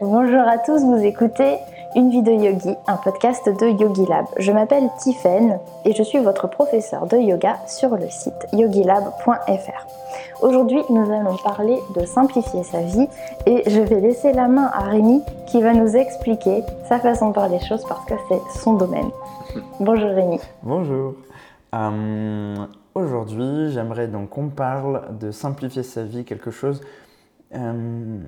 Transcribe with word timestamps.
Bonjour 0.00 0.42
à 0.42 0.58
tous, 0.58 0.84
vous 0.84 1.02
écoutez 1.02 1.56
Une 1.94 2.10
vie 2.10 2.20
de 2.20 2.30
yogi, 2.30 2.74
un 2.86 2.96
podcast 2.98 3.48
de 3.48 3.80
Yogi 3.80 4.04
Lab. 4.04 4.26
Je 4.38 4.52
m'appelle 4.52 4.90
Tiffen 4.98 5.58
et 5.86 5.94
je 5.94 6.02
suis 6.02 6.18
votre 6.18 6.48
professeur 6.48 7.06
de 7.06 7.16
yoga 7.16 7.56
sur 7.66 7.96
le 7.96 8.06
site 8.10 8.46
yogilab.fr. 8.52 10.42
Aujourd'hui, 10.42 10.82
nous 10.90 11.10
allons 11.10 11.38
parler 11.38 11.78
de 11.94 12.04
simplifier 12.04 12.62
sa 12.62 12.82
vie 12.82 13.08
et 13.46 13.62
je 13.70 13.80
vais 13.80 14.00
laisser 14.00 14.34
la 14.34 14.48
main 14.48 14.70
à 14.74 14.82
Rémi 14.82 15.22
qui 15.46 15.62
va 15.62 15.72
nous 15.72 15.96
expliquer 15.96 16.62
sa 16.90 16.98
façon 16.98 17.30
de 17.30 17.34
voir 17.34 17.48
les 17.48 17.60
choses 17.60 17.84
parce 17.88 18.04
que 18.04 18.14
c'est 18.28 18.60
son 18.60 18.74
domaine. 18.74 19.08
Bonjour 19.80 20.10
Rémi. 20.10 20.40
Bonjour. 20.62 21.14
Euh, 21.74 22.66
aujourd'hui, 22.94 23.72
j'aimerais 23.72 24.08
donc 24.08 24.28
qu'on 24.28 24.48
parle 24.50 25.16
de 25.18 25.30
simplifier 25.30 25.82
sa 25.82 26.02
vie, 26.02 26.26
quelque 26.26 26.50
chose 26.50 26.82
euh, 27.54 28.18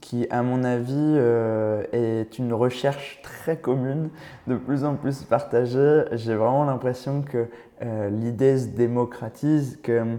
qui, 0.00 0.26
à 0.30 0.42
mon 0.42 0.64
avis, 0.64 0.94
euh, 0.96 1.84
est 1.92 2.38
une 2.38 2.52
recherche 2.52 3.20
très 3.22 3.56
commune, 3.56 4.10
de 4.46 4.56
plus 4.56 4.84
en 4.84 4.94
plus 4.94 5.22
partagée. 5.22 6.04
J'ai 6.12 6.34
vraiment 6.34 6.64
l'impression 6.64 7.22
que 7.22 7.46
euh, 7.82 8.10
l'idée 8.10 8.58
se 8.58 8.66
démocratise, 8.66 9.78
que 9.82 10.18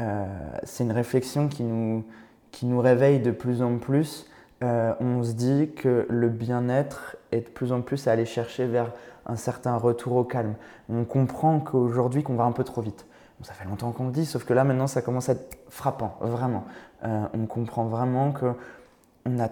euh, 0.00 0.26
c'est 0.64 0.84
une 0.84 0.92
réflexion 0.92 1.48
qui 1.48 1.64
nous, 1.64 2.04
qui 2.52 2.66
nous 2.66 2.80
réveille 2.80 3.20
de 3.20 3.30
plus 3.30 3.62
en 3.62 3.78
plus. 3.78 4.30
on 4.62 5.22
se 5.22 5.32
dit 5.32 5.70
que 5.76 6.06
le 6.08 6.28
bien-être 6.28 7.16
est 7.32 7.40
de 7.40 7.48
plus 7.48 7.72
en 7.72 7.82
plus 7.82 8.08
à 8.08 8.12
aller 8.12 8.24
chercher 8.24 8.66
vers 8.66 8.92
un 9.26 9.36
certain 9.36 9.76
retour 9.76 10.16
au 10.16 10.24
calme. 10.24 10.54
On 10.88 11.04
comprend 11.04 11.60
qu'aujourd'hui, 11.60 12.22
qu'on 12.22 12.36
va 12.36 12.44
un 12.44 12.52
peu 12.52 12.64
trop 12.64 12.80
vite. 12.80 13.06
ça 13.42 13.52
fait 13.52 13.68
longtemps 13.68 13.90
qu'on 13.90 14.06
le 14.06 14.12
dit, 14.12 14.24
sauf 14.24 14.44
que 14.44 14.54
là, 14.54 14.64
maintenant, 14.64 14.86
ça 14.86 15.02
commence 15.02 15.28
à 15.28 15.32
être 15.32 15.58
frappant, 15.68 16.16
vraiment. 16.20 16.64
on 17.02 17.46
comprend 17.46 17.84
vraiment 17.86 18.32
que 18.32 18.54
on 19.26 19.38
a 19.40 19.48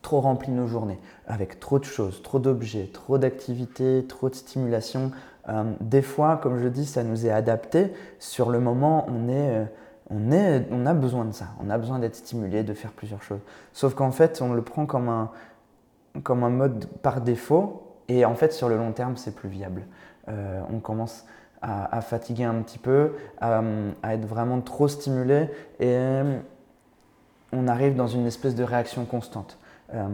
trop 0.00 0.20
rempli 0.20 0.50
nos 0.50 0.66
journées 0.66 0.98
avec 1.26 1.60
trop 1.60 1.78
de 1.78 1.84
choses, 1.84 2.22
trop 2.22 2.38
d'objets, 2.38 2.90
trop 2.92 3.18
d'activités, 3.18 4.04
trop 4.08 4.28
de 4.28 4.34
stimulation. 4.34 5.12
Euh, 5.48 5.72
des 5.80 6.02
fois, 6.02 6.38
comme 6.42 6.58
je 6.58 6.68
dis, 6.68 6.86
ça 6.86 7.04
nous 7.04 7.26
est 7.26 7.30
adapté. 7.30 7.92
Sur 8.18 8.50
le 8.50 8.60
moment, 8.60 9.06
on, 9.08 9.28
est, 9.28 9.56
euh, 9.56 9.64
on, 10.10 10.32
est, 10.32 10.66
on 10.70 10.86
a 10.86 10.94
besoin 10.94 11.24
de 11.24 11.32
ça. 11.32 11.46
On 11.64 11.70
a 11.70 11.78
besoin 11.78 11.98
d'être 11.98 12.16
stimulé, 12.16 12.62
de 12.64 12.74
faire 12.74 12.92
plusieurs 12.92 13.22
choses. 13.22 13.40
Sauf 13.72 13.94
qu'en 13.94 14.10
fait, 14.10 14.42
on 14.42 14.52
le 14.52 14.62
prend 14.62 14.86
comme 14.86 15.08
un, 15.08 16.50
mode 16.50 16.86
par 17.02 17.20
défaut. 17.20 17.82
Et 18.08 18.24
en 18.24 18.34
fait, 18.34 18.52
sur 18.52 18.68
le 18.68 18.76
long 18.76 18.92
terme, 18.92 19.16
c'est 19.16 19.34
plus 19.34 19.48
viable. 19.48 19.84
Euh, 20.28 20.60
on 20.72 20.80
commence 20.80 21.24
à, 21.64 22.00
fatiguer 22.00 22.42
un 22.42 22.60
petit 22.62 22.78
peu, 22.78 23.12
à, 23.40 23.62
à, 24.02 24.14
être 24.14 24.26
vraiment 24.26 24.60
trop 24.60 24.88
stimulé. 24.88 25.48
On 27.52 27.68
arrive 27.68 27.94
dans 27.94 28.06
une 28.06 28.26
espèce 28.26 28.54
de 28.54 28.64
réaction 28.64 29.04
constante. 29.04 29.58
Euh, 29.94 30.06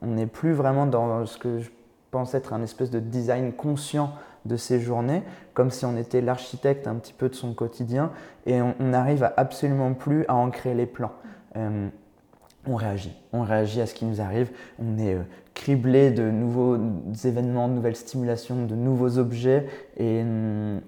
on 0.00 0.06
n'est 0.06 0.26
plus 0.26 0.52
vraiment 0.52 0.86
dans 0.86 1.26
ce 1.26 1.38
que 1.38 1.60
je 1.60 1.70
pense 2.10 2.34
être 2.34 2.52
un 2.52 2.62
espèce 2.62 2.90
de 2.90 3.00
design 3.00 3.52
conscient 3.52 4.12
de 4.44 4.56
ses 4.56 4.80
journées, 4.80 5.22
comme 5.54 5.70
si 5.70 5.84
on 5.84 5.96
était 5.96 6.20
l'architecte 6.20 6.86
un 6.86 6.96
petit 6.96 7.12
peu 7.12 7.28
de 7.28 7.34
son 7.34 7.54
quotidien, 7.54 8.10
et 8.46 8.60
on 8.60 8.74
n'arrive 8.80 9.30
absolument 9.36 9.94
plus 9.94 10.24
à 10.26 10.34
en 10.34 10.50
créer 10.50 10.74
les 10.74 10.86
plans. 10.86 11.12
Euh, 11.56 11.88
on 12.66 12.76
réagit, 12.76 13.16
on 13.32 13.42
réagit 13.42 13.80
à 13.80 13.86
ce 13.86 13.94
qui 13.94 14.04
nous 14.04 14.20
arrive, 14.20 14.50
on 14.78 14.98
est 14.98 15.14
euh, 15.14 15.22
criblé 15.54 16.10
de 16.10 16.30
nouveaux 16.30 16.76
événements, 17.24 17.68
de 17.68 17.74
nouvelles 17.74 17.96
stimulations, 17.96 18.66
de 18.66 18.74
nouveaux 18.74 19.18
objets, 19.18 19.66
et 19.96 20.22
hum, 20.22 20.80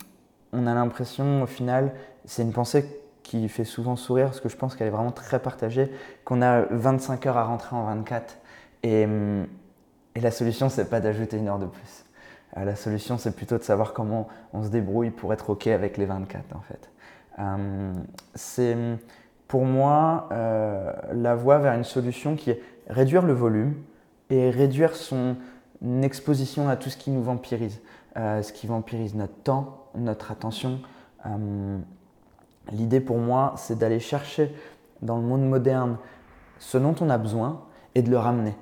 on 0.52 0.66
a 0.66 0.74
l'impression 0.74 1.42
au 1.42 1.46
final, 1.46 1.92
c'est 2.24 2.42
une 2.42 2.52
pensée 2.52 3.03
qui 3.24 3.48
fait 3.48 3.64
souvent 3.64 3.96
sourire 3.96 4.26
parce 4.26 4.40
que 4.40 4.48
je 4.48 4.56
pense 4.56 4.76
qu'elle 4.76 4.86
est 4.86 4.90
vraiment 4.90 5.10
très 5.10 5.40
partagée, 5.40 5.90
qu'on 6.24 6.42
a 6.42 6.62
25 6.70 7.26
heures 7.26 7.36
à 7.36 7.44
rentrer 7.44 7.74
en 7.74 7.84
24. 7.86 8.38
Et, 8.84 9.08
et 10.14 10.20
la 10.20 10.30
solution, 10.30 10.68
c'est 10.68 10.88
pas 10.88 11.00
d'ajouter 11.00 11.38
une 11.38 11.48
heure 11.48 11.58
de 11.58 11.66
plus. 11.66 12.04
Euh, 12.56 12.64
la 12.64 12.76
solution, 12.76 13.18
c'est 13.18 13.34
plutôt 13.34 13.58
de 13.58 13.62
savoir 13.62 13.92
comment 13.92 14.28
on 14.52 14.62
se 14.62 14.68
débrouille 14.68 15.10
pour 15.10 15.32
être 15.32 15.50
OK 15.50 15.66
avec 15.66 15.96
les 15.96 16.06
24, 16.06 16.54
en 16.54 16.60
fait. 16.60 16.90
Euh, 17.38 17.92
c'est 18.34 18.76
pour 19.48 19.64
moi 19.64 20.28
euh, 20.32 20.92
la 21.12 21.34
voie 21.34 21.58
vers 21.58 21.74
une 21.74 21.84
solution 21.84 22.36
qui 22.36 22.50
est 22.50 22.62
réduire 22.88 23.22
le 23.22 23.32
volume 23.32 23.74
et 24.30 24.50
réduire 24.50 24.94
son 24.94 25.36
exposition 26.02 26.68
à 26.68 26.76
tout 26.76 26.90
ce 26.90 26.96
qui 26.96 27.10
nous 27.10 27.22
vampirise. 27.22 27.80
ce 28.16 28.52
qui 28.52 28.66
vampirise 28.66 29.14
notre 29.14 29.34
temps, 29.42 29.88
notre 29.94 30.30
attention, 30.30 30.80
L'idée 32.72 33.00
pour 33.00 33.18
moi, 33.18 33.54
c'est 33.56 33.78
d'aller 33.78 34.00
chercher 34.00 34.54
dans 35.02 35.16
le 35.16 35.22
monde 35.22 35.46
moderne 35.46 35.96
ce 36.58 36.78
dont 36.78 36.94
on 37.00 37.10
a 37.10 37.18
besoin 37.18 37.60
et 37.94 38.02
de 38.02 38.10
le 38.10 38.18
ramener. 38.18 38.54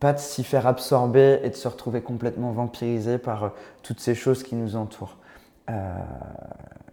Pas 0.00 0.12
de 0.12 0.18
s'y 0.18 0.44
faire 0.44 0.66
absorber 0.66 1.40
et 1.42 1.50
de 1.50 1.56
se 1.56 1.66
retrouver 1.66 2.00
complètement 2.02 2.52
vampirisé 2.52 3.18
par 3.18 3.44
euh, 3.44 3.48
toutes 3.82 4.00
ces 4.00 4.14
choses 4.14 4.42
qui 4.42 4.54
nous 4.54 4.76
entourent. 4.76 5.16
Euh, 5.70 5.98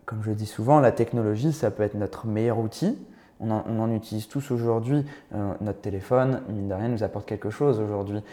comme 0.06 0.24
je 0.24 0.31
dis 0.31 0.48
souvent, 0.48 0.80
la 0.80 0.92
technologie, 0.92 1.53
ça 1.53 1.70
peut 1.72 1.84
être 1.84 1.94
notre 1.94 2.26
meilleur 2.26 2.59
outil. 2.59 2.97
On 3.42 3.52
en, 3.52 3.92
utilise 3.92 4.30
tous 4.30 4.50
aujourd'hui. 4.52 5.06
Euh, 5.34 5.53
notre 5.59 5.82
téléphone, 5.82 6.42
mine 6.47 6.70
de 6.70 6.74
rien, 6.74 6.88
nous 6.88 7.03
apporte 7.03 7.26
quelque 7.26 7.50
chose 7.50 7.82
aujourd'hui. 7.82 8.24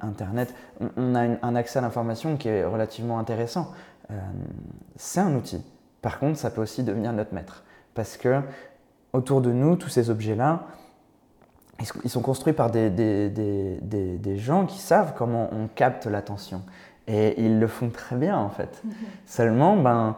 Internet, 0.00 0.54
on, 0.96 1.16
a 1.16 1.22
un 1.42 1.56
accès 1.56 1.80
à 1.80 1.82
l'information 1.82 2.36
qui 2.36 2.48
est 2.48 2.64
relativement 2.64 3.18
intéressant. 3.18 3.72
c'est 4.96 5.20
un 5.20 5.34
outil. 5.34 5.60
Par 6.02 6.18
contre, 6.18 6.36
ça 6.36 6.50
peut 6.50 6.60
aussi 6.60 6.82
devenir 6.82 7.12
notre 7.12 7.32
maître. 7.32 7.62
Parce 7.94 8.16
que 8.16 8.40
autour 9.12 9.40
de 9.40 9.52
nous, 9.52 9.76
tous 9.76 9.88
ces 9.88 10.10
objets-là, 10.10 10.64
ils 12.04 12.10
sont 12.10 12.20
construits 12.22 12.52
par 12.52 12.70
des, 12.70 12.90
des, 12.90 14.36
gens 14.36 14.66
qui 14.66 14.78
savent 14.78 15.14
comment 15.16 15.48
on 15.52 15.68
capte 15.68 16.06
l'attention. 16.06 16.62
Et 17.08 17.40
ils 17.42 17.58
le 17.58 17.66
font 17.66 17.90
très 17.90 18.16
bien, 18.16 18.36
en 18.36 18.50
fait. 18.50 18.82
Seulement, 19.26 19.76
ben, 19.76 20.16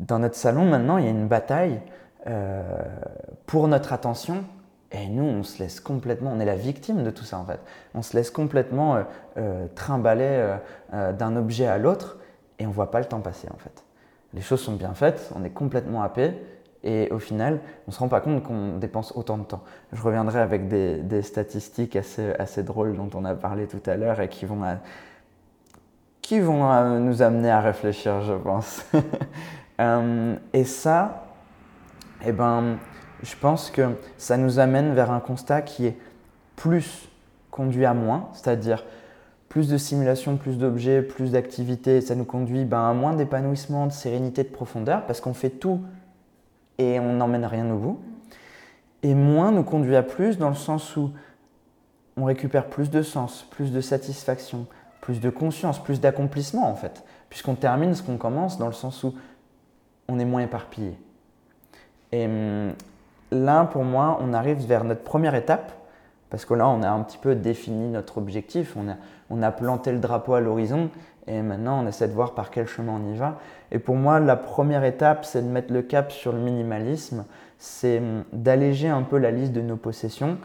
dans 0.00 0.18
notre 0.18 0.36
salon, 0.36 0.64
maintenant, 0.64 0.96
il 0.98 1.04
y 1.04 1.08
a 1.08 1.10
une 1.10 1.28
bataille 1.28 1.80
euh, 2.26 2.62
pour 3.46 3.68
notre 3.68 3.92
attention. 3.92 4.44
Et 4.90 5.08
nous, 5.08 5.24
on 5.24 5.42
se 5.42 5.62
laisse 5.62 5.80
complètement, 5.80 6.32
on 6.34 6.40
est 6.40 6.46
la 6.46 6.56
victime 6.56 7.02
de 7.02 7.10
tout 7.10 7.24
ça, 7.24 7.38
en 7.38 7.44
fait. 7.44 7.60
On 7.94 8.02
se 8.02 8.14
laisse 8.16 8.30
complètement 8.30 8.96
euh, 8.96 9.02
euh, 9.38 9.66
trimballer 9.74 10.56
d'un 10.92 11.36
objet 11.36 11.66
à 11.66 11.78
l'autre 11.78 12.18
et 12.58 12.66
on 12.66 12.70
ne 12.70 12.74
voit 12.74 12.90
pas 12.90 13.00
le 13.00 13.06
temps 13.06 13.20
passer, 13.20 13.48
en 13.52 13.58
fait 13.58 13.82
les 14.34 14.40
choses 14.40 14.60
sont 14.60 14.74
bien 14.74 14.94
faites, 14.94 15.30
on 15.34 15.44
est 15.44 15.50
complètement 15.50 16.02
happé, 16.02 16.32
et 16.84 17.08
au 17.12 17.18
final, 17.18 17.60
on 17.86 17.90
ne 17.90 17.92
se 17.92 17.98
rend 18.00 18.08
pas 18.08 18.20
compte 18.20 18.42
qu'on 18.42 18.78
dépense 18.78 19.12
autant 19.14 19.38
de 19.38 19.44
temps. 19.44 19.62
Je 19.92 20.02
reviendrai 20.02 20.40
avec 20.40 20.68
des, 20.68 21.22
statistiques 21.22 21.96
assez, 21.96 22.62
drôles 22.62 22.96
dont 22.96 23.10
on 23.14 23.24
a 23.24 23.34
parlé 23.34 23.66
tout 23.66 23.82
à 23.86 23.96
l'heure 23.96 24.20
et 24.20 24.28
qui 24.28 24.46
vont, 24.46 24.60
qui 26.22 26.40
vont 26.40 26.98
nous 26.98 27.22
amener 27.22 27.50
à 27.50 27.60
réfléchir, 27.60 28.22
je 28.22 28.34
pense. 28.34 28.84
Euh, 29.80 30.36
et 30.52 30.64
ça, 30.64 31.24
eh 32.24 32.30
ben, 32.30 32.76
je 33.22 33.34
pense 33.34 33.70
que 33.70 33.96
ça 34.18 34.36
nous 34.36 34.58
amène 34.58 34.92
vers 34.92 35.10
un 35.10 35.18
constat 35.18 35.62
qui 35.62 35.86
est 35.86 35.96
plus 36.54 37.08
conduit 37.50 37.86
à 37.86 37.94
moins, 37.94 38.28
c'est-à-dire 38.34 38.84
plus 39.52 39.68
de 39.68 39.76
simulation, 39.76 40.38
plus 40.38 40.56
d'objets, 40.56 41.02
plus 41.02 41.32
d'activités, 41.32 42.00
ça 42.00 42.14
nous 42.14 42.24
conduit 42.24 42.64
ben, 42.64 42.88
à 42.88 42.94
moins 42.94 43.12
d'épanouissement, 43.12 43.86
de 43.86 43.92
sérénité, 43.92 44.44
de 44.44 44.48
profondeur, 44.48 45.04
parce 45.04 45.20
qu'on 45.20 45.34
fait 45.34 45.50
tout 45.50 45.82
et 46.78 46.98
on 46.98 47.12
n'emmène 47.12 47.44
rien 47.44 47.70
au 47.70 47.76
bout. 47.76 48.00
Et 49.02 49.14
moins 49.14 49.52
nous 49.52 49.62
conduit 49.62 49.94
à 49.94 50.02
plus 50.02 50.38
dans 50.38 50.48
le 50.48 50.54
sens 50.54 50.96
où 50.96 51.10
on 52.16 52.24
récupère 52.24 52.68
plus 52.68 52.88
de 52.88 53.02
sens, 53.02 53.46
plus 53.50 53.72
de 53.72 53.82
satisfaction, 53.82 54.64
plus 55.02 55.20
de 55.20 55.28
conscience, 55.28 55.78
plus 55.78 56.00
d'accomplissement 56.00 56.70
en 56.70 56.74
fait, 56.74 57.04
puisqu'on 57.28 57.54
termine 57.54 57.94
ce 57.94 58.02
qu'on 58.02 58.16
commence 58.16 58.56
dans 58.56 58.68
le 58.68 58.72
sens 58.72 59.04
où 59.04 59.12
on 60.08 60.18
est 60.18 60.24
moins 60.24 60.40
éparpillé. 60.40 60.96
Et 62.10 62.24
hum, 62.24 62.72
là, 63.30 63.66
pour 63.66 63.84
moi, 63.84 64.18
on 64.22 64.32
arrive 64.32 64.66
vers 64.66 64.84
notre 64.84 65.02
première 65.02 65.34
étape, 65.34 65.72
parce 66.32 66.46
que 66.46 66.54
là, 66.54 66.66
on 66.66 66.82
a 66.82 66.88
un 66.88 67.02
petit 67.02 67.18
peu 67.18 67.34
défini 67.34 67.88
notre 67.88 68.16
objectif, 68.16 68.74
on 69.28 69.42
a, 69.42 69.50
planté 69.50 69.92
le 69.92 69.98
drapeau 69.98 70.32
à 70.32 70.40
l'horizon 70.40 70.88
et 71.26 71.42
maintenant 71.42 71.84
on 71.84 71.86
essaie 71.86 72.08
de 72.08 72.14
voir 72.14 72.32
par 72.32 72.50
quel 72.50 72.66
chemin 72.66 72.98
on 73.04 73.12
y 73.12 73.14
va. 73.18 73.38
Et 73.70 73.78
pour 73.78 73.96
moi, 73.96 74.18
la 74.18 74.36
première 74.36 74.82
étape, 74.82 75.26
c'est 75.26 75.42
de 75.42 75.46
mettre 75.46 75.74
le 75.74 75.82
cap 75.82 76.10
sur 76.10 76.32
le 76.32 76.38
minimalisme, 76.38 77.26
c'est 77.58 77.98
hum, 77.98 78.24
d'alléger 78.32 78.88
un 78.88 79.02
peu 79.02 79.18
la 79.18 79.30
liste 79.30 79.52
de 79.52 79.60
nos 79.60 79.76
possessions 79.76 80.38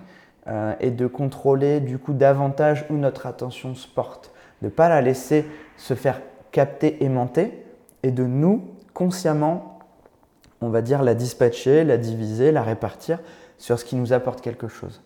euh, 0.48 0.74
et 0.81 0.92
de 0.92 1.07
contrôler 1.07 1.80
du 1.80 2.00
coup 2.00 2.12
davantage 2.12 2.86
où 2.89 2.95
notre 2.95 3.25
attention 3.25 3.74
se 3.74 3.88
porte, 3.88 4.34
de 4.62 4.68
ne 4.68 4.72
pas 4.72 4.89
la 4.89 5.01
laisser 5.01 5.45
se 5.78 5.94
faire 5.94 6.19
capter, 6.51 7.01
aimanter 7.06 7.63
et 8.04 8.12
de 8.12 8.25
nous, 8.25 8.62
consciemment, 8.94 9.80
on 10.60 10.68
va 10.68 10.81
dire 10.81 11.01
la 11.01 11.16
dispatcher, 11.16 11.86
la 11.86 11.95
diviser, 11.95 12.51
la 12.51 12.62
répartir 12.62 13.19
sur 13.57 13.80
ce 13.80 13.86
qui 13.86 13.95
nous 13.95 14.12
apporte 14.12 14.42
quelque 14.42 14.68
chose. 14.68 15.01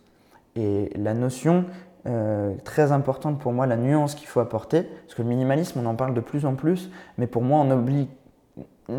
Et 0.56 0.90
la 0.96 1.14
notion 1.14 1.64
euh, 2.06 2.54
très 2.64 2.90
importante 2.90 3.38
pour 3.38 3.52
moi, 3.52 3.66
la 3.66 3.76
nuance 3.76 4.16
qu'il 4.16 4.26
faut 4.26 4.40
apporter, 4.40 4.82
parce 4.82 5.14
que 5.14 5.22
le 5.22 5.28
minimalisme, 5.28 5.78
on 5.80 5.86
en 5.86 5.94
parle 5.94 6.14
de 6.14 6.20
plus 6.20 6.44
en 6.46 6.54
plus, 6.54 6.90
mais 7.16 7.28
pour 7.28 7.42
moi, 7.42 7.64
on 7.64 7.70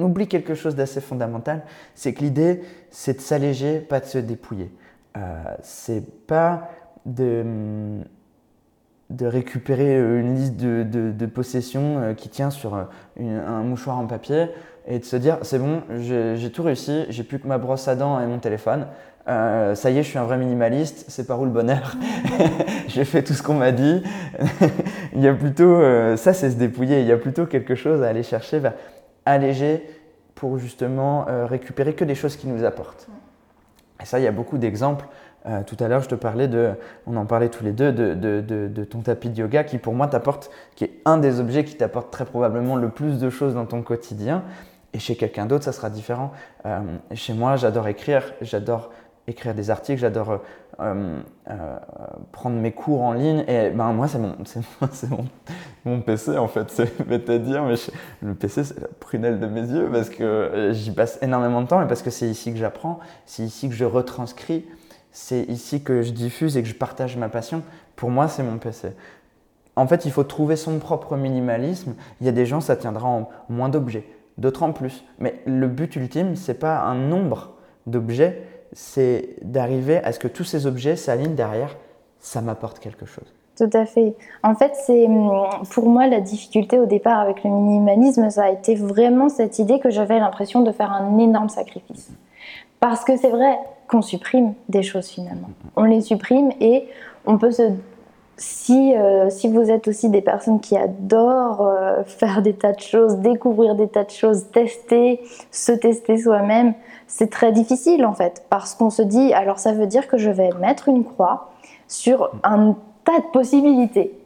oublie, 0.02 0.28
quelque 0.28 0.56
chose 0.56 0.76
d'assez 0.76 1.02
fondamental, 1.02 1.64
c'est 1.96 2.14
que 2.14 2.22
l'idée, 2.22 2.62
c'est 2.92 3.16
de 3.16 3.22
s'alléger, 3.22 3.80
pas 3.80 4.00
de 4.00 4.06
se 4.06 4.18
dépouiller. 4.18 4.72
Euh, 5.18 5.44
c'est 5.62 6.26
pas 6.26 6.70
de, 7.06 8.00
de 9.10 9.26
récupérer 9.26 10.00
une 10.00 10.36
liste 10.36 10.56
de, 10.56 11.26
possessions 11.26 12.16
qui 12.16 12.30
tient 12.30 12.52
sur 12.52 12.88
un 13.20 13.64
mouchoir 13.64 13.98
en 13.98 14.08
papier 14.08 14.48
et 14.88 15.00
de 15.00 15.06
se 15.06 15.16
dire 15.16 15.40
c'est 15.42 15.60
bon, 15.60 15.82
j'ai 16.00 16.52
tout 16.52 16.64
réussi, 16.64 17.06
j'ai 17.10 17.24
plus 17.24 17.40
que 17.40 17.48
ma 17.48 17.58
brosse 17.58 17.88
à 17.88 17.96
dents 17.96 18.20
et 18.20 18.28
mon 18.28 18.40
téléphone. 18.40 18.88
Euh, 19.30 19.74
ça 19.74 19.90
y 19.90 19.98
est, 19.98 20.04
je 20.04 20.10
suis 20.10 20.18
un 20.18 20.26
vrai 20.26 20.38
minimaliste, 20.38 21.06
c'est 21.08 21.26
par 21.26 21.40
où 21.40 21.46
le 21.46 21.52
bonheur 21.52 21.96
J'ai 22.88 23.06
fait 23.06 23.24
tout 23.24 23.34
ce 23.34 23.42
qu'on 23.42 23.54
m'a 23.54 23.72
dit. 23.72 24.04
il 25.16 25.22
y 25.22 25.28
a 25.28 25.34
plutôt, 25.34 25.76
euh, 25.76 26.18
ça 26.18 26.34
c'est 26.34 26.52
se 26.52 26.58
dépouiller, 26.58 27.00
il 27.00 27.08
y 27.08 27.12
a 27.12 27.18
plutôt 27.18 27.46
quelque 27.46 27.76
chose 27.76 28.04
à 28.04 28.10
aller 28.10 28.24
chercher 28.24 28.60
vers 28.60 28.74
alléger 29.26 29.88
pour 30.36 30.58
justement 30.58 31.26
euh, 31.30 31.46
récupérer 31.46 31.94
que 31.94 32.04
des 32.04 32.16
choses 32.16 32.36
qui 32.36 32.48
nous 32.48 32.66
apportent. 32.66 33.08
Et 34.02 34.06
ça, 34.06 34.20
il 34.20 34.24
y 34.24 34.28
a 34.28 34.34
beaucoup 34.34 34.58
d'exemples. 34.58 35.06
tout 35.66 35.78
à 35.80 35.88
l'heure, 35.88 36.02
je 36.02 36.10
te 36.10 36.16
parlais 36.16 36.50
de, 36.50 36.72
on 37.08 37.16
en 37.16 37.26
parlait 37.26 37.48
tous 37.48 37.64
les 37.64 37.72
deux, 37.72 37.94
de, 37.94 38.14
de, 38.16 38.42
de 38.42 38.84
ton 38.84 39.00
tapis 39.00 39.30
de 39.30 39.40
yoga 39.40 39.64
qui 39.64 39.78
pour 39.78 39.94
moi 39.94 40.08
t'apporte, 40.08 40.52
qui 40.76 40.84
est 40.84 41.00
un 41.06 41.18
des 41.18 41.40
objets 41.40 41.64
qui 41.64 41.76
t'apporte 41.76 42.12
très 42.12 42.26
probablement 42.26 42.76
le 42.76 42.90
plus 42.90 43.20
de 43.20 43.30
choses 43.30 43.54
dans 43.54 43.66
ton 43.66 43.82
quotidien. 43.82 44.44
Et 44.94 45.00
chez 45.00 45.16
quelqu'un 45.16 45.46
d'autre, 45.46 45.64
ça 45.64 45.72
sera 45.72 45.90
différent. 45.90 46.34
chez 47.14 47.34
moi, 47.34 47.56
j'adore 47.56 47.88
écrire, 47.88 48.34
j'adore 48.42 48.90
écrire 49.28 49.54
des 49.54 49.70
articles, 49.70 50.00
j'adore 50.00 50.32
euh, 50.32 50.38
euh, 50.80 51.22
euh, 51.50 51.76
prendre 52.32 52.58
mes 52.58 52.72
cours 52.72 53.02
en 53.02 53.14
ligne. 53.14 53.44
Et 53.48 53.70
ben, 53.70 53.94
moi, 53.94 54.08
c'est 54.08 54.20
mon, 54.20 54.36
mon, 55.10 55.26
mon, 55.86 56.02
PC 56.02 56.38
en 56.38 56.48
fait. 56.48 56.70
C'est 56.70 57.12
à 57.30 57.38
dire, 57.38 57.64
mais 57.64 57.76
le 58.22 58.34
PC, 58.34 58.64
c'est 58.64 58.80
la 58.80 58.88
prunelle 59.00 59.40
de 59.40 59.48
mes 59.48 59.62
yeux 59.62 59.90
parce 59.92 60.10
que 60.10 60.72
j'y 60.74 60.92
passe 60.92 61.20
énormément 61.22 61.62
de 61.62 61.68
temps 61.68 61.82
et 61.82 61.88
parce 61.88 62.02
que 62.02 62.10
c'est 62.10 62.28
ici 62.28 62.52
que 62.52 62.58
j'apprends, 62.58 63.00
c'est 63.26 63.44
ici 63.44 63.70
que 63.70 63.76
je 63.76 63.86
retranscris, 63.86 64.66
c'est 65.12 65.44
ici 65.44 65.84
que 65.84 66.02
je 66.02 66.12
diffuse 66.12 66.58
et 66.58 66.64
que 66.64 66.68
je 66.68 66.76
partage 66.76 67.18
ma 67.18 67.30
passion. 67.30 67.64
Pour 67.96 68.10
moi, 68.10 68.28
c'est 68.28 68.44
mon 68.44 68.58
PC. 68.58 68.90
En 69.76 69.88
fait, 69.88 70.06
il 70.06 70.12
faut 70.12 70.24
trouver 70.24 70.56
son 70.56 70.80
propre 70.80 71.16
minimalisme. 71.16 71.96
Il 72.22 72.26
y 72.26 72.30
a 72.30 72.32
des 72.32 72.46
gens, 72.46 72.62
ça 72.62 72.76
tiendra 72.76 73.08
en 73.08 73.30
moins 73.50 73.70
d'objets, 73.70 74.06
d'autres 74.38 74.64
en 74.64 74.72
plus. 74.72 75.04
Mais 75.20 75.42
le 75.46 75.68
but 75.68 75.96
ultime, 75.96 76.36
c'est 76.36 76.60
pas 76.60 76.82
un 76.82 76.96
nombre 76.96 77.54
d'objets, 77.88 78.44
c'est 78.74 79.36
d'arriver 79.42 79.98
à 79.98 80.12
ce 80.12 80.20
que 80.20 80.28
tous 80.28 80.44
ces 80.44 80.68
objets 80.68 80.96
s'alignent 80.96 81.36
derrière, 81.36 81.76
ça 82.20 82.42
m'apporte 82.42 82.80
quelque 82.80 83.06
chose. 83.06 83.34
Tout 83.58 83.70
à 83.74 83.86
fait. 83.86 84.16
En 84.42 84.56
fait, 84.56 84.74
c'est 84.86 85.06
hum, 85.06 85.46
pour 85.72 85.88
moi 85.88 86.08
la 86.08 86.22
difficulté 86.22 86.80
au 86.80 86.86
départ 86.86 87.20
avec 87.20 87.44
le 87.44 87.52
minimalisme, 87.52 88.30
ça 88.30 88.46
a 88.46 88.50
été 88.50 88.76
vraiment 88.76 89.30
cette 89.30 89.60
idée 89.60 89.80
que 89.80 89.92
j'avais 89.92 90.20
l'impression 90.20 90.62
de 90.62 90.72
faire 90.72 90.92
un 90.92 91.18
énorme 91.20 91.50
sacrifice. 91.50 92.10
Parce 92.80 93.04
que 93.04 93.16
c'est 93.16 93.30
vrai 93.30 93.60
qu'on 93.88 94.02
supprime 94.02 94.54
des 94.70 94.82
choses 94.82 95.08
finalement. 95.08 95.50
On 95.76 95.84
les 95.84 96.02
supprime 96.02 96.52
et 96.60 96.88
on 97.26 97.38
peut 97.38 97.52
se 97.52 97.72
si, 98.38 98.96
euh, 98.96 99.30
si 99.30 99.48
vous 99.48 99.70
êtes 99.70 99.88
aussi 99.88 100.10
des 100.10 100.22
personnes 100.22 100.60
qui 100.60 100.76
adorent 100.76 101.68
euh, 101.68 102.04
faire 102.04 102.42
des 102.42 102.54
tas 102.54 102.74
de 102.74 102.80
choses, 102.80 103.18
découvrir 103.18 103.76
des 103.76 103.88
tas 103.88 104.04
de 104.04 104.10
choses, 104.10 104.50
tester, 104.52 105.22
se 105.52 105.72
tester 105.72 106.18
soi-même, 106.18 106.74
c'est 107.16 107.30
très 107.30 107.52
difficile 107.52 108.08
en 108.08 108.14
fait, 108.14 108.44
parce 108.50 108.74
qu'on 108.74 108.90
se 108.90 109.04
dit, 109.04 109.34
alors 109.34 109.60
ça 109.60 109.72
veut 109.72 109.86
dire 109.86 110.08
que 110.08 110.18
je 110.18 110.32
vais 110.32 110.50
mettre 110.60 110.90
une 110.90 111.04
croix 111.04 111.52
sur 111.88 112.32
un 112.44 112.76
tas 113.04 113.20
de 113.20 113.32
possibilités. 113.32 114.20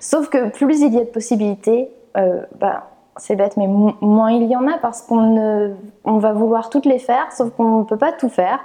Sauf 0.00 0.28
que 0.28 0.48
plus 0.48 0.80
il 0.80 0.92
y 0.92 0.98
a 0.98 1.04
de 1.04 1.08
possibilités, 1.08 1.88
euh, 2.16 2.42
bah, 2.58 2.88
c'est 3.16 3.36
bête, 3.36 3.56
mais 3.56 3.68
moins 3.68 4.32
il 4.32 4.48
y 4.48 4.56
en 4.56 4.66
a 4.66 4.76
parce 4.78 5.02
qu'on 5.02 5.76
on 6.04 6.18
va 6.18 6.32
vouloir 6.32 6.68
toutes 6.68 6.84
les 6.84 6.98
faire, 6.98 7.30
sauf 7.30 7.50
qu'on 7.50 7.78
ne 7.78 7.84
peut 7.84 7.96
pas 7.96 8.10
tout 8.10 8.28
faire. 8.28 8.58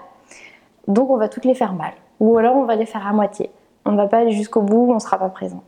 Donc 0.87 1.11
on 1.11 1.17
va 1.17 1.29
toutes 1.29 1.45
les 1.45 1.53
faire 1.53 1.73
mal. 1.73 1.91
Ou 2.19 2.35
alors 2.39 2.55
on 2.55 2.63
va 2.63 2.75
les 2.75 2.87
faire 2.87 3.05
à 3.05 3.13
moitié. 3.13 3.51
On 3.85 3.91
ne 3.91 3.97
va 3.97 4.07
pas 4.07 4.17
aller 4.17 4.31
jusqu'au 4.31 4.61
bout, 4.63 4.87
on 4.89 4.95
ne 4.95 4.99
sera 4.99 5.19
pas 5.19 5.29
présent. 5.29 5.61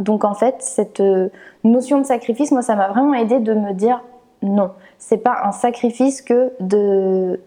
Donc 0.00 0.24
en 0.24 0.34
fait, 0.34 0.56
cette 0.62 0.98
euh, 0.98 1.28
notion 1.62 1.98
de 1.98 2.04
sacrifice, 2.04 2.50
moi, 2.50 2.62
ça 2.62 2.74
m'a 2.74 2.88
vraiment 2.88 3.14
aidé 3.14 3.38
de 3.38 3.54
me 3.54 3.72
dire 3.72 4.02
non, 4.42 4.70
c'est 4.98 5.18
pas 5.18 5.42
un 5.44 5.52
sacrifice 5.52 6.22
que 6.22 6.52
de 6.60 7.40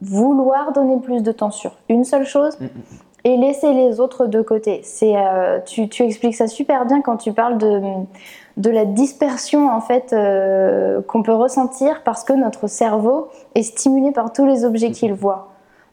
vouloir 0.00 0.72
donner 0.72 0.98
plus 0.98 1.22
de 1.22 1.32
temps 1.32 1.50
sur 1.50 1.72
une 1.88 2.04
seule 2.04 2.24
chose 2.24 2.58
mm, 2.58 2.64
mm, 2.64 2.68
mm. 2.68 3.24
et 3.24 3.36
laisser 3.36 3.72
les 3.72 4.00
autres 4.00 4.26
de 4.26 4.40
côté. 4.40 4.80
C'est, 4.82 5.14
euh, 5.16 5.60
tu, 5.64 5.88
expliques 6.02 6.36
ça 6.36 6.46
super 6.46 6.86
bien 6.86 7.02
quand 7.02 7.18
tu 7.18 7.32
parles 7.32 7.58
de, 7.58 7.80
de 8.56 8.70
la 8.70 8.86
dispersion 8.86 9.68
en 9.68 9.80
fait 9.80 10.12
euh, 10.12 11.02
qu'on 11.02 11.22
peut 11.22 11.34
ressentir 11.34 12.02
parce 12.02 12.24
que 12.24 12.32
notre 12.32 12.66
cerveau 12.66 13.28
est 13.54 13.62
stimulé 13.62 14.12
par 14.12 14.32
tous 14.32 14.46
les 14.46 14.64
objets 14.64 14.90
qu'il 14.90 15.12
voit. 15.12 15.49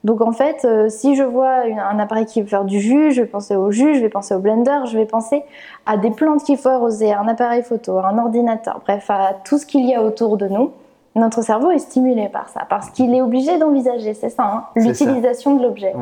Donc 0.07 0.21
en 0.21 0.31
fait, 0.31 0.63
euh, 0.63 0.88
si 0.88 1.18
je 1.18 1.24
vois 1.24 1.63
un 1.65 2.00
appareil 2.00 2.25
qui 2.25 2.42
veut 2.42 2.48
faire 2.48 2.63
du 2.63 2.80
jus, 2.80 3.12
je 3.12 3.24
vais 3.24 3.27
penser 3.27 3.57
au 3.57 3.71
jus, 3.71 3.94
je 3.95 4.00
vais 4.00 4.07
penser 4.07 4.33
au 4.33 4.39
blender, 4.39 4.86
je 4.86 4.98
vais 4.98 5.06
penser 5.06 5.44
à 5.86 5.98
des 5.98 6.12
plantes 6.12 6.45
qu'il 6.45 6.57
faut 6.57 6.69
arroser, 6.69 7.12
à 7.12 7.19
un 7.19 7.27
appareil 7.27 7.62
photo, 7.62 7.98
à 7.98 8.07
un 8.07 8.18
ordinateur, 8.18 8.80
bref, 8.86 9.09
à 9.09 9.33
tout 9.44 9.57
ce 9.57 9.65
qu'il 9.65 9.86
y 9.86 9.94
a 9.94 10.01
autour 10.01 10.38
de 10.38 10.48
nous. 10.48 10.71
Notre 11.15 11.42
cerveau 11.42 11.71
est 11.71 11.80
stimulé 11.80 12.30
par 12.30 12.48
ça, 12.48 12.62
parce 12.69 12.89
qu'il 12.89 13.13
est 13.13 13.21
obligé 13.21 13.57
d'envisager, 13.57 14.13
c'est 14.13 14.30
ça, 14.30 14.44
hein, 14.45 14.65
l'utilisation 14.77 15.57
de 15.57 15.63
l'objet. 15.63 15.94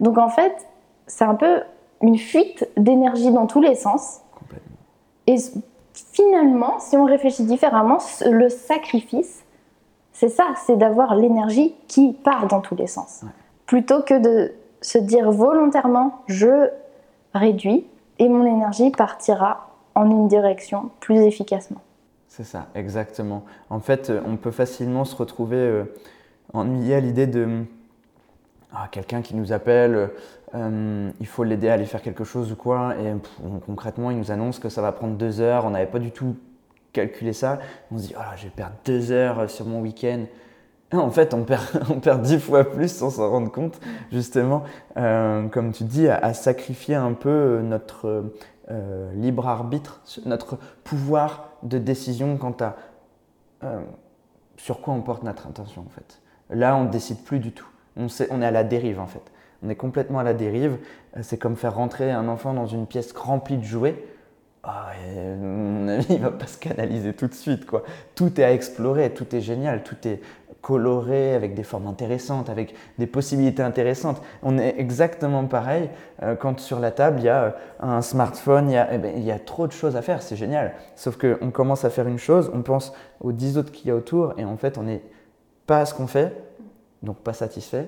Donc 0.00 0.18
en 0.18 0.28
fait, 0.28 0.66
c'est 1.06 1.24
un 1.24 1.36
peu 1.36 1.60
une 2.02 2.18
fuite 2.18 2.68
d'énergie 2.76 3.30
dans 3.30 3.46
tous 3.46 3.60
les 3.60 3.76
sens. 3.76 4.22
Et 5.28 5.36
finalement, 5.92 6.80
si 6.80 6.96
on 6.96 7.04
réfléchit 7.04 7.44
différemment, 7.44 7.98
le 8.28 8.48
sacrifice, 8.48 9.44
c'est 10.18 10.30
ça, 10.30 10.54
c'est 10.64 10.76
d'avoir 10.76 11.14
l'énergie 11.14 11.74
qui 11.88 12.14
part 12.14 12.46
dans 12.46 12.62
tous 12.62 12.74
les 12.74 12.86
sens. 12.86 13.22
Plutôt 13.66 14.00
que 14.00 14.18
de 14.18 14.54
se 14.80 14.96
dire 14.96 15.30
volontairement, 15.30 16.22
je 16.26 16.70
réduis 17.34 17.84
et 18.18 18.28
mon 18.30 18.46
énergie 18.46 18.90
partira 18.90 19.68
en 19.94 20.10
une 20.10 20.26
direction 20.26 20.90
plus 21.00 21.18
efficacement. 21.18 21.82
C'est 22.28 22.44
ça, 22.44 22.68
exactement. 22.74 23.44
En 23.68 23.78
fait, 23.78 24.08
euh, 24.08 24.22
on 24.26 24.36
peut 24.36 24.50
facilement 24.50 25.04
se 25.04 25.14
retrouver 25.14 25.56
euh, 25.56 25.84
ennuyé 26.54 26.94
à 26.94 27.00
l'idée 27.00 27.26
de 27.26 27.64
ah, 28.72 28.88
quelqu'un 28.90 29.20
qui 29.20 29.36
nous 29.36 29.52
appelle, 29.52 30.10
euh, 30.54 31.10
il 31.20 31.26
faut 31.26 31.44
l'aider 31.44 31.68
à 31.68 31.74
aller 31.74 31.84
faire 31.84 32.00
quelque 32.00 32.24
chose 32.24 32.52
ou 32.52 32.56
quoi, 32.56 32.94
et 32.96 33.12
concrètement, 33.66 34.10
il 34.10 34.16
nous 34.16 34.30
annonce 34.30 34.58
que 34.58 34.70
ça 34.70 34.80
va 34.80 34.92
prendre 34.92 35.14
deux 35.14 35.40
heures, 35.40 35.66
on 35.66 35.70
n'avait 35.70 35.86
pas 35.86 35.98
du 35.98 36.10
tout 36.10 36.36
calculer 36.92 37.32
ça, 37.32 37.58
on 37.90 37.98
se 37.98 38.08
dit, 38.08 38.14
oh 38.16 38.22
je 38.36 38.44
vais 38.44 38.50
perdre 38.50 38.74
deux 38.84 39.12
heures 39.12 39.50
sur 39.50 39.66
mon 39.66 39.80
week-end. 39.80 40.24
En 40.92 41.10
fait, 41.10 41.34
on 41.34 41.44
perd, 41.44 41.62
on 41.90 42.18
dix 42.18 42.38
fois 42.38 42.64
plus 42.64 42.88
sans 42.88 43.10
s'en 43.10 43.30
rendre 43.30 43.50
compte, 43.50 43.80
justement, 44.12 44.62
euh, 44.96 45.48
comme 45.48 45.72
tu 45.72 45.84
dis, 45.84 46.08
à, 46.08 46.32
sacrifier 46.32 46.94
un 46.94 47.12
peu 47.12 47.60
notre 47.62 48.32
euh, 48.70 49.12
libre 49.14 49.48
arbitre, 49.48 50.00
notre 50.26 50.58
pouvoir 50.84 51.50
de 51.64 51.78
décision 51.78 52.36
quant 52.36 52.56
à 52.60 52.76
euh, 53.64 53.80
sur 54.56 54.80
quoi 54.80 54.94
on 54.94 55.02
porte 55.02 55.24
notre 55.24 55.46
intention, 55.48 55.82
en 55.82 55.90
fait. 55.90 56.20
Là, 56.50 56.76
on 56.76 56.84
ne 56.84 56.90
décide 56.90 57.24
plus 57.24 57.40
du 57.40 57.52
tout. 57.52 57.68
On, 57.96 58.08
sait, 58.08 58.28
on 58.30 58.40
est 58.40 58.46
à 58.46 58.52
la 58.52 58.62
dérive, 58.62 59.00
en 59.00 59.06
fait. 59.06 59.32
On 59.64 59.68
est 59.70 59.74
complètement 59.76 60.20
à 60.20 60.22
la 60.22 60.34
dérive. 60.34 60.78
C'est 61.22 61.38
comme 61.38 61.56
faire 61.56 61.74
rentrer 61.74 62.12
un 62.12 62.28
enfant 62.28 62.54
dans 62.54 62.66
une 62.66 62.86
pièce 62.86 63.12
remplie 63.12 63.56
de 63.56 63.64
jouets 63.64 64.04
ah, 64.68 64.92
mon 65.40 65.86
avis, 65.88 66.14
il 66.14 66.20
va 66.20 66.32
pas 66.32 66.46
se 66.46 66.58
canaliser 66.58 67.12
tout 67.12 67.28
de 67.28 67.34
suite. 67.34 67.66
Quoi. 67.66 67.84
Tout 68.14 68.40
est 68.40 68.44
à 68.44 68.52
explorer, 68.52 69.14
tout 69.14 69.34
est 69.34 69.40
génial, 69.40 69.84
tout 69.84 69.96
est 70.08 70.20
coloré 70.60 71.34
avec 71.34 71.54
des 71.54 71.62
formes 71.62 71.86
intéressantes, 71.86 72.50
avec 72.50 72.74
des 72.98 73.06
possibilités 73.06 73.62
intéressantes. 73.62 74.20
On 74.42 74.58
est 74.58 74.74
exactement 74.78 75.44
pareil 75.46 75.88
euh, 76.24 76.34
quand 76.34 76.58
sur 76.58 76.80
la 76.80 76.90
table 76.90 77.20
il 77.20 77.26
y 77.26 77.28
a 77.28 77.44
euh, 77.44 77.50
un 77.78 78.02
smartphone, 78.02 78.70
il 78.70 78.72
y, 78.72 78.76
a, 78.76 78.88
eh 78.92 78.98
ben, 78.98 79.12
il 79.16 79.22
y 79.22 79.30
a 79.30 79.38
trop 79.38 79.68
de 79.68 79.72
choses 79.72 79.94
à 79.94 80.02
faire, 80.02 80.22
c'est 80.22 80.34
génial. 80.34 80.74
Sauf 80.96 81.16
qu'on 81.16 81.52
commence 81.52 81.84
à 81.84 81.90
faire 81.90 82.08
une 82.08 82.18
chose, 82.18 82.50
on 82.52 82.62
pense 82.62 82.92
aux 83.20 83.30
dix 83.30 83.58
autres 83.58 83.70
qu'il 83.70 83.86
y 83.86 83.90
a 83.92 83.94
autour 83.94 84.34
et 84.38 84.44
en 84.44 84.56
fait 84.56 84.76
on 84.76 84.82
n'est 84.82 85.02
pas 85.68 85.78
à 85.78 85.86
ce 85.86 85.94
qu'on 85.94 86.08
fait, 86.08 86.32
donc 87.04 87.18
pas 87.18 87.32
satisfait. 87.32 87.86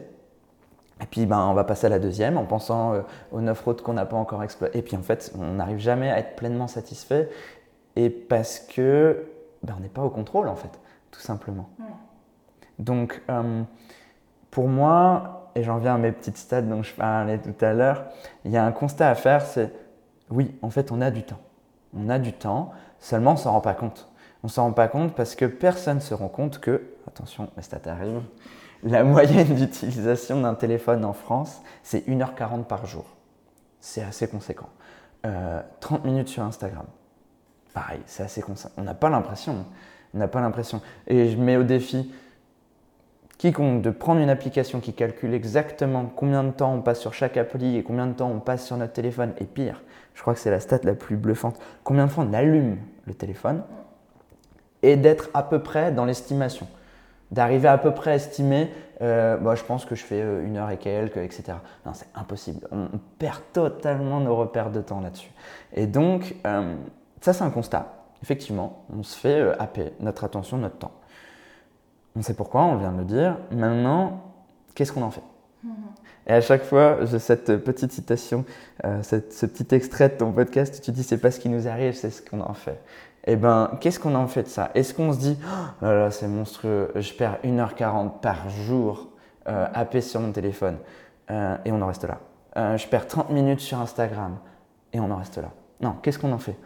Et 1.00 1.07
puis 1.07 1.26
ben, 1.26 1.38
on 1.47 1.55
va 1.55 1.64
passer 1.64 1.87
à 1.87 1.90
la 1.90 1.99
deuxième 1.99 2.37
en 2.37 2.45
pensant 2.45 2.95
euh, 2.95 3.00
aux 3.33 3.40
neuf 3.40 3.61
routes 3.62 3.83
qu'on 3.83 3.93
n'a 3.93 4.07
pas 4.07 4.17
encore 4.17 4.43
exploitées. 4.43 4.78
Et 4.78 4.83
puis 4.83 4.97
en 4.97 5.02
fait, 5.02 5.33
on 5.38 5.55
n'arrive 5.55 5.78
jamais 5.78 6.11
à 6.11 6.19
être 6.19 6.37
pleinement 6.37 6.67
satisfait. 6.67 7.28
Et 7.97 8.11
parce 8.11 8.59
que 8.59 9.26
ben, 9.62 9.75
on 9.76 9.81
n'est 9.81 9.88
pas 9.88 10.02
au 10.02 10.11
contrôle 10.11 10.49
en 10.49 10.57
fait, 10.57 10.78
tout 11.11 11.21
simplement. 11.21 11.69
Donc 12.78 13.23
euh, 13.31 13.62
pour 14.50 14.69
moi, 14.69 15.50
et 15.55 15.62
j'en 15.62 15.78
viens 15.78 15.97
à 15.97 15.99
mes 15.99 16.12
petites 16.12 16.37
stades 16.37 16.69
dont 16.69 16.83
je 16.83 16.95
parlais 16.95 17.38
tout 17.38 17.64
à 17.64 17.73
l'heure, 17.73 18.05
il 18.45 18.52
y 18.52 18.57
a 18.57 18.64
un 18.64 18.73
constat 18.73 19.09
à 19.09 19.14
faire, 19.14 19.43
c'est 19.43 19.73
oui, 20.31 20.55
en 20.62 20.71
fait 20.71 20.93
on 20.93 21.00
a 21.00 21.11
du 21.11 21.23
temps. 21.23 21.40
On 21.97 22.09
a 22.09 22.19
du 22.19 22.33
temps, 22.33 22.71
seulement 22.99 23.31
on 23.31 23.35
ne 23.35 23.38
s'en 23.38 23.52
rend 23.52 23.61
pas 23.61 23.75
compte. 23.75 24.09
On 24.43 24.47
ne 24.47 24.52
s'en 24.52 24.64
rend 24.64 24.73
pas 24.73 24.88
compte 24.88 25.14
parce 25.14 25.35
que 25.35 25.47
personne 25.47 25.97
ne 25.97 26.02
se 26.02 26.14
rend 26.14 26.28
compte 26.28 26.59
que, 26.61 26.83
attention, 27.09 27.49
mes 27.57 27.62
stats 27.62 27.81
arrivent, 27.87 28.23
la 28.82 29.04
moyenne 29.04 29.54
d'utilisation 29.54 30.40
d'un 30.40 30.54
téléphone 30.54 31.04
en 31.04 31.12
France, 31.12 31.62
c'est 31.82 32.08
1h40 32.08 32.64
par 32.64 32.87
jour. 32.87 33.04
C'est 33.80 34.02
assez 34.02 34.28
conséquent. 34.28 34.68
30 35.23 36.00
euh, 36.00 36.04
minutes 36.04 36.28
sur 36.28 36.42
Instagram. 36.42 36.87
Pareil, 37.75 38.00
c'est 38.06 38.23
assez 38.23 38.40
conséquent. 38.40 38.75
On 38.76 38.82
n'a 38.82 38.94
pas 38.94 39.08
l'impression. 39.08 39.66
On 40.14 40.18
n'a 40.18 40.28
pas 40.28 40.40
l'impression. 40.40 40.80
Et 41.06 41.28
je 41.28 41.37
mets 41.37 41.56
au 41.56 41.64
défi 41.64 42.12
Quiconque 43.38 43.82
de 43.82 43.90
prendre 43.90 44.20
une 44.20 44.30
application 44.30 44.80
qui 44.80 44.92
calcule 44.92 45.32
exactement 45.32 46.11
combien 46.14 46.42
de 46.42 46.50
temps 46.50 46.75
on 46.75 46.82
passe 46.82 46.99
sur 47.00 47.14
chaque 47.14 47.37
appli 47.37 47.76
et 47.76 47.85
combien 47.85 48.08
de 48.08 48.12
temps 48.12 48.30
on 48.30 48.40
passe 48.40 48.66
sur 48.66 48.76
notre 48.76 48.92
téléphone, 48.92 49.32
et 49.38 49.44
pire, 49.44 49.80
je 50.14 50.23
crois 50.23 50.35
que 50.35 50.40
c'est 50.40 50.50
la 50.50 50.58
stat 50.58 50.80
la 50.82 50.94
plus 50.94 51.16
bluffante, 51.16 51.56
combien 51.85 52.06
de 52.06 52.11
fois 52.11 52.25
on 52.28 52.32
allume 52.32 52.78
le 53.06 53.14
téléphone, 53.14 53.62
et 54.82 54.97
d'être 54.97 55.30
à 55.35 55.44
peu 55.44 55.61
près 55.62 55.92
dans 55.92 56.04
l'estimation. 56.04 56.66
D'arriver 57.30 57.68
à 57.68 57.78
peu 57.78 57.92
près 57.92 58.12
à 58.12 58.14
estimer, 58.14 58.70
euh, 59.02 59.37
bah, 59.37 59.54
je 59.54 59.62
pense 59.62 59.85
que 59.85 59.94
je 59.94 60.02
fais 60.02 60.23
euh, 60.23 60.47
une 60.47 60.56
heure 60.56 60.70
et 60.70 60.78
quelques, 60.78 61.18
etc. 61.18 61.58
Non, 61.85 61.92
c'est 61.92 62.08
impossible. 62.14 62.66
On, 62.73 62.88
perd 63.18 63.42
totalement 63.52 64.20
nos 64.20 64.35
repères 64.35 64.70
de 64.70 64.80
temps 64.80 65.00
là-dessus. 65.00 65.30
Et 65.75 65.87
donc, 65.87 66.37
euh, 66.47 66.75
ça 67.20 67.32
c'est 67.32 67.44
un 67.44 67.50
constat. 67.50 67.94
Effectivement, 68.23 68.85
on 68.97 69.02
se 69.02 69.16
fait 69.16 69.52
happer 69.58 69.92
notre 70.00 70.25
attention, 70.25 70.56
notre 70.56 70.78
temps. 70.78 70.92
On 72.16 72.23
sait 72.23 72.35
pourquoi, 72.35 72.62
on 72.62 72.76
vient 72.76 72.92
de 72.92 72.99
le 72.99 73.04
dire. 73.04 73.37
Maintenant, 73.52 74.23
qu'est-ce 74.75 74.92
qu'on 74.92 75.02
en 75.02 75.11
fait? 75.11 75.23
Et 76.28 76.32
à 76.32 76.40
chaque 76.42 76.62
fois, 76.62 76.99
j'ai 77.06 77.18
cette 77.18 77.56
petite 77.56 77.90
citation, 77.90 78.44
euh, 78.85 79.02
ce 79.02 79.47
petit 79.47 79.75
extrait 79.75 80.11
de 80.11 80.14
ton 80.14 80.30
podcast 80.30 80.80
tu 80.82 80.92
dis 80.92 81.02
c'est 81.02 81.18
pas 81.18 81.30
ce 81.30 81.40
qui 81.40 81.49
nous 81.49 81.66
arrive, 81.66 81.94
c'est 81.94 82.11
ce 82.11 82.20
qu'on 82.23 82.40
en 82.40 82.52
fait. 82.52 82.78
Eh 83.30 83.37
ben, 83.37 83.73
qu'est-ce 83.78 84.00
qu'on 84.00 84.14
en 84.14 84.26
fait 84.26 84.44
de 84.44 84.49
ça? 84.49 84.70
Est-ce 84.75 84.94
qu'on 84.94 85.12
se 85.12 85.18
dit 85.18 85.38
oh 85.44 85.85
là 85.85 85.99
là, 85.99 86.11
c'est 86.11 86.26
monstrueux, 86.26 86.90
je 86.97 87.12
perds 87.12 87.37
1h40 87.44 88.20
par 88.20 88.49
jour 88.49 89.08
euh, 89.47 90.00
sur 90.00 90.20
mon 90.20 90.32
téléphone 90.32 90.78
euh, 91.30 91.56
et 91.66 91.70
on 91.70 91.82
en 91.82 91.88
reste 91.88 92.04
là. 92.04 92.20
Euh, 92.56 92.78
je 92.78 92.88
perds 92.88 93.06
30 93.06 93.28
minutes 93.28 93.61
sur 93.61 93.78
Instagram 93.78 94.38
et 94.94 94.99
on 94.99 95.11
en 95.11 95.16
reste 95.16 95.37
là. 95.37 95.50
Non, 95.82 95.97
qu'est-ce 96.02 96.18
qu'on 96.18 96.32
en 96.32 96.38
fait? 96.38 96.56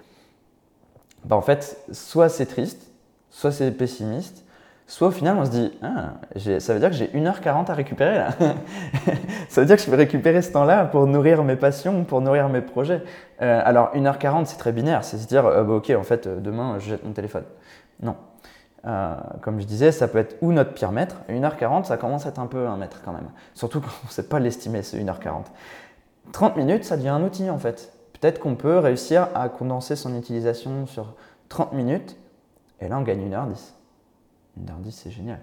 Ben, 1.24 1.34
En 1.34 1.42
fait, 1.42 1.76
soit 1.90 2.28
c'est 2.28 2.46
triste, 2.46 2.92
soit 3.28 3.50
c'est 3.50 3.72
pessimiste, 3.72 4.44
Soit 4.92 5.08
au 5.08 5.10
final, 5.10 5.38
on 5.38 5.46
se 5.46 5.50
dit, 5.50 5.72
ah, 5.80 6.12
ça 6.58 6.74
veut 6.74 6.78
dire 6.78 6.90
que 6.90 6.96
j'ai 6.96 7.06
1h40 7.06 7.70
à 7.70 7.72
récupérer 7.72 8.18
là. 8.18 8.28
ça 9.48 9.62
veut 9.62 9.66
dire 9.66 9.76
que 9.76 9.82
je 9.82 9.90
vais 9.90 9.96
récupérer 9.96 10.42
ce 10.42 10.52
temps-là 10.52 10.84
pour 10.84 11.06
nourrir 11.06 11.42
mes 11.44 11.56
passions, 11.56 12.04
pour 12.04 12.20
nourrir 12.20 12.50
mes 12.50 12.60
projets. 12.60 13.02
Euh, 13.40 13.62
alors 13.64 13.94
1h40, 13.96 14.44
c'est 14.44 14.58
très 14.58 14.70
binaire, 14.70 15.02
c'est 15.02 15.16
se 15.16 15.26
dire, 15.26 15.46
euh, 15.46 15.64
bah, 15.64 15.76
ok, 15.76 15.94
en 15.98 16.02
fait, 16.02 16.26
euh, 16.26 16.40
demain, 16.40 16.78
je 16.78 16.90
jette 16.90 17.06
mon 17.06 17.12
téléphone. 17.12 17.44
Non. 18.02 18.16
comme 19.40 19.62
je 19.62 19.64
disais, 19.64 19.92
ça 19.92 20.08
peut 20.08 20.18
être 20.18 20.36
ou 20.42 20.52
notre 20.52 20.74
pire 20.74 20.92
maître. 20.92 21.22
1h40, 21.30 21.84
ça 21.84 21.96
commence 21.96 22.26
à 22.26 22.28
être 22.28 22.38
un 22.38 22.46
peu 22.46 22.66
un 22.66 22.76
maître 22.76 23.00
quand 23.02 23.12
même. 23.12 23.30
Surtout 23.54 23.80
quand 23.80 23.92
on 24.04 24.08
ne 24.08 24.12
sait 24.12 24.28
pas 24.28 24.40
l'estimer, 24.40 24.82
ce 24.82 24.98
1h40. 24.98 25.44
30 26.32 26.56
minutes, 26.58 26.84
ça 26.84 26.98
devient 26.98 27.08
un 27.08 27.22
outil 27.22 27.48
en 27.48 27.58
fait. 27.58 27.94
Peut-être 28.20 28.40
qu'on 28.40 28.56
peut 28.56 28.78
réussir 28.78 29.28
à 29.34 29.48
condenser 29.48 29.96
son 29.96 30.14
utilisation 30.18 30.84
sur 30.84 31.14
30 31.48 31.72
minutes, 31.72 32.18
et 32.82 32.88
là, 32.88 32.98
on 32.98 33.02
gagne 33.02 33.26
1h10. 33.26 33.72
1h10, 34.60 34.90
c'est 34.90 35.10
génial. 35.10 35.40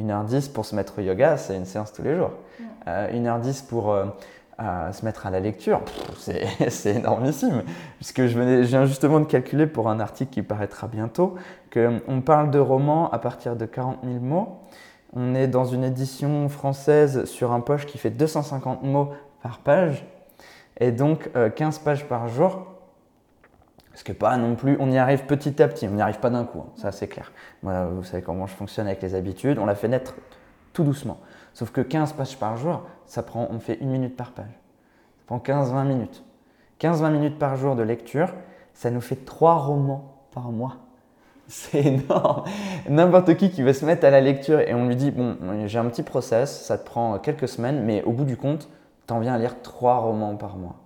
1h10 0.00 0.52
pour 0.52 0.64
se 0.64 0.74
mettre 0.74 0.98
au 0.98 1.02
yoga, 1.02 1.36
c'est 1.36 1.56
une 1.56 1.64
séance 1.64 1.92
tous 1.92 2.02
les 2.02 2.16
jours. 2.16 2.32
1h10 2.86 3.64
euh, 3.64 3.68
pour 3.68 3.90
euh, 3.90 4.06
se 4.92 5.04
mettre 5.04 5.26
à 5.26 5.30
la 5.30 5.40
lecture, 5.40 5.82
c'est 6.18 6.96
énormissime. 6.96 7.62
Puisque 7.96 8.26
je, 8.26 8.38
venais, 8.38 8.64
je 8.64 8.68
viens 8.68 8.86
justement 8.86 9.20
de 9.20 9.26
calculer 9.26 9.66
pour 9.66 9.88
un 9.88 10.00
article 10.00 10.32
qui 10.32 10.42
paraîtra 10.42 10.86
bientôt 10.86 11.36
qu'on 11.72 12.20
parle 12.20 12.50
de 12.50 12.58
romans 12.58 13.10
à 13.10 13.18
partir 13.18 13.56
de 13.56 13.66
40 13.66 13.98
000 14.02 14.20
mots. 14.20 14.60
On 15.14 15.34
est 15.34 15.48
dans 15.48 15.66
une 15.66 15.84
édition 15.84 16.48
française 16.48 17.26
sur 17.26 17.52
un 17.52 17.60
poche 17.60 17.86
qui 17.86 17.98
fait 17.98 18.10
250 18.10 18.82
mots 18.82 19.10
par 19.42 19.58
page. 19.58 20.06
Et 20.80 20.90
donc 20.90 21.30
15 21.56 21.76
euh, 21.76 21.84
pages 21.84 22.08
par 22.08 22.28
jour, 22.28 22.66
parce 23.92 24.02
que 24.02 24.12
pas 24.12 24.36
non 24.38 24.54
plus, 24.54 24.76
on 24.80 24.90
y 24.90 24.96
arrive 24.96 25.26
petit 25.26 25.62
à 25.62 25.68
petit, 25.68 25.86
on 25.86 25.92
n'y 25.92 26.02
arrive 26.02 26.18
pas 26.18 26.30
d'un 26.30 26.44
coup, 26.44 26.60
hein, 26.60 26.72
ça 26.76 26.92
c'est 26.92 27.08
clair. 27.08 27.30
Moi, 27.62 27.86
vous 27.86 28.02
savez 28.02 28.22
comment 28.22 28.46
je 28.46 28.54
fonctionne 28.54 28.86
avec 28.86 29.02
les 29.02 29.14
habitudes, 29.14 29.58
on 29.58 29.66
la 29.66 29.74
fait 29.74 29.88
naître 29.88 30.14
tout 30.72 30.82
doucement. 30.82 31.20
Sauf 31.52 31.70
que 31.70 31.82
15 31.82 32.14
pages 32.14 32.38
par 32.38 32.56
jour, 32.56 32.84
ça 33.04 33.22
prend, 33.22 33.48
on 33.50 33.58
fait 33.60 33.78
une 33.80 33.90
minute 33.90 34.16
par 34.16 34.32
page. 34.32 34.46
Ça 35.18 35.24
prend 35.26 35.38
15-20 35.38 35.86
minutes. 35.86 36.24
15-20 36.80 37.12
minutes 37.12 37.38
par 37.38 37.56
jour 37.56 37.76
de 37.76 37.82
lecture, 37.82 38.32
ça 38.72 38.90
nous 38.90 39.02
fait 39.02 39.26
3 39.26 39.56
romans 39.56 40.26
par 40.32 40.50
mois. 40.50 40.76
C'est 41.48 41.84
énorme. 41.84 42.44
N'importe 42.88 43.36
qui 43.36 43.50
qui 43.50 43.62
veut 43.62 43.74
se 43.74 43.84
mettre 43.84 44.06
à 44.06 44.10
la 44.10 44.22
lecture 44.22 44.60
et 44.60 44.72
on 44.72 44.88
lui 44.88 44.96
dit, 44.96 45.10
bon, 45.10 45.36
j'ai 45.66 45.78
un 45.78 45.84
petit 45.84 46.02
process, 46.02 46.64
ça 46.64 46.78
te 46.78 46.86
prend 46.86 47.18
quelques 47.18 47.48
semaines, 47.48 47.84
mais 47.84 48.02
au 48.04 48.12
bout 48.12 48.24
du 48.24 48.38
compte, 48.38 48.70
t'en 49.06 49.20
viens 49.20 49.34
à 49.34 49.38
lire 49.38 49.60
3 49.60 49.96
romans 49.98 50.36
par 50.36 50.56
mois 50.56 50.81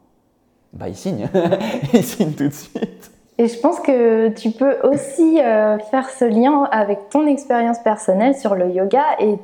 bah, 0.76 0.88
il 0.88 0.96
signe. 0.96 1.28
il 1.92 2.04
signe 2.04 2.32
tout 2.32 2.48
de 2.48 2.52
suite. 2.52 3.10
Et 3.38 3.48
je 3.48 3.58
pense 3.60 3.80
que 3.80 4.28
tu 4.30 4.50
peux 4.50 4.76
aussi 4.82 5.40
euh, 5.40 5.78
faire 5.90 6.08
ce 6.08 6.24
lien 6.24 6.64
avec 6.70 7.10
ton 7.10 7.26
expérience 7.26 7.78
personnelle 7.80 8.34
sur 8.34 8.54
le 8.54 8.70
yoga 8.70 9.04
et 9.18 9.36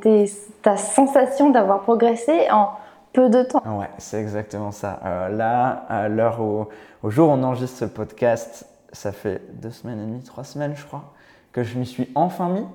ta 0.63 0.77
sensation 0.79 1.51
d'avoir 1.51 1.81
progressé 1.83 2.51
en 2.51 2.71
peu 3.13 3.29
de 3.29 3.43
temps. 3.43 3.63
Ouais, 3.79 3.91
c'est 3.99 4.19
exactement 4.19 4.71
ça. 4.71 5.01
Euh, 5.05 5.29
là, 5.29 5.85
à 5.89 6.09
l'heure 6.09 6.41
où, 6.41 6.67
au 7.03 7.11
jour 7.11 7.29
où 7.29 7.33
on 7.33 7.43
enregistre 7.43 7.79
ce 7.81 7.85
podcast, 7.85 8.67
ça 8.93 9.13
fait 9.13 9.43
deux 9.61 9.71
semaines 9.71 10.01
et 10.01 10.07
demie, 10.07 10.23
trois 10.23 10.45
semaines, 10.45 10.75
je 10.75 10.87
crois, 10.87 11.13
que 11.53 11.63
je 11.63 11.79
m'y 11.79 11.85
suis 11.85 12.09
enfin 12.15 12.49
mis. 12.49 12.67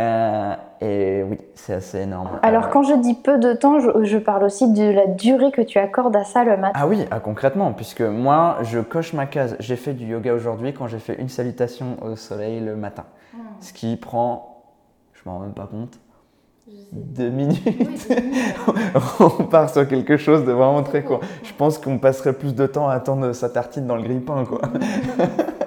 Euh, 0.00 0.54
et 0.80 1.22
oui, 1.22 1.36
c'est 1.54 1.74
assez 1.74 2.00
énorme. 2.00 2.38
Alors, 2.42 2.64
euh, 2.64 2.68
quand 2.68 2.82
je 2.82 2.94
dis 2.94 3.14
peu 3.14 3.38
de 3.38 3.52
temps, 3.52 3.78
je, 3.80 4.16
parle 4.16 4.44
aussi 4.44 4.72
de 4.72 4.90
la 4.90 5.06
durée 5.06 5.50
que 5.50 5.60
tu 5.60 5.78
accordes 5.78 6.16
à 6.16 6.24
ça 6.24 6.42
le 6.42 6.56
matin. 6.56 6.72
Ah 6.74 6.86
oui, 6.86 7.04
ah, 7.10 7.20
concrètement, 7.20 7.72
puisque 7.72 8.00
moi, 8.00 8.58
je 8.62 8.80
coche 8.80 9.12
ma 9.12 9.26
case. 9.26 9.56
J'ai 9.60 9.76
fait 9.76 9.92
du 9.92 10.06
yoga 10.06 10.32
aujourd'hui 10.32 10.72
quand 10.72 10.86
j'ai 10.86 10.98
fait 10.98 11.20
une 11.20 11.28
salutation 11.28 11.96
au 12.02 12.16
soleil 12.16 12.60
le 12.60 12.76
matin. 12.76 13.04
Hmm. 13.34 13.40
Ce 13.60 13.72
qui 13.72 13.96
prend, 13.96 14.62
je 15.12 15.20
m'en 15.26 15.36
rends 15.36 15.40
même 15.40 15.52
pas 15.52 15.68
compte, 15.70 15.98
deux 16.92 17.28
minutes. 17.28 18.08
on 19.20 19.44
part 19.44 19.68
sur 19.68 19.86
quelque 19.86 20.16
chose 20.16 20.44
de 20.44 20.52
vraiment 20.52 20.82
très 20.82 21.02
court. 21.02 21.20
Je 21.42 21.52
pense 21.52 21.78
qu'on 21.78 21.98
passerait 21.98 22.32
plus 22.32 22.54
de 22.54 22.66
temps 22.66 22.88
à 22.88 22.94
attendre 22.94 23.32
sa 23.32 23.50
tartine 23.50 23.86
dans 23.86 23.96
le 23.96 24.02
grille-pain, 24.02 24.44
quoi. 24.46 24.60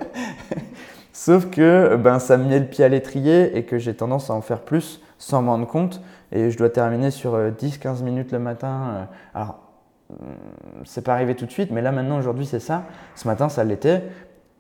Sauf 1.14 1.52
que 1.52 1.96
ben, 1.96 2.18
ça 2.18 2.38
me 2.38 2.46
met 2.46 2.60
le 2.60 2.66
pied 2.66 2.84
à 2.84 2.90
l'étrier 2.90 3.56
et 3.56 3.66
que 3.66 3.78
j'ai 3.78 3.94
tendance 3.94 4.32
à 4.32 4.34
en 4.34 4.42
faire 4.42 4.62
plus 4.62 5.00
sans 5.20 5.44
m'en 5.44 5.54
rendre 5.54 5.68
compte. 5.68 6.02
Et 6.32 6.50
je 6.50 6.58
dois 6.58 6.72
terminer 6.72 7.12
sur 7.12 7.38
10-15 7.38 8.02
euh, 8.02 8.04
minutes 8.04 8.32
le 8.32 8.40
matin. 8.40 8.82
Euh. 8.84 9.06
Alors, 9.36 9.60
hmm, 10.10 10.16
c'est 10.86 11.04
pas 11.04 11.14
arrivé 11.14 11.36
tout 11.36 11.46
de 11.46 11.52
suite, 11.52 11.70
mais 11.70 11.84
là 11.84 11.92
maintenant, 11.92 12.18
aujourd'hui, 12.18 12.48
c'est 12.48 12.60
ça. 12.60 12.86
Ce 13.14 13.28
matin, 13.28 13.48
ça 13.48 13.64
l'était. 13.64 14.02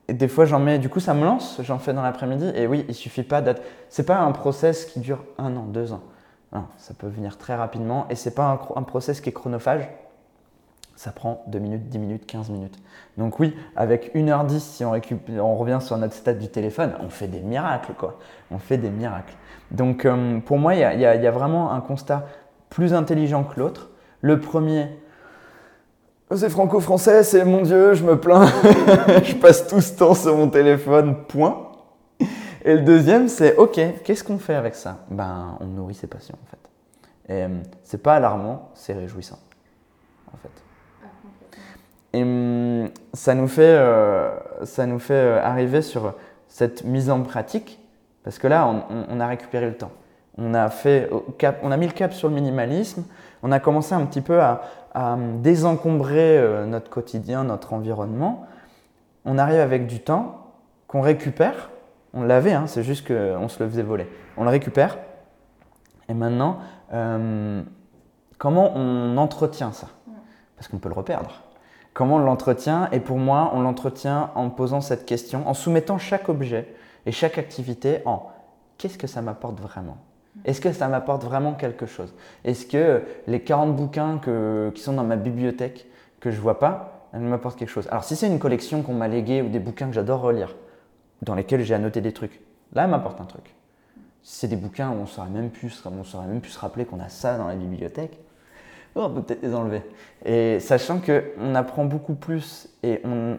Et 0.07 0.13
des 0.13 0.27
fois, 0.27 0.45
j'en 0.45 0.59
mets, 0.59 0.77
du 0.77 0.89
coup, 0.89 0.99
ça 0.99 1.15
me 1.15 1.23
lance, 1.23 1.59
j'en 1.63 1.79
fais 1.79 1.91
dans 1.91 2.03
l'après-midi. 2.03 2.51
Et 2.53 2.67
oui, 2.67 2.85
il 2.87 2.93
suffit 2.93 3.23
pas 3.23 3.41
d'être. 3.41 3.63
C'est 3.89 4.05
pas 4.05 4.19
un 4.19 4.31
process 4.31 4.85
qui 4.85 4.99
dure 4.99 5.23
un 5.39 5.55
an, 5.55 5.63
deux 5.63 5.91
ans. 5.91 6.03
Non, 6.53 6.65
ça 6.77 6.93
peut 6.93 7.07
venir 7.07 7.39
très 7.39 7.55
rapidement. 7.55 8.05
Et 8.11 8.15
c'est 8.15 8.35
pas 8.35 8.45
un, 8.75 8.79
un 8.79 8.83
process 8.83 9.21
qui 9.21 9.29
est 9.29 9.33
chronophage 9.33 9.89
ça 10.95 11.11
prend 11.11 11.43
2 11.47 11.59
minutes, 11.59 11.89
10 11.89 11.99
minutes, 11.99 12.25
15 12.25 12.49
minutes. 12.49 12.77
Donc 13.17 13.39
oui, 13.39 13.55
avec 13.75 14.13
1h10, 14.15 14.59
si 14.59 14.85
on, 14.85 14.93
on 15.39 15.55
revient 15.55 15.79
sur 15.81 15.97
notre 15.97 16.13
stade 16.13 16.39
du 16.39 16.49
téléphone, 16.49 16.93
on 16.99 17.09
fait 17.09 17.27
des 17.27 17.41
miracles, 17.41 17.93
quoi. 17.97 18.19
On 18.51 18.59
fait 18.59 18.77
des 18.77 18.89
miracles. 18.89 19.33
Donc 19.71 20.05
euh, 20.05 20.39
pour 20.39 20.57
moi, 20.57 20.75
il 20.75 20.79
y, 20.79 21.01
y, 21.01 21.05
a 21.05 21.31
vraiment 21.31 21.71
un 21.71 21.81
constat 21.81 22.25
plus 22.69 22.93
intelligent 22.93 23.43
que 23.43 23.59
l'autre. 23.59 23.89
Le 24.21 24.39
premier, 24.39 24.87
c'est 26.31 26.49
franco-français, 26.49 27.23
c'est 27.23 27.43
mon 27.43 27.61
Dieu, 27.61 27.93
je 27.93 28.03
me 28.03 28.19
plains, 28.19 28.45
je 29.23 29.35
passe 29.35 29.67
tout 29.67 29.81
ce 29.81 29.93
temps 29.97 30.13
sur 30.13 30.35
mon 30.35 30.49
téléphone, 30.49 31.25
point. 31.27 31.71
Et 32.65 32.75
le 32.75 32.81
deuxième, 32.81 33.27
c'est 33.27 33.57
ok, 33.57 33.79
qu'est-ce 34.03 34.23
qu'on 34.23 34.39
fait 34.39 34.55
avec 34.55 34.75
ça? 34.75 34.99
Ben, 35.09 35.57
on 35.59 35.65
nourrit 35.65 35.95
ses 35.95 36.07
passions 36.07 36.37
en 36.41 36.49
fait. 36.49 37.33
Et 37.33 37.43
euh, 37.43 37.49
c'est 37.83 38.01
pas 38.01 38.15
alarmant, 38.15 38.71
c'est 38.73 38.93
réjouissant 38.93 39.39
en 40.33 40.37
fait. 40.37 40.62
Et 42.13 42.21
hum, 42.21 42.89
ça 43.13 43.33
nous 43.33 43.47
fait, 43.47 43.61
euh, 43.63 44.31
ça 44.63 44.85
nous 44.85 44.99
fait 44.99 45.13
euh, 45.13 45.43
arriver 45.43 45.81
sur 45.81 46.13
cette 46.47 46.83
mise 46.83 47.09
en 47.09 47.23
pratique, 47.23 47.79
parce 48.23 48.37
que 48.37 48.47
là, 48.47 48.67
on, 49.09 49.19
a 49.19 49.27
récupéré 49.27 49.65
le 49.65 49.75
temps. 49.75 49.91
On 50.37 50.53
a, 50.53 50.69
fait, 50.69 51.09
on 51.61 51.71
a 51.71 51.77
mis 51.77 51.87
le 51.87 51.93
cap 51.93 52.13
sur 52.13 52.29
le 52.29 52.35
minimalisme, 52.35 53.03
on 53.41 53.51
a 53.51 53.59
commencé 53.59 53.93
un 53.95 54.05
petit 54.05 54.21
peu 54.21 54.39
à, 54.39 54.61
hum, 54.93 55.41
désencombrer 55.41 56.37
euh, 56.37 56.65
notre 56.65 56.89
quotidien, 56.89 57.43
notre 57.43 57.73
environnement. 57.73 58.45
On 59.25 59.37
arrive 59.37 59.59
avec 59.59 59.87
du 59.87 59.99
temps 59.99 60.51
qu'on 60.87 61.01
récupère. 61.01 61.71
On 62.13 62.21
l'avait, 62.21 62.53
hein, 62.53 62.67
c'est 62.67 62.83
juste 62.83 63.07
qu'on 63.07 63.47
se 63.47 63.63
le 63.63 63.67
faisait 63.67 63.81
voler. 63.81 64.07
On 64.37 64.43
le 64.43 64.49
récupère. 64.49 64.99
Et 66.07 66.13
maintenant, 66.13 66.59
hum, 66.91 67.65
comment 68.37 68.73
on 68.75 69.17
entretient 69.17 69.71
ça? 69.71 69.87
Parce 70.55 70.67
qu'on 70.67 70.77
peut 70.77 70.89
le 70.89 70.95
reperdre. 70.95 71.41
Comment 71.93 72.15
on 72.15 72.19
l'entretient 72.19 72.89
Et 72.91 72.99
pour 72.99 73.17
moi, 73.17 73.51
on 73.53 73.61
l'entretient 73.61 74.31
en 74.35 74.49
posant 74.49 74.81
cette 74.81 75.05
question, 75.05 75.47
en 75.47 75.53
soumettant 75.53 75.97
chaque 75.97 76.27
objet 76.27 76.73
et 77.05 77.11
chaque 77.11 77.37
activité 77.37 77.99
en 78.05 78.31
qu'est-ce 78.77 78.97
que 78.97 79.07
ça 79.07 79.21
m'apporte 79.21 79.59
vraiment? 79.59 79.97
Est-ce 80.45 80.59
que 80.59 80.73
ça 80.73 80.87
m'apporte 80.87 81.23
vraiment 81.23 81.53
quelque 81.53 81.85
chose? 81.85 82.13
Est-ce 82.43 82.65
que 82.65 83.03
les 83.27 83.41
40 83.41 83.75
bouquins 83.75 84.19
qui 84.73 84.81
sont 84.81 84.93
dans 84.93 85.03
ma 85.03 85.15
bibliothèque 85.15 85.85
que 86.19 86.31
je 86.31 86.41
vois 86.41 86.57
pas, 86.57 87.07
elles 87.13 87.21
m'apportent 87.21 87.59
quelque 87.59 87.69
chose? 87.69 87.87
Alors 87.91 88.03
si 88.03 88.15
c'est 88.15 88.27
une 88.27 88.39
collection 88.39 88.81
qu'on 88.81 88.95
m'a 88.95 89.07
léguée 89.07 89.43
ou 89.43 89.49
des 89.49 89.59
bouquins 89.59 89.87
que 89.87 89.93
j'adore 89.93 90.21
relire, 90.21 90.55
dans 91.21 91.35
lesquels 91.35 91.61
j'ai 91.61 91.75
annoté 91.75 92.01
des 92.01 92.11
trucs, 92.11 92.41
là, 92.73 92.83
elles 92.83 92.89
m'apportent 92.89 93.21
un 93.21 93.25
truc. 93.25 93.55
c'est 94.23 94.47
des 94.47 94.55
bouquins 94.55 94.89
où 94.89 94.95
on 94.95 95.05
saurait 95.05 95.29
même 95.29 95.51
on 95.85 96.03
saurait 96.03 96.27
même 96.27 96.41
plus 96.41 96.51
se 96.51 96.59
rappeler 96.59 96.85
qu'on 96.85 96.99
a 96.99 97.09
ça 97.09 97.37
dans 97.37 97.47
la 97.47 97.55
bibliothèque, 97.55 98.17
oh, 98.95 99.01
on 99.05 99.09
peut 99.09 99.21
peut-être 99.21 99.43
les 99.43 99.53
enlever. 99.53 99.81
Et 100.25 100.59
sachant 100.59 100.99
qu'on 100.99 101.55
apprend 101.55 101.85
beaucoup 101.85 102.15
plus 102.15 102.69
et 102.83 103.01
on 103.03 103.37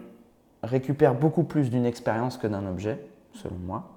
récupère 0.63 1.13
beaucoup 1.15 1.43
plus 1.43 1.69
d'une 1.69 1.85
expérience 1.85 2.37
que 2.37 2.47
d'un 2.47 2.65
objet, 2.67 2.99
selon 3.33 3.55
moi, 3.55 3.95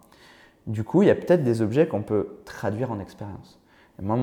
du 0.67 0.85
coup, 0.85 1.03
il 1.03 1.09
y 1.09 1.11
a 1.11 1.15
peut-être 1.15 1.43
des 1.43 1.63
objets 1.63 1.87
qu'on 1.87 2.03
peut 2.03 2.41
traduire 2.45 2.93
en 2.93 3.01
expérience. 3.01 3.59
moi, 4.01 4.17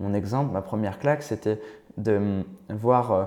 mon, 0.00 0.14
exemple, 0.14 0.52
ma 0.52 0.62
première 0.62 0.98
claque, 0.98 1.22
c'était 1.22 1.60
de 1.98 2.42
voir 2.70 3.12
euh, 3.12 3.24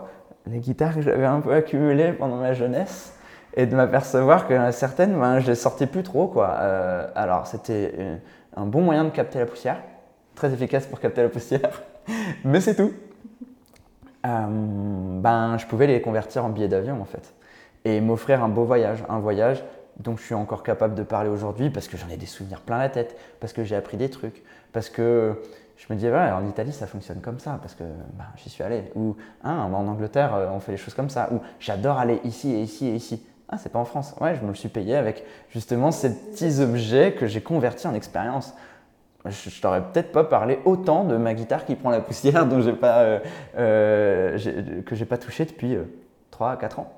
les 0.47 0.59
guitares 0.59 0.95
que 0.95 1.01
j'avais 1.01 1.25
un 1.25 1.41
peu 1.41 1.53
accumulées 1.53 2.12
pendant 2.13 2.38
ma 2.38 2.53
jeunesse 2.53 3.15
et 3.53 3.67
de 3.67 3.75
m'apercevoir 3.75 4.47
que 4.47 4.71
certaines, 4.71 5.17
ben, 5.19 5.39
je 5.39 5.47
les 5.47 5.55
sortais 5.55 5.85
plus 5.85 6.03
trop. 6.03 6.27
Quoi. 6.27 6.55
Euh, 6.59 7.07
alors, 7.15 7.45
c'était 7.45 8.19
un 8.55 8.65
bon 8.65 8.81
moyen 8.81 9.05
de 9.05 9.12
capter 9.12 9.39
la 9.39 9.45
poussière, 9.45 9.81
très 10.33 10.51
efficace 10.51 10.88
pour 10.88 11.00
capter 11.00 11.21
la 11.21 11.29
poussière, 11.29 11.83
mais 12.43 12.62
c'est 12.62 12.75
tout. 12.75 12.91
Euh, 14.25 14.46
ben, 14.50 15.58
je 15.58 15.65
pouvais 15.65 15.88
les 15.88 16.01
convertir 16.01 16.44
en 16.46 16.50
billets 16.50 16.67
d'avion 16.67 17.00
en 17.01 17.05
fait 17.05 17.34
et 17.84 18.01
m'offrir 18.01 18.44
un 18.44 18.50
beau 18.50 18.63
voyage, 18.63 19.03
un 19.08 19.20
voyage 19.20 19.63
dont 19.98 20.17
je 20.17 20.24
suis 20.24 20.34
encore 20.34 20.63
capable 20.63 20.96
de 20.96 21.03
parler 21.03 21.29
aujourd'hui 21.29 21.70
parce 21.70 21.88
que 21.88 21.98
j'en 21.98 22.10
ai 22.10 22.17
des 22.17 22.25
souvenirs 22.25 22.62
plein 22.62 22.79
la 22.79 22.89
tête, 22.89 23.15
parce 23.39 23.53
que 23.53 23.63
j'ai 23.63 23.75
appris 23.75 23.98
des 23.98 24.10
trucs, 24.10 24.44
parce 24.74 24.89
que 24.89 25.41
je 25.77 25.86
me 25.89 25.96
disais, 25.96 26.12
en 26.12 26.48
Italie, 26.48 26.72
ça 26.72 26.88
fonctionne 26.88 27.22
comme 27.22 27.39
ça, 27.39 27.60
parce 27.62 27.75
que 27.75 27.84
bah, 28.17 28.25
j'y 28.38 28.50
suis 28.50 28.63
allé. 28.63 28.91
Ou 28.96 29.15
hein, 29.44 29.58
en 29.58 29.88
Angleterre, 29.88 30.34
euh, 30.34 30.48
on 30.51 30.60
fait 30.60 30.72
les 30.72 30.77
choses 30.77 30.94
comme 30.94 31.10
ça. 31.10 31.29
Ou 31.34 31.41
j'adore 31.60 31.98
aller 31.98 32.22
ici 32.24 32.53
et 32.53 32.62
ici 32.62 32.88
et 32.88 32.96
ici. 32.96 33.25
Ah, 33.50 33.58
c'est 33.58 33.72
pas 33.72 33.79
en 33.79 33.86
France. 33.86 34.15
Ouais, 34.22 34.36
je 34.36 34.41
me 34.41 34.48
le 34.48 34.55
suis 34.55 34.70
payé 34.70 34.96
avec 34.96 35.24
justement 35.50 35.91
ces 35.91 36.15
petits 36.15 36.62
objets 36.62 37.13
que 37.13 37.27
j'ai 37.27 37.41
convertis 37.41 37.88
en 37.88 37.94
expérience. 37.94 38.53
Je, 39.25 39.50
je 39.50 39.62
t'aurais 39.62 39.82
peut-être 39.82 40.12
pas 40.12 40.24
parlé 40.24 40.60
autant 40.65 41.03
de 41.03 41.17
ma 41.17 41.34
guitare 41.34 41.65
qui 41.65 41.75
prend 41.75 41.89
la 41.89 42.01
poussière 42.01 42.46
dont 42.46 42.62
j'ai 42.62 42.74
pas, 42.74 43.00
euh, 43.00 43.20
euh, 43.58 44.38
que 44.86 44.96
j'ai 44.96 45.05
pas 45.05 45.17
touché 45.17 45.46
depuis 45.46 45.77
3 46.32 46.51
à 46.51 46.55
4 46.58 46.79
ans. 46.79 46.91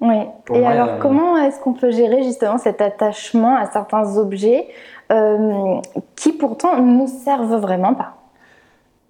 Oui. 0.00 0.26
et 0.52 0.66
alors, 0.66 0.98
comment 0.98 1.38
est-ce 1.38 1.58
qu'on 1.60 1.72
peut 1.72 1.90
gérer 1.90 2.22
justement 2.22 2.58
cet 2.58 2.82
attachement 2.82 3.56
à 3.56 3.66
certains 3.70 4.18
objets 4.18 4.68
euh, 5.10 5.80
qui 6.16 6.32
pourtant 6.32 6.76
ne 6.76 6.98
nous 6.98 7.06
servent 7.06 7.56
vraiment 7.56 7.94
pas? 7.94 8.14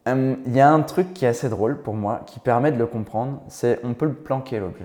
Euh, 0.09 0.37
Il 0.47 0.55
y 0.55 0.61
a 0.61 0.71
un 0.71 0.83
truc 0.83 1.13
qui 1.13 1.25
est 1.25 1.29
assez 1.29 1.49
drôle 1.49 1.83
pour 1.83 1.95
moi, 1.95 2.21
qui 2.27 2.39
permet 2.39 2.71
de 2.71 2.79
le 2.79 2.87
comprendre, 2.87 3.41
c'est 3.49 3.81
on 3.83 3.95
peut 3.95 4.07
le 4.07 4.15
planquer 4.15 4.61
l'objet. 4.61 4.85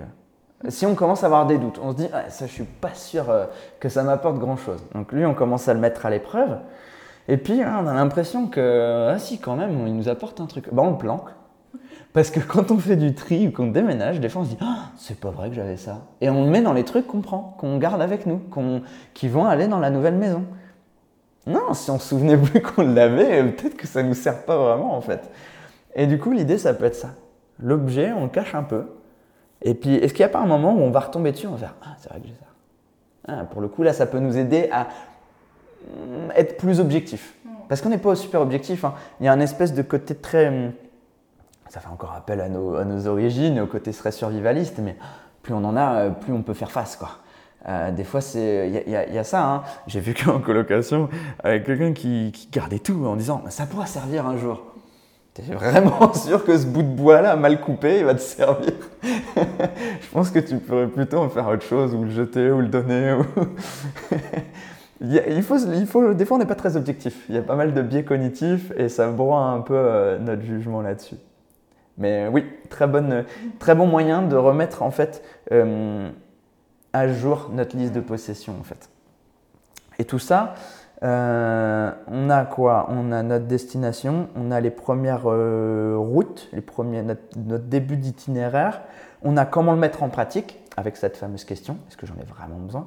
Si 0.68 0.86
on 0.86 0.94
commence 0.94 1.22
à 1.22 1.26
avoir 1.26 1.46
des 1.46 1.58
doutes, 1.58 1.80
on 1.82 1.92
se 1.92 1.96
dit 1.96 2.08
ah, 2.12 2.30
ça 2.30 2.46
je 2.46 2.52
suis 2.52 2.64
pas 2.64 2.94
sûr 2.94 3.30
euh, 3.30 3.46
que 3.78 3.88
ça 3.88 4.02
m'apporte 4.02 4.38
grand 4.38 4.56
chose. 4.56 4.84
Donc 4.94 5.12
lui 5.12 5.24
on 5.24 5.34
commence 5.34 5.68
à 5.68 5.74
le 5.74 5.80
mettre 5.80 6.06
à 6.06 6.10
l'épreuve. 6.10 6.58
Et 7.28 7.36
puis 7.36 7.62
hein, 7.62 7.80
on 7.82 7.86
a 7.86 7.94
l'impression 7.94 8.48
que 8.48 9.08
ah 9.10 9.18
si 9.18 9.38
quand 9.38 9.56
même 9.56 9.86
il 9.86 9.96
nous 9.96 10.08
apporte 10.08 10.40
un 10.40 10.46
truc. 10.46 10.72
Bah, 10.72 10.82
on 10.84 10.90
le 10.90 10.98
planque. 10.98 11.30
Parce 12.12 12.30
que 12.30 12.40
quand 12.40 12.70
on 12.70 12.78
fait 12.78 12.96
du 12.96 13.14
tri 13.14 13.48
ou 13.48 13.52
qu'on 13.52 13.68
déménage, 13.68 14.20
des 14.20 14.28
fois 14.28 14.42
on 14.42 14.44
se 14.44 14.50
dit 14.50 14.58
ah, 14.60 14.90
c'est 14.96 15.18
pas 15.18 15.30
vrai 15.30 15.48
que 15.48 15.54
j'avais 15.54 15.76
ça. 15.76 16.02
Et 16.20 16.28
on 16.28 16.44
le 16.44 16.50
met 16.50 16.60
dans 16.60 16.72
les 16.72 16.84
trucs 16.84 17.06
qu'on 17.06 17.20
prend, 17.20 17.56
qu'on 17.58 17.78
garde 17.78 18.02
avec 18.02 18.26
nous, 18.26 18.40
qui 19.14 19.28
vont 19.28 19.46
aller 19.46 19.68
dans 19.68 19.78
la 19.78 19.90
nouvelle 19.90 20.16
maison. 20.16 20.44
Non, 21.46 21.74
si 21.74 21.90
on 21.90 21.98
se 21.98 22.08
souvenait 22.08 22.36
plus 22.36 22.60
qu'on 22.62 22.82
l'avait, 22.82 23.42
peut-être 23.44 23.76
que 23.76 23.86
ça 23.86 24.02
nous 24.02 24.14
sert 24.14 24.44
pas 24.44 24.56
vraiment 24.56 24.94
en 24.94 25.00
fait. 25.00 25.30
Et 25.94 26.06
du 26.06 26.18
coup, 26.18 26.32
l'idée 26.32 26.58
ça 26.58 26.74
peut 26.74 26.84
être 26.84 26.94
ça. 26.94 27.10
L'objet, 27.58 28.12
on 28.12 28.24
le 28.24 28.28
cache 28.28 28.54
un 28.54 28.62
peu. 28.62 28.86
Et 29.62 29.74
puis, 29.74 29.94
est-ce 29.94 30.12
qu'il 30.12 30.24
n'y 30.24 30.30
a 30.30 30.32
pas 30.32 30.40
un 30.40 30.46
moment 30.46 30.74
où 30.74 30.80
on 30.80 30.90
va 30.90 31.00
retomber 31.00 31.32
dessus, 31.32 31.46
on 31.46 31.52
va 31.52 31.58
faire 31.58 31.74
ah 31.82 31.94
c'est 31.98 32.08
vrai 32.10 32.20
que 32.20 32.26
j'ai 32.26 32.34
ça. 32.34 32.46
Ah, 33.28 33.44
pour 33.44 33.60
le 33.60 33.68
coup, 33.68 33.82
là, 33.84 33.92
ça 33.92 34.06
peut 34.06 34.18
nous 34.18 34.36
aider 34.36 34.68
à 34.72 34.88
être 36.36 36.56
plus 36.56 36.80
objectif. 36.80 37.34
Parce 37.68 37.80
qu'on 37.80 37.88
n'est 37.88 37.98
pas 37.98 38.14
super 38.14 38.40
objectif. 38.40 38.84
Hein. 38.84 38.94
Il 39.20 39.26
y 39.26 39.28
a 39.28 39.32
un 39.32 39.40
espèce 39.40 39.72
de 39.72 39.82
côté 39.82 40.14
très 40.14 40.50
mm, 40.50 40.72
ça 41.72 41.80
fait 41.80 41.88
encore 41.88 42.12
appel 42.12 42.42
à 42.42 42.50
nos, 42.50 42.76
à 42.76 42.84
nos 42.84 43.06
origines, 43.06 43.58
au 43.58 43.66
côté 43.66 43.92
très 43.92 44.12
survivaliste, 44.12 44.78
mais 44.78 44.94
plus 45.42 45.54
on 45.54 45.64
en 45.64 45.74
a, 45.74 45.94
euh, 45.94 46.10
plus 46.10 46.30
on 46.34 46.42
peut 46.42 46.52
faire 46.52 46.70
face. 46.70 46.96
Quoi. 46.96 47.08
Euh, 47.66 47.90
des 47.90 48.04
fois, 48.04 48.20
il 48.34 48.82
y, 48.86 48.90
y, 48.90 49.18
a 49.18 49.24
ça. 49.24 49.42
Hein. 49.42 49.62
J'ai 49.86 50.00
vécu 50.00 50.28
en 50.28 50.38
colocation 50.38 51.08
avec 51.42 51.64
quelqu'un 51.64 51.94
qui, 51.94 52.30
qui, 52.34 52.48
gardait 52.52 52.78
tout 52.78 53.06
en 53.06 53.16
disant 53.16 53.42
Ça 53.48 53.64
pourra 53.64 53.86
servir 53.86 54.26
un 54.26 54.36
jour. 54.36 54.62
T'es 55.32 55.44
vraiment 55.44 56.12
sûr 56.12 56.44
que 56.44 56.58
ce 56.58 56.66
bout 56.66 56.82
de 56.82 56.94
bois-là, 56.94 57.36
mal 57.36 57.58
coupé, 57.58 58.00
il 58.00 58.04
va 58.04 58.16
te 58.16 58.20
servir? 58.20 58.74
Je 59.02 60.10
pense 60.12 60.28
que 60.28 60.40
tu 60.40 60.58
pourrais 60.58 60.88
plutôt 60.88 61.20
en 61.20 61.30
faire 61.30 61.48
autre 61.48 61.64
chose, 61.64 61.94
ou 61.94 62.04
le 62.04 62.10
jeter, 62.10 62.50
ou 62.50 62.60
le 62.60 62.68
donner. 62.68 63.14
Ou... 63.14 63.24
il, 65.02 65.42
faut, 65.42 65.58
il 65.58 65.86
faut, 65.86 66.14
des 66.14 66.24
fois, 66.24 66.36
on 66.36 66.40
n'est 66.40 66.46
pas 66.46 66.54
très 66.54 66.76
objectif. 66.76 67.24
Il 67.28 67.34
y 67.34 67.38
a 67.38 67.42
pas 67.42 67.56
mal 67.56 67.74
de 67.74 67.82
biais 67.82 68.04
cognitifs 68.04 68.72
et 68.76 68.88
ça 68.88 69.08
broie 69.08 69.40
un 69.40 69.60
peu 69.60 69.74
euh, 69.74 70.18
notre 70.18 70.42
jugement 70.42 70.80
là-dessus. 70.80 71.16
Mais 71.98 72.28
oui, 72.28 72.46
très, 72.70 72.86
bonne, 72.86 73.24
très 73.58 73.74
bon 73.74 73.86
moyen 73.86 74.22
de 74.22 74.36
remettre 74.36 74.82
en 74.82 74.90
fait 74.90 75.22
euh, 75.50 76.08
à 76.92 77.08
jour 77.08 77.50
notre 77.52 77.76
liste 77.76 77.92
de 77.92 78.00
possessions 78.00 78.54
en 78.58 78.62
fait. 78.62 78.88
Et 79.98 80.04
tout 80.04 80.18
ça, 80.18 80.54
euh, 81.02 81.90
on 82.06 82.30
a 82.30 82.44
quoi? 82.44 82.86
On 82.88 83.12
a 83.12 83.22
notre 83.22 83.46
destination, 83.46 84.28
on 84.36 84.50
a 84.50 84.60
les 84.60 84.70
premières 84.70 85.24
routes, 85.24 86.48
les 86.52 86.62
premiers, 86.62 87.02
notre, 87.02 87.22
notre 87.36 87.64
début 87.64 87.96
d'itinéraire, 87.96 88.82
on 89.22 89.36
a 89.36 89.44
comment 89.44 89.72
le 89.72 89.78
mettre 89.78 90.02
en 90.02 90.08
pratique 90.08 90.60
avec 90.76 90.96
cette 90.96 91.16
fameuse 91.18 91.44
question, 91.44 91.76
est-ce 91.88 91.96
que 91.96 92.06
j'en 92.06 92.14
ai 92.14 92.24
vraiment 92.24 92.56
besoin? 92.56 92.86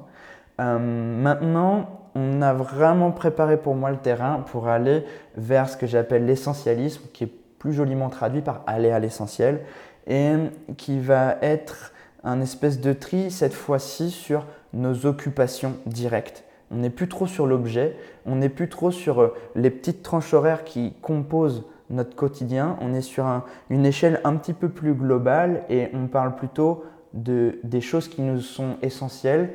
Maintenant, 0.58 2.05
on 2.16 2.40
a 2.40 2.54
vraiment 2.54 3.10
préparé 3.10 3.58
pour 3.58 3.74
moi 3.74 3.90
le 3.90 3.98
terrain 3.98 4.42
pour 4.50 4.68
aller 4.68 5.04
vers 5.36 5.68
ce 5.68 5.76
que 5.76 5.86
j'appelle 5.86 6.24
l'essentialisme, 6.24 7.02
qui 7.12 7.24
est 7.24 7.30
plus 7.58 7.74
joliment 7.74 8.08
traduit 8.08 8.40
par 8.40 8.62
aller 8.66 8.90
à 8.90 8.98
l'essentiel, 8.98 9.60
et 10.06 10.34
qui 10.78 10.98
va 10.98 11.36
être 11.42 11.92
un 12.24 12.40
espèce 12.40 12.80
de 12.80 12.94
tri 12.94 13.30
cette 13.30 13.52
fois-ci 13.52 14.10
sur 14.10 14.46
nos 14.72 15.04
occupations 15.04 15.74
directes. 15.84 16.44
On 16.70 16.76
n'est 16.76 16.90
plus 16.90 17.08
trop 17.08 17.26
sur 17.26 17.46
l'objet, 17.46 17.96
on 18.24 18.36
n'est 18.36 18.48
plus 18.48 18.68
trop 18.68 18.90
sur 18.90 19.20
euh, 19.20 19.34
les 19.54 19.70
petites 19.70 20.02
tranches 20.02 20.32
horaires 20.34 20.64
qui 20.64 20.94
composent 21.02 21.64
notre 21.90 22.16
quotidien, 22.16 22.76
on 22.80 22.94
est 22.94 23.02
sur 23.02 23.24
une 23.70 23.86
échelle 23.86 24.20
un 24.24 24.34
petit 24.36 24.54
peu 24.54 24.68
plus 24.68 24.94
globale 24.94 25.62
et 25.68 25.88
on 25.92 26.08
parle 26.08 26.34
plutôt 26.34 26.84
de, 27.12 27.60
des 27.62 27.80
choses 27.80 28.08
qui 28.08 28.22
nous 28.22 28.40
sont 28.40 28.76
essentielles 28.82 29.50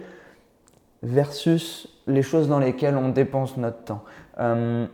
versus 1.04 1.91
les 2.08 2.22
choses 2.22 2.48
dans 2.48 2.60
lesquelles 2.60 2.98
on 2.98 3.10
dépense 3.10 3.58
notre 3.58 3.84
temps. 3.84 4.04
Euh, 4.40 4.86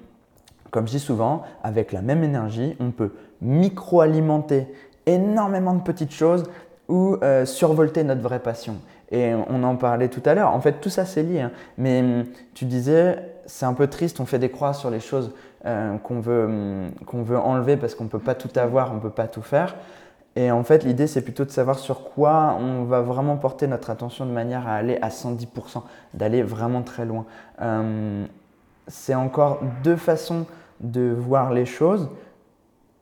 comme 0.71 0.87
je 0.87 0.93
dis 0.93 0.99
souvent, 0.99 1.43
avec 1.63 1.91
la 1.91 2.01
même 2.01 2.23
énergie, 2.23 2.75
on 2.79 2.91
peut 2.91 3.11
micro-alimenter 3.41 4.67
énormément 5.05 5.73
de 5.73 5.81
petites 5.81 6.13
choses 6.13 6.43
ou 6.87 7.17
euh, 7.23 7.45
survolter 7.45 8.03
notre 8.03 8.21
vraie 8.21 8.39
passion. 8.39 8.75
Et 9.11 9.33
on 9.33 9.63
en 9.63 9.75
parlait 9.77 10.09
tout 10.09 10.21
à 10.25 10.33
l'heure. 10.33 10.53
En 10.53 10.59
fait, 10.59 10.81
tout 10.81 10.89
ça, 10.89 11.05
c'est 11.05 11.23
lié. 11.23 11.41
Hein. 11.41 11.51
Mais 11.77 12.01
hum, 12.01 12.25
tu 12.53 12.65
disais, 12.65 13.17
c'est 13.45 13.65
un 13.65 13.73
peu 13.73 13.87
triste, 13.87 14.19
on 14.19 14.25
fait 14.25 14.39
des 14.39 14.49
croix 14.49 14.73
sur 14.73 14.89
les 14.89 14.99
choses 14.99 15.31
euh, 15.65 15.97
qu'on 15.97 16.19
veut, 16.19 16.45
hum, 16.45 16.91
qu'on 17.05 17.23
veut 17.23 17.37
enlever 17.37 17.77
parce 17.77 17.95
qu'on 17.95 18.03
ne 18.03 18.09
peut 18.09 18.19
pas 18.19 18.35
tout 18.35 18.49
avoir, 18.59 18.91
on 18.91 18.95
ne 18.95 18.99
peut 18.99 19.09
pas 19.09 19.27
tout 19.27 19.41
faire. 19.41 19.75
Et 20.37 20.51
en 20.51 20.63
fait, 20.63 20.83
l'idée, 20.83 21.07
c'est 21.07 21.23
plutôt 21.23 21.45
de 21.45 21.49
savoir 21.49 21.79
sur 21.79 22.03
quoi 22.03 22.55
on 22.59 22.83
va 22.83 23.01
vraiment 23.01 23.37
porter 23.37 23.65
notre 23.65 23.89
attention 23.89 24.23
de 24.23 24.31
manière 24.31 24.67
à 24.67 24.75
aller 24.75 24.99
à 25.01 25.09
110%, 25.09 25.81
d'aller 26.13 26.43
vraiment 26.43 26.83
très 26.83 27.05
loin. 27.05 27.25
Hum, 27.59 28.27
c'est 28.85 29.15
encore 29.15 29.61
deux 29.83 29.95
façons 29.95 30.45
de 30.79 31.11
voir 31.17 31.51
les 31.51 31.65
choses. 31.65 32.07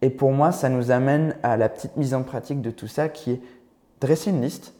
Et 0.02 0.10
pour 0.10 0.32
moi, 0.32 0.54
ça 0.54 0.69
nous 0.69 0.91
amène 0.91 1.36
à 1.43 1.58
la 1.58 1.67
petite 1.67 1.98
mise 1.98 2.13
en 2.13 2.24
pratique 2.24 2.62
de 2.62 2.71
tout 2.71 2.88
ça 2.88 3.10
qui 3.10 3.32
est 3.32 3.41
dresser 4.00 4.30
une 4.30 4.41
liste, 4.41 4.74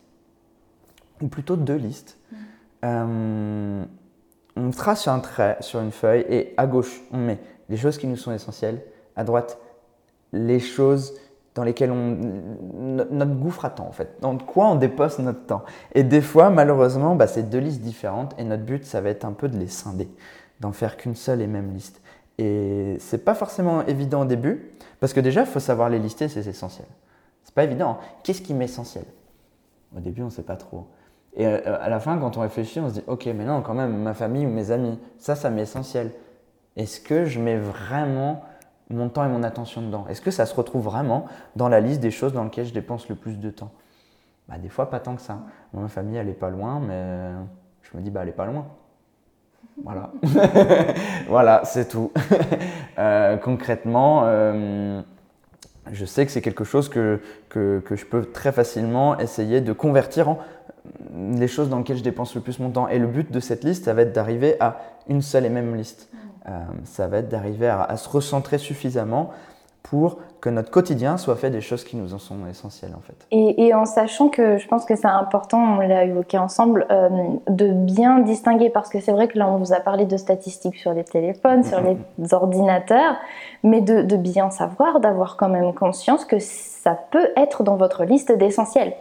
ou 1.22 1.28
plutôt 1.28 1.58
deux 1.58 1.76
listes. 1.76 2.18
Mm. 2.32 2.36
Euh, 2.86 3.84
on 4.56 4.72
trace 4.72 5.10
un 5.10 5.20
trait 5.20 5.58
sur 5.60 5.82
une 5.82 5.92
feuille 5.92 6.26
et 6.30 6.54
à 6.56 6.68
gauche, 6.68 7.02
on 7.12 7.18
met 7.18 7.40
les 7.68 7.76
choses 7.76 7.98
qui 7.98 8.08
nous 8.08 8.16
sont 8.16 8.32
essentielles, 8.32 8.82
à 9.18 9.26
droite, 9.26 9.58
les 10.32 10.62
choses 10.62 11.14
dans 11.56 11.64
lesquelles 11.64 11.92
on, 11.92 12.18
notre 13.10 13.36
gouffre 13.36 13.66
attend 13.66 13.88
en 13.88 13.92
fait, 13.94 14.18
dans 14.22 14.38
quoi 14.38 14.68
on 14.68 14.76
dépose 14.76 15.20
notre 15.20 15.46
temps. 15.46 15.64
Et 15.94 16.04
des 16.04 16.22
fois, 16.22 16.50
malheureusement, 16.50 17.16
bah, 17.16 17.28
c'est 17.28 17.50
deux 17.50 17.60
listes 17.60 17.82
différentes 17.82 18.36
et 18.38 18.44
notre 18.44 18.64
but, 18.64 18.86
ça 18.86 19.02
va 19.02 19.10
être 19.10 19.26
un 19.26 19.32
peu 19.32 19.48
de 19.48 19.58
les 19.58 19.68
scinder 19.68 20.10
d'en 20.60 20.74
faire 20.74 20.98
qu'une 20.98 21.16
seule 21.16 21.42
et 21.42 21.48
même 21.48 21.74
liste. 21.74 22.02
Et 22.38 22.98
c'est 23.00 23.24
pas 23.24 23.34
forcément 23.34 23.86
évident 23.86 24.22
au 24.22 24.26
début, 24.26 24.72
parce 25.00 25.14
que 25.14 25.22
déjà, 25.22 25.42
il 25.42 25.48
faut 25.48 25.60
savoir 25.60 25.90
les 25.90 26.00
lister, 26.00 26.28
c'est 26.28 26.46
essentiel. 26.46 26.88
C'est 27.44 27.54
pas 27.54 27.64
évident. 27.64 28.00
Qu'est-ce 28.24 28.42
qui 28.42 28.54
m'est 28.54 28.66
essentiel 28.66 29.06
Au 29.96 30.00
début, 30.00 30.24
on 30.24 30.30
sait 30.30 30.44
pas 30.44 30.58
trop. 30.58 30.88
Et 31.38 31.46
euh, 31.48 31.60
à 31.82 31.90
la 31.90 32.00
fin, 32.00 32.18
quand 32.18 32.38
on 32.38 32.42
réfléchit, 32.42 32.80
on 32.80 32.90
se 32.90 32.96
dit 32.96 33.04
Ok, 33.08 33.26
mais 33.28 33.46
non, 33.46 33.62
quand 33.62 33.74
même, 33.74 33.96
ma 33.98 34.14
famille 34.14 34.46
ou 34.46 34.50
mes 34.50 34.72
amis, 34.72 34.98
ça, 35.18 35.36
ça 35.36 35.50
m'est 35.50 35.62
essentiel. 35.62 36.12
Est-ce 36.76 37.00
que 37.00 37.26
je 37.26 37.40
mets 37.40 37.58
vraiment 37.58 38.44
mon 38.90 39.10
temps 39.10 39.26
et 39.26 39.30
mon 39.30 39.44
attention 39.44 39.82
dedans 39.82 40.06
Est-ce 40.10 40.22
que 40.22 40.32
ça 40.32 40.46
se 40.46 40.56
retrouve 40.56 40.84
vraiment 40.84 41.26
dans 41.56 41.70
la 41.70 41.80
liste 41.80 42.02
des 42.02 42.12
choses 42.12 42.34
dans 42.34 42.44
lesquelles 42.44 42.68
je 42.68 42.74
dépense 42.74 43.10
le 43.10 43.16
plus 43.16 43.40
de 43.40 43.50
temps? 43.50 43.72
Bah, 44.48 44.58
Des 44.58 44.70
fois, 44.70 44.90
pas 44.90 45.00
tant 45.00 45.16
que 45.16 45.22
ça. 45.22 45.40
ma 45.74 45.88
famille, 45.88 46.18
elle 46.18 46.30
est 46.30 46.34
pas 46.34 46.50
loin, 46.50 46.80
mais 46.80 47.32
je 47.82 47.98
me 47.98 48.04
dis 48.04 48.12
bah, 48.12 48.22
Elle 48.24 48.30
est 48.30 48.34
pas 48.34 48.46
loin. 48.46 48.66
Voilà, 49.84 50.12
voilà, 51.28 51.62
c'est 51.66 51.88
tout. 51.90 52.12
Euh, 52.98 53.36
concrètement, 53.36 54.22
euh, 54.24 55.02
je 55.92 56.06
sais 56.06 56.26
que 56.26 56.32
c'est 56.32 56.42
quelque 56.42 56.64
chose 56.64 56.88
que, 56.88 57.20
que, 57.50 57.82
que, 57.86 57.98
je 57.98 58.06
peux 58.06 58.24
très 58.24 58.54
facilement 58.54 59.20
essayer 59.20 59.60
de 59.60 59.74
convertir 59.74 60.30
en 60.30 60.40
les 61.14 61.48
choses 61.50 61.70
dans 61.70 61.80
lesquelles 61.80 61.98
je 61.98 62.04
dépense 62.04 62.36
le 62.36 62.42
plus 62.42 62.60
mon 62.60 62.70
temps. 62.70 62.88
Et 62.88 63.00
le 63.00 63.08
but 63.08 63.32
de 63.32 63.40
cette 63.42 63.66
liste, 63.66 63.84
ça 63.84 63.94
va 63.94 64.04
être 64.04 64.14
d'arriver 64.14 64.56
à 64.62 64.78
une 65.10 65.22
seule 65.22 65.46
et 65.46 65.50
même 65.50 65.76
liste. 65.76 66.10
Mmh. 66.48 66.86
ça 66.86 67.08
va 67.08 67.18
être 67.18 67.30
d'arriver 67.30 67.68
à, 67.68 67.98
se 67.98 68.08
recentrer 68.08 68.60
suffisamment 68.60 69.32
pour 69.82 70.20
que 70.46 70.52
notre 70.52 70.70
quotidien 70.70 71.18
soit 71.18 71.36
fait 71.38 71.50
des 71.50 71.60
choses 71.60 71.84
qui 71.84 71.98
nous 71.98 72.14
en 72.14 72.20
sont 72.20 72.46
essentielles 72.48 72.94
en 72.96 73.02
fait. 73.02 73.16
Et, 73.32 73.74
en 73.74 73.86
sachant 73.86 74.30
que 74.30 74.60
je 74.60 74.68
pense 74.68 74.86
que 74.86 74.96
c'est 74.96 75.08
important, 75.08 75.58
on 75.58 75.80
l'a 75.80 76.04
évoqué 76.04 76.38
ensemble, 76.38 76.86
euh, 76.92 77.10
de 77.50 77.72
bien 77.72 78.20
distinguer 78.20 78.70
parce 78.70 78.90
que 78.90 79.00
c'est 79.00 79.12
vrai 79.12 79.28
que 79.28 79.40
là 79.40 79.50
on 79.50 79.58
vous 79.58 79.74
a 79.74 79.80
parlé 79.80 80.06
de 80.06 80.18
statistiques 80.18 80.76
sur 80.76 80.94
les 80.94 81.04
téléphones, 81.04 81.64
sur 81.64 81.82
les 81.82 81.98
ordinateurs, 82.32 83.16
mais 83.64 83.82
de, 83.82 84.04
de 84.04 84.18
bien 84.18 84.52
savoir, 84.52 85.00
d'avoir 85.00 85.36
quand 85.36 85.50
même 85.50 85.74
conscience 85.74 86.26
que 86.26 86.38
ça 86.40 87.00
peut 87.10 87.30
être 87.36 87.64
dans 87.64 87.78
votre 87.78 88.04
liste 88.04 88.32
d'essentiels, 88.32 88.94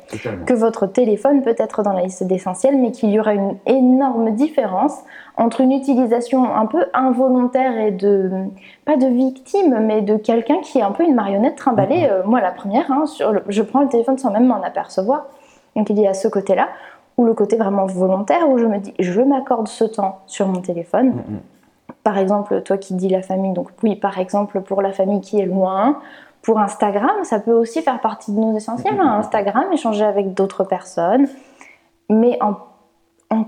que 0.46 0.54
votre 0.54 0.87
téléphone 0.87 1.42
peut 1.42 1.54
être 1.59 1.83
dans 1.83 1.92
la 1.92 2.00
liste 2.00 2.24
d'essentiels, 2.24 2.78
mais 2.78 2.90
qu'il 2.90 3.11
y 3.11 3.20
aura 3.20 3.35
une 3.35 3.59
énorme 3.66 4.30
différence 4.30 5.02
entre 5.37 5.61
une 5.61 5.72
utilisation 5.72 6.54
un 6.54 6.64
peu 6.64 6.87
involontaire 6.94 7.76
et 7.76 7.90
de, 7.90 8.30
pas 8.87 8.96
de 8.96 9.07
victime, 9.07 9.80
mais 9.83 10.00
de 10.00 10.16
quelqu'un 10.16 10.61
qui 10.62 10.78
est 10.78 10.83
un 10.83 10.92
peu 10.92 11.04
une 11.04 11.14
marionnette 11.14 11.33
trimballée. 11.56 12.08
Euh, 12.10 12.22
moi, 12.24 12.40
la 12.40 12.50
première, 12.50 12.90
hein, 12.90 13.06
sur 13.06 13.40
je 13.48 13.62
prends 13.62 13.80
le 13.80 13.88
téléphone 13.88 14.18
sans 14.18 14.30
même 14.30 14.46
m'en 14.46 14.62
apercevoir. 14.62 15.26
Donc 15.76 15.90
il 15.90 15.98
y 15.98 16.06
a 16.06 16.14
ce 16.14 16.28
côté-là, 16.28 16.68
ou 17.16 17.24
le 17.24 17.34
côté 17.34 17.56
vraiment 17.56 17.86
volontaire, 17.86 18.48
où 18.48 18.58
je 18.58 18.66
me 18.66 18.78
dis, 18.78 18.94
je 18.98 19.20
m'accorde 19.20 19.68
ce 19.68 19.84
temps 19.84 20.20
sur 20.26 20.46
mon 20.46 20.60
téléphone. 20.60 21.08
Mm, 21.08 21.34
mm. 21.34 21.40
Par 22.02 22.18
exemple, 22.18 22.62
toi 22.62 22.76
qui 22.76 22.94
dis 22.94 23.08
la 23.08 23.22
famille, 23.22 23.52
donc 23.52 23.68
oui, 23.82 23.96
par 23.96 24.18
exemple, 24.18 24.60
pour 24.60 24.82
la 24.82 24.92
famille 24.92 25.20
qui 25.20 25.40
est 25.40 25.46
loin, 25.46 25.98
pour 26.44 26.58
Instagram, 26.58 27.24
ça 27.24 27.40
peut 27.40 27.52
aussi 27.52 27.80
faire 27.80 28.00
partie 28.00 28.30
de 28.30 28.38
nos 28.38 28.54
essentiels. 28.54 29.00
Hein. 29.00 29.18
Instagram, 29.18 29.72
échanger 29.72 30.04
avec 30.04 30.34
d'autres 30.34 30.64
personnes, 30.64 31.26
mais 32.10 32.38
en, 32.42 32.54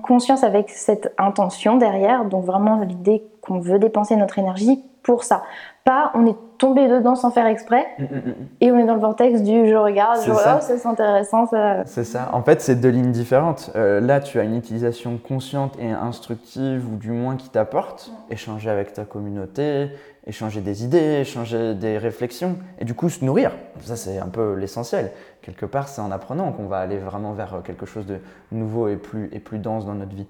conscience 0.03 0.43
avec 0.43 0.71
cette 0.71 1.15
intention 1.17 1.77
derrière, 1.77 2.25
donc 2.25 2.45
vraiment 2.45 2.81
l'idée 2.81 3.23
qu'on 3.41 3.61
veut 3.61 3.79
dépenser 3.79 4.17
notre 4.17 4.39
énergie 4.41 4.83
pour 5.05 5.23
ça. 5.23 5.45
Pas 5.87 6.11
on 6.15 6.27
est 6.27 6.37
tombé 6.59 6.89
dedans 6.89 7.15
sans 7.15 7.31
faire 7.31 7.47
exprès 7.47 7.87
mm, 7.99 8.03
mm, 8.03 8.07
mm, 8.07 8.35
et 8.61 8.73
on 8.73 8.79
est 8.79 8.85
dans 8.85 8.95
le 8.95 9.01
vortex 9.01 9.43
du 9.43 9.69
je 9.69 9.75
regarde, 9.75 10.19
je 10.25 10.33
oh, 10.33 10.37
c'est 10.61 10.85
intéressant. 10.85 11.47
Ça... 11.47 11.85
C'est 11.87 12.05
ça. 12.05 12.31
En 12.33 12.43
fait, 12.43 12.61
c'est 12.61 12.75
deux 12.75 12.89
lignes 12.89 13.13
différentes. 13.13 13.71
Euh, 13.77 14.01
là, 14.01 14.21
tu 14.21 14.41
as 14.41 14.43
une 14.43 14.57
utilisation 14.57 15.17
consciente 15.17 15.79
et 15.79 15.91
instructive, 15.91 16.85
ou 16.93 16.97
du 16.97 17.13
moins 17.13 17.37
qui 17.37 17.49
t'apporte, 17.49 18.11
échanger 18.31 18.69
avec 18.69 18.93
ta 18.93 19.05
communauté, 19.05 19.91
échanger 20.27 20.61
des 20.61 20.85
idées, 20.85 21.21
échanger 21.21 21.75
des 21.75 21.99
réflexions, 21.99 22.57
et 22.81 22.85
du 22.85 22.95
coup 22.95 23.09
se 23.09 23.25
nourrir. 23.25 23.53
Ça, 23.83 23.95
c'est 23.97 24.19
un 24.19 24.29
peu 24.29 24.55
l'essentiel. 24.55 25.13
Quelque 25.43 25.67
part, 25.67 25.89
c'est 25.89 26.01
en 26.01 26.11
apprenant 26.11 26.51
qu'on 26.53 26.67
va 26.67 26.79
aller 26.79 26.99
vraiment 26.99 27.33
vers 27.33 27.63
quelque 27.65 27.87
chose 27.87 28.07
de 28.07 28.19
nouveau 28.51 28.89
et 28.89 28.97
plus, 28.97 29.29
et 29.33 29.39
plus 29.39 29.59
dense 29.59 29.87
dans 29.87 29.95
notre 29.95 30.15
vie. 30.15 30.27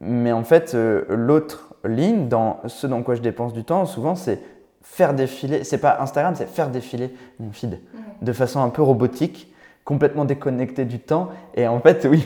Mais 0.00 0.32
en 0.32 0.44
fait, 0.44 0.74
euh, 0.74 1.04
l'autre 1.08 1.74
ligne, 1.84 2.28
dans 2.28 2.60
ce 2.66 2.86
dans 2.86 3.02
quoi 3.02 3.14
je 3.14 3.22
dépense 3.22 3.52
du 3.52 3.64
temps, 3.64 3.86
souvent, 3.86 4.14
c'est 4.14 4.40
faire 4.84 5.14
défiler, 5.14 5.64
c'est 5.64 5.78
pas 5.78 5.98
Instagram, 6.00 6.34
c'est 6.36 6.46
faire 6.46 6.70
défiler 6.70 7.12
mon 7.40 7.50
feed 7.50 7.80
de 8.22 8.32
façon 8.32 8.60
un 8.60 8.68
peu 8.68 8.82
robotique 8.82 9.50
complètement 9.84 10.24
déconnecté 10.24 10.84
du 10.84 10.98
temps. 10.98 11.28
Et 11.54 11.66
en 11.66 11.80
fait, 11.80 12.06
oui, 12.10 12.24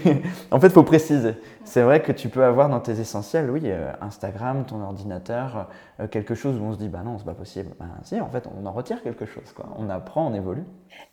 en 0.51 0.61
fait, 0.61 0.71
faut 0.71 0.83
préciser. 0.83 1.35
C'est 1.65 1.83
vrai 1.83 2.03
que 2.03 2.13
tu 2.13 2.29
peux 2.29 2.45
avoir 2.45 2.69
dans 2.69 2.81
tes 2.81 3.01
essentiels, 3.01 3.51
oui, 3.51 3.63
euh, 3.65 3.91
Instagram, 4.01 4.65
ton 4.65 4.81
ordinateur, 4.83 5.69
euh, 6.01 6.07
quelque 6.07 6.35
chose 6.35 6.59
où 6.59 6.65
on 6.65 6.73
se 6.73 6.79
dit, 6.79 6.89
bah 6.89 7.01
non, 7.05 7.19
c'est 7.19 7.25
pas 7.25 7.35
possible. 7.35 7.71
Ben 7.79 7.89
si, 8.03 8.21
en 8.21 8.29
fait, 8.29 8.49
on 8.61 8.67
en 8.67 8.73
retire 8.73 9.03
quelque 9.03 9.27
chose, 9.27 9.53
quoi. 9.55 9.67
On 9.79 9.91
apprend, 9.91 10.29
on 10.29 10.35
évolue. 10.35 10.65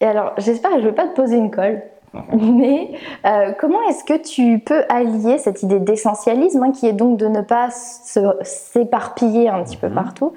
Et 0.02 0.06
alors, 0.06 0.34
j'espère 0.38 0.72
que 0.72 0.82
je 0.82 0.86
vais 0.86 0.94
pas 0.94 1.08
te 1.08 1.16
poser 1.16 1.38
une 1.38 1.52
colle. 1.52 1.82
Mais 2.34 2.92
euh, 3.26 3.52
comment 3.60 3.82
est-ce 3.90 4.04
que 4.04 4.22
tu 4.22 4.60
peux 4.60 4.84
allier 4.88 5.38
cette 5.38 5.64
idée 5.64 5.80
d'essentialisme, 5.80 6.64
hein, 6.64 6.72
qui 6.72 6.88
est 6.88 6.94
donc 6.94 7.18
de 7.18 7.28
ne 7.28 7.42
pas 7.42 7.70
s'éparpiller 7.72 9.50
un 9.50 9.64
petit 9.64 9.78
peu 9.78 9.90
mhm. 9.90 9.96
partout, 9.96 10.34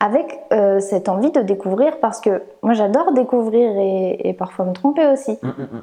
avec 0.00 0.38
euh, 0.52 0.80
cette 0.80 1.08
envie 1.08 1.32
de 1.32 1.40
découvrir, 1.40 1.98
parce 2.00 2.20
que 2.20 2.42
moi 2.62 2.72
j'adore 2.74 3.12
découvrir 3.12 3.72
et, 3.78 4.34
parfois 4.38 4.64
me 4.64 4.72
tromper 4.72 5.06
aussi. 5.06 5.38
Mm, 5.42 5.48
mm, 5.48 5.62
mm. 5.62 5.82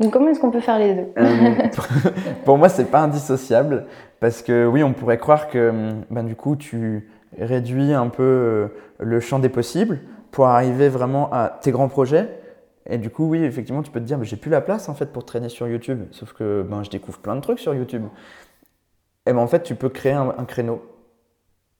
Donc 0.00 0.12
comment 0.12 0.28
est-ce 0.28 0.40
qu'on 0.40 0.50
peut 0.50 0.60
faire 0.60 0.78
les 0.78 0.94
deux? 0.94 1.06
Euh, 1.18 1.54
Pour 2.44 2.58
moi, 2.58 2.68
c'est 2.68 2.90
pas 2.90 3.00
indissociable, 3.00 3.86
parce 4.20 4.42
que 4.42 4.66
oui, 4.66 4.82
on 4.82 4.92
pourrait 4.92 5.18
croire 5.18 5.48
que 5.48 5.72
ben, 6.10 6.24
du 6.24 6.36
coup, 6.36 6.56
tu 6.56 7.10
réduis 7.38 7.92
un 7.92 8.08
peu 8.08 8.22
euh, 8.22 8.68
le 8.98 9.20
champ 9.20 9.38
des 9.38 9.48
possibles 9.48 10.00
pour 10.30 10.46
arriver 10.46 10.88
vraiment 10.88 11.30
à 11.32 11.58
tes 11.60 11.70
grands 11.70 11.88
projets. 11.88 12.28
Et 12.90 12.98
du 12.98 13.10
coup, 13.10 13.28
oui, 13.28 13.42
effectivement, 13.42 13.82
tu 13.82 13.90
peux 13.90 14.00
te 14.00 14.04
dire, 14.04 14.18
mais 14.18 14.24
j'ai 14.24 14.36
plus 14.36 14.50
la 14.50 14.60
place 14.60 14.88
en 14.88 14.94
fait 14.94 15.06
pour 15.12 15.24
traîner 15.24 15.48
sur 15.48 15.68
YouTube, 15.68 16.04
sauf 16.10 16.32
que 16.32 16.62
ben, 16.62 16.82
je 16.84 16.90
découvre 16.90 17.18
plein 17.18 17.36
de 17.36 17.40
trucs 17.40 17.58
sur 17.58 17.74
YouTube. 17.74 18.04
Et 19.26 19.32
ben 19.32 19.40
en 19.40 19.46
fait, 19.46 19.62
tu 19.62 19.74
peux 19.74 19.90
créer 19.90 20.12
un 20.12 20.44
créneau 20.46 20.80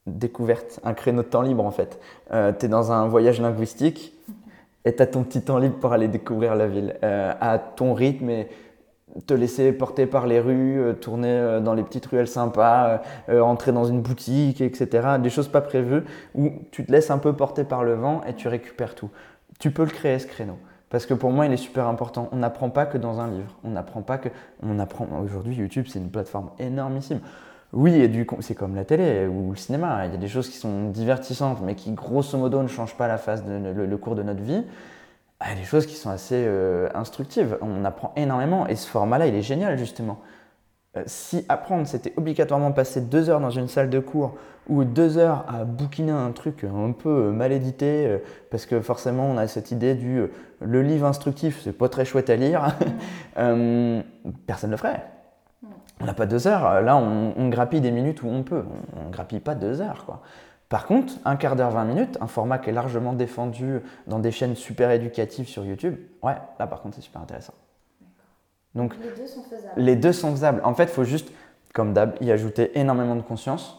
découverte, 0.07 0.81
un 0.85 0.95
créneau 0.95 1.23
de 1.23 1.29
temps 1.29 1.43
libre 1.43 1.65
en 1.65 1.71
fait. 1.71 2.01
Euh, 2.33 2.53
tu 2.59 2.67
es 2.67 2.69
dans 2.69 2.93
un 2.93 3.09
voyage 3.09 3.41
linguistique 3.41 4.15
et 4.85 4.95
tu 4.95 5.03
as 5.03 5.07
ton 5.07 5.23
petit 5.23 5.43
temps 5.43 5.59
libre 5.59 5.77
pour 5.77 5.93
aller 5.93 6.09
découvrir 6.09 6.55
la 6.57 6.67
ville 6.67 6.97
euh, 7.03 7.33
à 7.41 7.59
ton 7.59 7.95
rythme 7.95 8.31
et 8.31 8.49
te 9.27 9.35
laisser 9.35 9.73
porter 9.73 10.07
par 10.07 10.27
les 10.27 10.39
rues, 10.41 10.81
euh, 10.81 10.93
tourner 10.93 11.61
dans 11.63 11.75
les 11.75 11.83
petites 11.83 12.07
ruelles 12.07 12.29
sympas, 12.29 13.03
entrer 13.29 13.73
dans 13.73 13.85
une 13.85 14.01
boutique, 14.01 14.61
etc. 14.61 15.09
Des 15.21 15.31
choses 15.31 15.49
pas 15.49 15.61
prévues 15.61 16.05
où 16.35 16.51
tu 16.71 16.85
te 16.85 16.93
laisses 16.93 17.11
un 17.11 17.19
peu 17.19 17.33
porter 17.33 17.65
par 17.65 17.85
le 17.85 17.95
vent 17.95 18.23
et 18.27 18.35
tu 18.35 18.49
récupères 18.49 18.95
tout. 18.95 19.11
Tu 19.59 19.71
peux 19.71 19.85
le 19.85 19.91
créer 19.91 20.19
ce 20.19 20.27
créneau. 20.27 20.59
Parce 20.91 21.05
que 21.05 21.15
pour 21.15 21.31
moi, 21.31 21.47
il 21.47 21.53
est 21.53 21.59
super 21.59 21.87
important. 21.87 22.29
On 22.33 22.37
n'apprend 22.37 22.71
pas 22.71 22.87
que 22.87 22.97
dans 22.97 23.21
un 23.21 23.29
livre. 23.29 23.55
On 23.63 23.71
n'apprend 23.71 24.03
pas 24.03 24.19
que. 24.19 24.31
On 24.63 24.79
apprend. 24.79 25.07
Aujourd'hui, 25.23 25.55
YouTube, 25.55 25.87
c'est 25.89 25.99
une 25.99 26.11
plateforme 26.11 26.51
énormissime. 26.59 27.21
Oui, 27.73 28.11
c'est 28.41 28.55
comme 28.55 28.75
la 28.75 28.85
télé 28.85 29.27
ou 29.27 29.51
le 29.51 29.57
cinéma. 29.57 30.07
Il 30.07 30.13
y 30.13 30.15
a 30.15 30.19
des 30.19 30.29
choses 30.29 30.49
qui 30.49 30.57
sont 30.57 30.89
divertissantes, 30.89 31.61
mais 31.63 31.75
qui, 31.75 31.93
grosso 31.93 32.39
modo, 32.39 32.63
ne 32.63 32.69
changent 32.69 32.97
pas 32.97 33.09
la 33.09 33.19
phase, 33.19 33.45
de, 33.45 33.53
le, 33.53 33.97
cours 33.99 34.15
de 34.15 34.23
notre 34.23 34.43
vie. 34.43 34.65
Il 35.45 35.49
y 35.49 35.53
a 35.53 35.55
des 35.55 35.65
choses 35.65 35.87
qui 35.87 35.95
sont 35.95 36.11
assez 36.11 36.45
euh, 36.47 36.89
instructives. 36.95 37.59
On 37.61 37.85
apprend 37.85 38.13
énormément. 38.17 38.67
Et 38.69 38.77
ce 38.77 38.89
format-là, 38.89 39.27
il 39.27 39.35
est 39.35 39.43
génial, 39.43 39.79
justement. 39.79 40.19
Euh, 40.97 41.03
si 41.07 41.45
apprendre, 41.51 41.87
c'était 41.87 42.15
obligatoirement 42.17 42.73
passer 42.73 43.03
deux 43.03 43.29
heures 43.29 43.41
dans 43.41 43.51
une 43.51 43.69
salle 43.69 43.91
de 43.91 44.01
cours 44.01 44.37
ou 44.69 44.85
deux 44.85 45.19
heures 45.19 45.45
à 45.49 45.65
bouquiner 45.65 46.13
un 46.13 46.33
truc 46.33 46.65
un 46.65 46.93
peu 46.93 47.31
mal 47.33 47.53
édité, 47.53 48.07
euh, 48.07 48.19
parce 48.51 48.65
que 48.67 48.81
forcément, 48.81 49.27
on 49.31 49.37
a 49.37 49.47
cette 49.47 49.71
idée 49.73 49.95
du 49.95 50.23
le 50.61 50.83
livre 50.83 51.07
instructif, 51.07 51.61
c'est 51.63 51.73
pas 51.73 51.89
très 51.89 52.05
chouette 52.05 52.31
à 52.31 52.37
lire, 52.37 52.75
personne 53.37 54.71
ne 54.71 54.71
le 54.71 54.77
ferait. 54.77 55.18
On 56.01 56.05
n'a 56.05 56.15
pas 56.15 56.27
deux 56.27 56.47
heures. 56.47 56.81
Là, 56.83 56.97
on, 56.97 57.49
grappille 57.49 57.81
des 57.81 57.91
minutes 57.91 58.23
où 58.23 58.29
on 58.29 58.43
peut. 58.43 58.65
On 58.97 59.07
ne 59.07 59.11
grappille 59.11 59.41
pas 59.41 59.55
deux 59.55 59.81
heures. 59.81 60.05
Quoi. 60.07 60.23
Par 60.69 60.87
contre, 60.87 61.15
un 61.25 61.37
quart 61.37 61.57
d'heure, 61.57 61.71
20 61.71 61.85
minutes, 61.85 62.19
un 62.21 62.27
format 62.27 62.59
qui 62.59 62.71
est 62.71 62.73
largement 62.73 63.15
défendu 63.15 63.81
dans 64.07 64.19
des 64.19 64.31
chaînes 64.31 64.55
super 64.55 64.91
éducatives 64.91 65.49
sur 65.49 65.65
YouTube, 65.65 65.97
ouais, 66.23 66.37
là 66.59 66.67
par 66.67 66.83
contre, 66.83 66.97
c'est 66.97 67.03
super 67.03 67.23
intéressant. 67.23 67.55
Donc, 68.75 68.95
les 69.01 69.11
deux 69.17 69.27
sont 69.27 69.43
faisables. 69.43 69.73
Les 69.77 69.97
deux 69.97 70.13
sont 70.13 70.31
faisables. 70.33 70.61
En 70.65 70.75
fait, 70.75 70.85
il 70.85 70.91
faut 70.91 71.05
juste, 71.05 71.33
comme 71.73 71.95
d'hab, 71.95 72.17
y 72.21 72.31
ajouter 72.31 72.79
énormément 72.79 73.17
de 73.17 73.23
conscience 73.23 73.79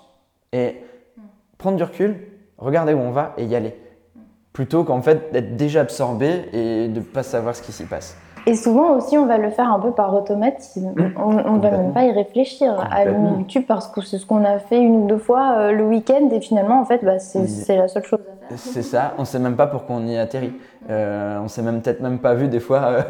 et 0.51 0.83
hmm. 1.15 1.21
prendre 1.59 1.77
du 1.77 1.83
recul, 1.83 2.17
regarder 2.57 2.93
où 2.93 2.99
on 2.99 3.11
va 3.11 3.35
et 3.37 3.45
y 3.45 3.55
aller. 3.55 3.79
Hmm. 4.15 4.21
Plutôt 4.51 4.83
qu'en 4.83 5.03
fait 5.03 5.31
d'être 5.31 5.55
déjà 5.55 5.81
absorbé 5.81 6.49
et 6.53 6.87
de 6.87 6.99
ne 6.99 7.05
pas 7.05 7.23
savoir 7.23 7.55
ce 7.55 7.61
qui 7.61 7.71
s'y 7.71 7.85
passe. 7.85 8.17
Et 8.49 8.55
souvent 8.55 8.97
aussi, 8.97 9.15
on 9.15 9.27
va 9.27 9.37
le 9.37 9.51
faire 9.51 9.71
un 9.71 9.79
peu 9.79 9.91
par 9.91 10.15
automatisme. 10.15 10.91
Mmh. 10.95 11.13
On 11.17 11.57
ne 11.57 11.61
va 11.61 11.69
même 11.69 11.93
pas 11.93 12.05
y 12.05 12.11
réfléchir 12.11 12.79
à 12.79 13.05
YouTube 13.05 13.65
parce 13.67 13.87
que 13.87 14.01
c'est 14.01 14.17
ce 14.17 14.25
qu'on 14.25 14.43
a 14.43 14.57
fait 14.57 14.79
une 14.79 15.03
ou 15.03 15.07
deux 15.07 15.19
fois 15.19 15.53
euh, 15.55 15.71
le 15.71 15.83
week-end 15.83 16.29
et 16.31 16.41
finalement, 16.41 16.81
en 16.81 16.85
fait, 16.85 17.05
bah, 17.05 17.19
c'est 17.19 17.75
la 17.75 17.87
seule 17.87 18.03
chose 18.05 18.19
à 18.21 18.47
faire. 18.47 18.57
C'est 18.57 18.81
ça, 18.81 19.13
on 19.19 19.21
ne 19.21 19.25
sait 19.25 19.37
même 19.37 19.55
pas 19.55 19.67
pour 19.67 19.85
qu'on 19.85 20.07
y 20.07 20.17
atterrit. 20.17 20.53
Euh, 20.89 21.37
on 21.39 21.47
s'est 21.47 21.61
même 21.61 21.83
peut-être 21.83 22.01
même 22.01 22.17
pas 22.17 22.33
vu 22.33 22.47
des 22.47 22.59
fois 22.59 22.81
euh, 22.85 23.01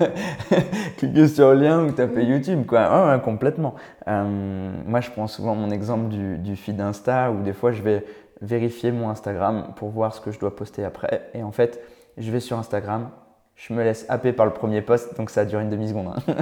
cliquer 0.97 1.29
sur 1.29 1.53
le 1.53 1.61
lien 1.61 1.85
ou 1.85 1.91
taper. 1.91 2.25
YouTube, 2.25 2.65
quoi. 2.65 3.17
complètement. 3.19 3.75
Euh, 4.09 4.71
moi, 4.85 4.99
je 4.99 5.09
prends 5.09 5.27
souvent 5.27 5.55
mon 5.55 5.69
exemple 5.71 6.09
du, 6.09 6.37
du 6.37 6.57
feed 6.57 6.81
Insta 6.81 7.31
où 7.31 7.41
des 7.43 7.53
fois, 7.53 7.71
je 7.71 7.81
vais 7.81 8.03
vérifier 8.41 8.91
mon 8.91 9.09
Instagram 9.09 9.67
pour 9.77 9.87
voir 9.87 10.13
ce 10.13 10.19
que 10.19 10.31
je 10.31 10.39
dois 10.39 10.53
poster 10.53 10.83
après. 10.83 11.29
Et 11.33 11.43
en 11.43 11.53
fait, 11.53 11.79
je 12.17 12.29
vais 12.29 12.41
sur 12.41 12.59
Instagram, 12.59 13.09
je 13.59 13.73
me 13.73 13.83
laisse 13.83 14.05
happer 14.07 14.31
par 14.31 14.45
le 14.45 14.53
premier 14.53 14.81
poste, 14.81 15.17
donc 15.17 15.29
ça 15.29 15.41
a 15.41 15.45
duré 15.45 15.63
une 15.63 15.69
demi-seconde. 15.69 16.13
Hein. 16.15 16.35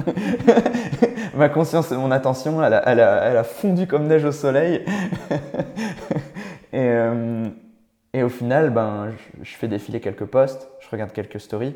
Ma 1.34 1.48
conscience 1.48 1.90
et 1.90 1.96
mon 1.96 2.12
attention, 2.12 2.62
elle 2.62 2.72
a, 2.74 3.44
fondu 3.44 3.86
comme 3.88 4.06
neige 4.06 4.24
au 4.24 4.32
soleil. 4.32 4.84
Euh, 6.74 7.48
et, 8.12 8.22
au 8.22 8.28
final, 8.28 8.68
ben, 8.70 9.10
je, 9.40 9.56
fais 9.56 9.68
défiler 9.68 10.00
quelques 10.00 10.26
posts, 10.26 10.68
je 10.80 10.88
regarde 10.90 11.12
quelques 11.12 11.40
stories, 11.40 11.74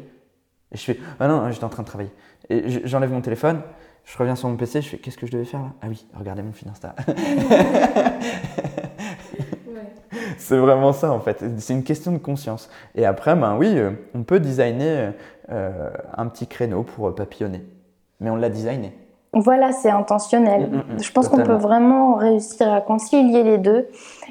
Et 0.71 0.77
je 0.77 0.83
fais 0.83 0.99
Ah 1.19 1.29
non, 1.29 1.51
j'étais 1.51 1.65
en 1.65 1.71
train 1.71 1.83
de 1.83 1.89
travailler. 1.89 2.11
Et 2.51 2.87
j'enlève 2.87 3.11
mon 3.11 3.23
téléphone, 3.23 3.63
je 4.05 4.19
reviens 4.19 4.37
sur 4.37 4.51
mon 4.51 4.57
PC, 4.57 4.83
je 4.83 4.91
fais 4.91 4.99
Qu'est-ce 4.99 5.17
que 5.17 5.27
je 5.27 5.33
devais 5.33 5.47
faire 5.47 5.61
là? 5.61 5.73
Ah 5.81 5.87
oui, 5.89 6.07
regardez 6.13 6.43
mon 6.43 6.53
feed 6.53 6.69
Insta. 6.69 6.95
C'est 10.43 10.59
vraiment 10.59 10.93
ça 10.93 11.13
en 11.13 11.21
fait. 11.21 11.45
C'est 11.59 11.73
une 11.73 11.85
question 11.85 12.13
de 12.13 12.19
conscience. 12.19 12.69
Et 12.95 13.07
après, 13.07 13.35
ben 13.35 13.57
oui, 13.57 13.73
euh, 13.77 13.91
on 14.15 14.23
peut 14.23 14.41
designer 14.41 15.13
euh, 15.51 15.91
un 16.17 16.27
petit 16.27 16.47
créneau 16.47 16.83
pour 16.83 17.15
papillonner. 17.15 17.63
Mais 18.21 18.31
on 18.31 18.37
l'a 18.37 18.49
designé. 18.49 18.93
Voilà, 19.35 19.73
c'est 19.73 19.91
intentionnel. 19.91 20.69
Mm, 20.69 20.75
mm, 20.75 20.95
mm. 20.95 21.03
je 21.03 21.13
pense 21.13 21.29
qu'on 21.29 21.43
peut 21.43 21.55
vraiment 21.55 22.15
réussir 22.15 22.73
à 22.73 22.81
concilier 22.81 23.43
les 23.43 23.59
deux. 23.59 23.89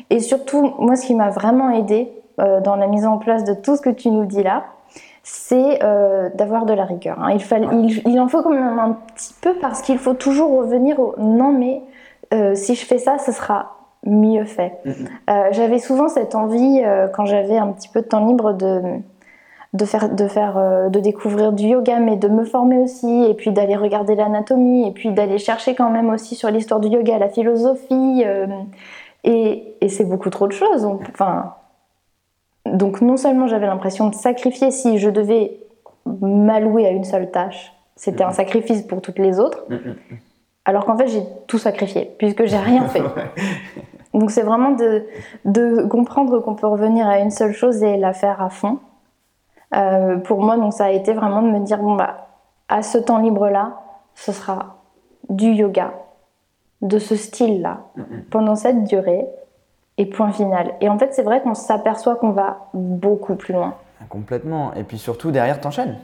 Et 0.10 0.20
surtout, 0.20 0.74
moi, 0.78 0.96
ce 0.96 1.08
qui 1.08 1.16
m'a 1.16 1.30
vraiment 1.30 1.72
aidé 1.72 2.12
euh, 2.40 2.62
dans 2.62 2.76
la 2.76 2.88
mise 2.88 3.06
en 3.06 3.18
place 3.18 3.44
de 3.44 3.54
tout 3.54 3.76
ce 3.76 3.82
que 3.82 3.90
tu 3.90 4.10
nous 4.10 4.26
dis 4.26 4.44
là, 4.44 4.66
c'est 5.24 5.84
euh, 5.84 6.30
d'avoir 6.36 6.66
de 6.66 6.74
la 6.74 6.86
rigueur. 6.86 7.20
Hein. 7.20 7.38
Il, 7.72 8.02
il, 8.06 8.20
en 8.20 8.28
faut 8.28 8.42
quand 8.42 8.52
même 8.52 8.80
un 8.80 8.98
petit 9.16 9.34
peu 9.42 9.56
parce 9.56 9.82
qu'il 9.82 9.98
faut 9.98 10.14
toujours 10.14 10.58
revenir 10.60 11.00
au 11.00 11.16
non, 11.18 11.52
mais 11.52 11.82
euh, 12.34 12.56
si 12.56 12.76
je 12.76 12.86
fais 12.86 12.98
ça, 12.98 13.18
ce 13.18 13.32
sera 13.32 13.76
mieux 14.06 14.46
fait. 14.46 14.80
j'avais 15.52 15.80
souvent 15.80 16.08
cette 16.08 16.36
envie, 16.36 16.82
quand 17.14 17.26
j'avais 17.26 17.58
un 17.58 17.68
petit 17.72 17.88
peu 17.88 18.02
de 18.02 18.08
temps 18.08 18.26
libre, 18.26 18.54
de 18.54 19.02
de 19.74 19.86
faire, 19.86 20.10
de 20.10 20.28
faire, 20.28 20.58
euh, 20.58 20.90
de 20.90 21.00
découvrir 21.00 21.54
du 21.54 21.68
yoga, 21.68 22.00
mais 22.00 22.18
de 22.18 22.28
me 22.28 22.44
former 22.44 22.78
aussi, 22.78 23.24
et 23.24 23.34
puis 23.34 23.52
d'aller 23.52 23.76
regarder 23.76 24.16
l'anatomie, 24.16 24.88
et 24.88 24.92
puis 24.92 25.12
d'aller 25.12 25.38
chercher 25.38 25.76
quand 25.76 25.90
même 25.90 26.10
aussi 26.10 26.36
sur 26.36 26.50
l'histoire 26.52 26.80
du 26.80 26.90
yoga, 26.90 27.18
la 27.18 27.30
philosophie, 27.30 28.24
euh, 28.26 28.48
et, 29.24 29.76
et 29.80 29.90
c'est 29.90 30.04
beaucoup 30.04 30.30
trop 30.30 30.48
de 30.48 30.52
choses. 30.52 30.86
Enfin, 30.86 31.56
donc 32.66 33.02
non 33.02 33.18
seulement 33.18 33.48
j'avais 33.48 33.68
l'impression 33.68 34.10
de 34.10 34.16
sacrifier 34.16 34.72
si 34.72 34.98
je 34.98 35.10
devais 35.10 35.60
m'allouer 36.06 36.86
à 36.86 36.90
une 36.90 37.06
seule 37.06 37.32
tâche, 37.32 37.72
c'était 37.96 38.24
un 38.24 38.32
sacrifice 38.32 38.82
pour 38.82 39.02
toutes 39.02 39.20
les 39.20 39.40
autres, 39.40 39.66
alors 40.66 40.86
qu'en 40.86 40.98
fait 40.98 41.08
j'ai 41.08 41.24
tout 41.48 41.60
sacrifié, 41.60 42.12
puisque 42.18 42.46
j'ai 42.46 42.58
rien 42.58 42.88
fait. 42.90 43.04
Donc 44.14 44.32
c'est 44.32 44.42
vraiment 44.42 44.72
de, 44.72 45.06
de 45.46 45.84
comprendre 45.84 46.40
qu'on 46.40 46.56
peut 46.56 46.68
revenir 46.68 47.08
à 47.08 47.20
une 47.20 47.32
seule 47.32 47.54
chose 47.54 47.82
et 47.84 47.98
la 47.98 48.14
faire 48.14 48.42
à 48.42 48.50
fond. 48.50 48.80
Euh, 49.74 50.18
pour 50.18 50.42
moi, 50.42 50.58
donc 50.58 50.74
ça 50.74 50.86
a 50.86 50.92
été 50.92 51.14
vraiment 51.14 51.42
de 51.42 51.48
me 51.48 51.60
dire 51.60 51.78
bon 51.78 51.96
bah 51.96 52.28
à 52.68 52.82
ce 52.82 52.98
temps 52.98 53.20
libre 53.20 53.48
là, 53.50 53.82
ce 54.16 54.32
sera 54.32 54.78
du 55.30 55.52
yoga 55.52 55.94
de 56.82 57.00
ce 57.00 57.16
style 57.16 57.62
là 57.62 57.86
pendant 58.30 58.56
cette 58.56 58.84
durée 58.84 59.28
et 59.98 60.06
point 60.06 60.32
final. 60.32 60.74
Et 60.82 60.90
en 60.90 60.98
fait, 60.98 61.14
c'est 61.14 61.24
vrai 61.24 61.42
qu'on 61.42 61.54
s'aperçoit 61.54 62.16
qu'on 62.16 62.32
va 62.32 62.70
beaucoup 62.74 63.36
plus 63.36 63.54
loin. 63.54 63.76
Complètement. 64.10 64.74
Et 64.74 64.84
puis 64.84 64.98
surtout 64.98 65.32
derrière, 65.32 65.62
t'enchaînes. 65.62 65.98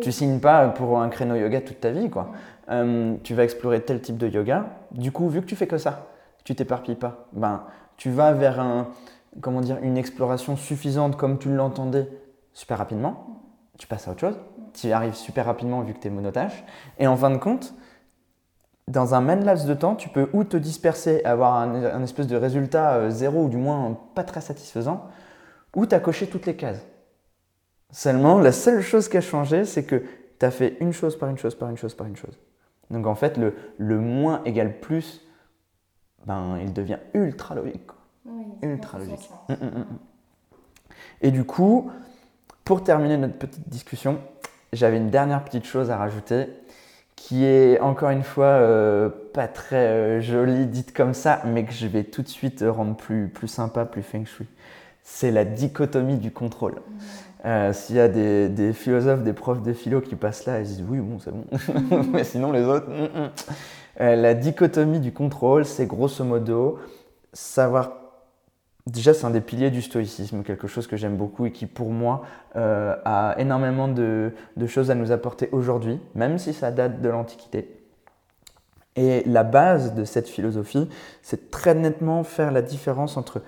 Tu 0.00 0.12
signes 0.12 0.38
pas 0.38 0.68
pour 0.68 1.00
un 1.00 1.08
créneau 1.08 1.34
yoga 1.34 1.60
toute 1.60 1.80
ta 1.80 1.90
vie, 1.90 2.10
quoi. 2.10 2.28
Euh, 2.70 3.14
tu 3.22 3.34
vas 3.34 3.44
explorer 3.44 3.80
tel 3.80 4.00
type 4.00 4.16
de 4.18 4.28
yoga. 4.28 4.66
Du 4.92 5.10
coup, 5.10 5.28
vu 5.28 5.40
que 5.40 5.46
tu 5.46 5.56
fais 5.56 5.66
que 5.66 5.78
ça, 5.78 6.06
tu 6.44 6.54
t'éparpilles 6.54 6.94
pas. 6.94 7.26
Ben, 7.32 7.64
tu 7.96 8.10
vas 8.10 8.32
vers 8.32 8.60
un, 8.60 8.88
comment 9.40 9.60
dire, 9.60 9.78
une 9.82 9.96
exploration 9.96 10.56
suffisante 10.56 11.16
comme 11.16 11.38
tu 11.38 11.52
l'entendais 11.52 12.08
super 12.52 12.78
rapidement, 12.78 13.42
tu 13.78 13.86
passes 13.86 14.06
à 14.06 14.12
autre 14.12 14.20
chose, 14.20 14.38
tu 14.72 14.88
y 14.88 14.92
arrives 14.92 15.14
super 15.14 15.46
rapidement 15.46 15.80
vu 15.82 15.94
que 15.94 15.98
tu 15.98 16.08
es 16.08 16.10
monotache, 16.10 16.64
et 16.98 17.06
en 17.06 17.16
fin 17.16 17.30
de 17.30 17.38
compte, 17.38 17.74
dans 18.86 19.14
un 19.14 19.20
même 19.20 19.44
laps 19.44 19.66
de 19.66 19.74
temps, 19.74 19.96
tu 19.96 20.08
peux 20.08 20.28
ou 20.32 20.44
te 20.44 20.56
disperser, 20.56 21.24
avoir 21.24 21.54
un, 21.56 22.02
espèce 22.02 22.26
de 22.26 22.36
résultat 22.36 22.96
euh, 22.96 23.10
zéro 23.10 23.44
ou 23.44 23.48
du 23.48 23.56
moins 23.56 23.98
pas 24.14 24.24
très 24.24 24.40
satisfaisant, 24.40 25.08
ou 25.74 25.86
tu 25.86 25.94
as 25.94 26.00
coché 26.00 26.26
toutes 26.26 26.46
les 26.46 26.54
cases. 26.54 26.84
Seulement, 27.90 28.38
la 28.38 28.52
seule 28.52 28.82
chose 28.82 29.08
qui 29.08 29.16
a 29.16 29.20
changé, 29.20 29.64
c'est 29.64 29.84
que 29.84 30.02
tu 30.38 30.46
as 30.46 30.50
fait 30.50 30.76
une 30.80 30.92
chose 30.92 31.18
par 31.18 31.30
une 31.30 31.38
chose 31.38 31.54
par 31.54 31.70
une 31.70 31.78
chose 31.78 31.94
par 31.94 32.06
une 32.06 32.16
chose. 32.16 32.38
Donc 32.90 33.06
en 33.06 33.14
fait, 33.14 33.38
le, 33.38 33.54
le 33.78 33.98
moins 33.98 34.42
égale 34.44 34.78
plus, 34.80 35.23
ben, 36.26 36.58
il 36.62 36.72
devient 36.72 36.98
ultra 37.14 37.54
logique. 37.54 37.90
ultra 38.62 38.98
logique. 38.98 39.30
Hum, 39.48 39.56
hum, 39.60 39.70
hum, 39.76 39.86
Et 41.20 41.30
du 41.30 41.44
coup, 41.44 41.90
pour 42.64 42.82
terminer 42.82 43.16
notre 43.16 43.36
petite 43.36 43.68
discussion, 43.68 44.18
j'avais 44.72 44.96
une 44.96 45.10
dernière 45.10 45.44
petite 45.44 45.64
chose 45.64 45.90
à 45.90 45.96
rajouter 45.96 46.48
qui 47.16 47.44
est 47.44 47.80
encore 47.80 48.10
une 48.10 48.22
fois 48.22 48.46
euh, 48.46 49.08
pas 49.32 49.48
très 49.48 49.76
euh, 49.76 50.20
jolie 50.20 50.66
dite 50.66 50.92
comme 50.92 51.14
ça, 51.14 51.40
mais 51.46 51.64
que 51.64 51.72
je 51.72 51.86
vais 51.86 52.04
tout 52.04 52.22
de 52.22 52.28
suite 52.28 52.64
rendre 52.66 52.96
plus, 52.96 53.28
plus 53.28 53.48
sympa, 53.48 53.84
plus 53.84 54.02
feng 54.02 54.24
shui. 54.26 54.46
C'est 55.02 55.30
la 55.30 55.44
dichotomie 55.44 56.18
du 56.18 56.30
contrôle. 56.32 56.74
Euh, 57.44 57.72
s'il 57.72 57.96
y 57.96 58.00
a 58.00 58.08
des, 58.08 58.72
philosophes, 58.72 59.22
des 59.22 59.34
profs 59.34 59.62
de 59.62 59.72
philo 59.72 60.00
qui 60.00 60.16
passent 60.16 60.46
là, 60.46 60.60
ils 60.60 60.66
disent 60.66 60.84
oui, 60.88 60.98
bon, 60.98 61.18
c'est 61.18 61.30
bon, 61.30 62.02
mais 62.12 62.24
sinon 62.24 62.52
les 62.52 62.64
autres. 62.64 62.88
Mm, 62.88 63.24
mm. 63.24 63.30
La 63.98 64.34
dichotomie 64.34 65.00
du 65.00 65.12
contrôle, 65.12 65.64
c'est 65.64 65.86
grosso 65.86 66.24
modo 66.24 66.78
savoir 67.32 67.90
Déjà, 68.86 69.14
c'est 69.14 69.24
un 69.24 69.30
des 69.30 69.40
piliers 69.40 69.70
du 69.70 69.80
stoïcisme, 69.80 70.42
quelque 70.42 70.66
chose 70.66 70.86
que 70.86 70.96
j'aime 70.96 71.16
beaucoup 71.16 71.46
et 71.46 71.52
qui, 71.52 71.64
pour 71.64 71.88
moi, 71.88 72.22
euh, 72.54 72.94
a 73.06 73.34
énormément 73.38 73.88
de, 73.88 74.32
choses 74.66 74.90
à 74.90 74.94
nous 74.94 75.10
apporter 75.10 75.48
aujourd'hui, 75.52 75.98
même 76.14 76.36
si 76.38 76.52
ça 76.52 76.70
date 76.70 77.00
de 77.00 77.08
l'Antiquité. 77.08 77.80
Et 78.96 79.22
la 79.24 79.42
base 79.42 79.94
de 79.94 80.04
cette 80.04 80.28
philosophie, 80.28 80.88
c'est 81.22 81.50
très 81.50 81.74
nettement 81.74 82.24
faire 82.24 82.52
la 82.52 82.60
différence 82.60 83.16
entre 83.16 83.40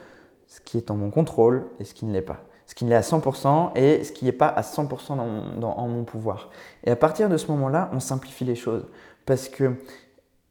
ce 0.49 0.61
qui 0.63 0.79
est 0.79 0.91
en 0.91 0.97
mon 0.97 1.11
contrôle 1.11 1.67
et 1.81 1.85
ce 1.85 1.93
qui 1.93 2.07
ne 2.07 2.13
l'est 2.15 2.23
pas. 2.23 2.41
Ce 2.67 2.75
qui 2.75 2.87
l'est 2.87 2.97
à 2.97 3.03
100% 3.03 3.73
et 3.77 4.05
ce 4.05 4.13
qui 4.13 4.25
n'est 4.25 4.33
pas 4.33 4.49
à 4.49 4.63
100% 4.63 5.17
dans, 5.61 5.71
en 5.71 5.87
mon 5.87 6.05
pouvoir. 6.05 6.49
Et 6.83 6.91
à 6.91 6.97
partir 6.97 7.29
de 7.29 7.37
ce 7.37 7.49
moment-là, 7.49 7.91
on 7.93 8.01
simplifie 8.01 8.47
les 8.47 8.57
choses. 8.57 8.87
Parce 9.27 9.51
que, 9.51 9.75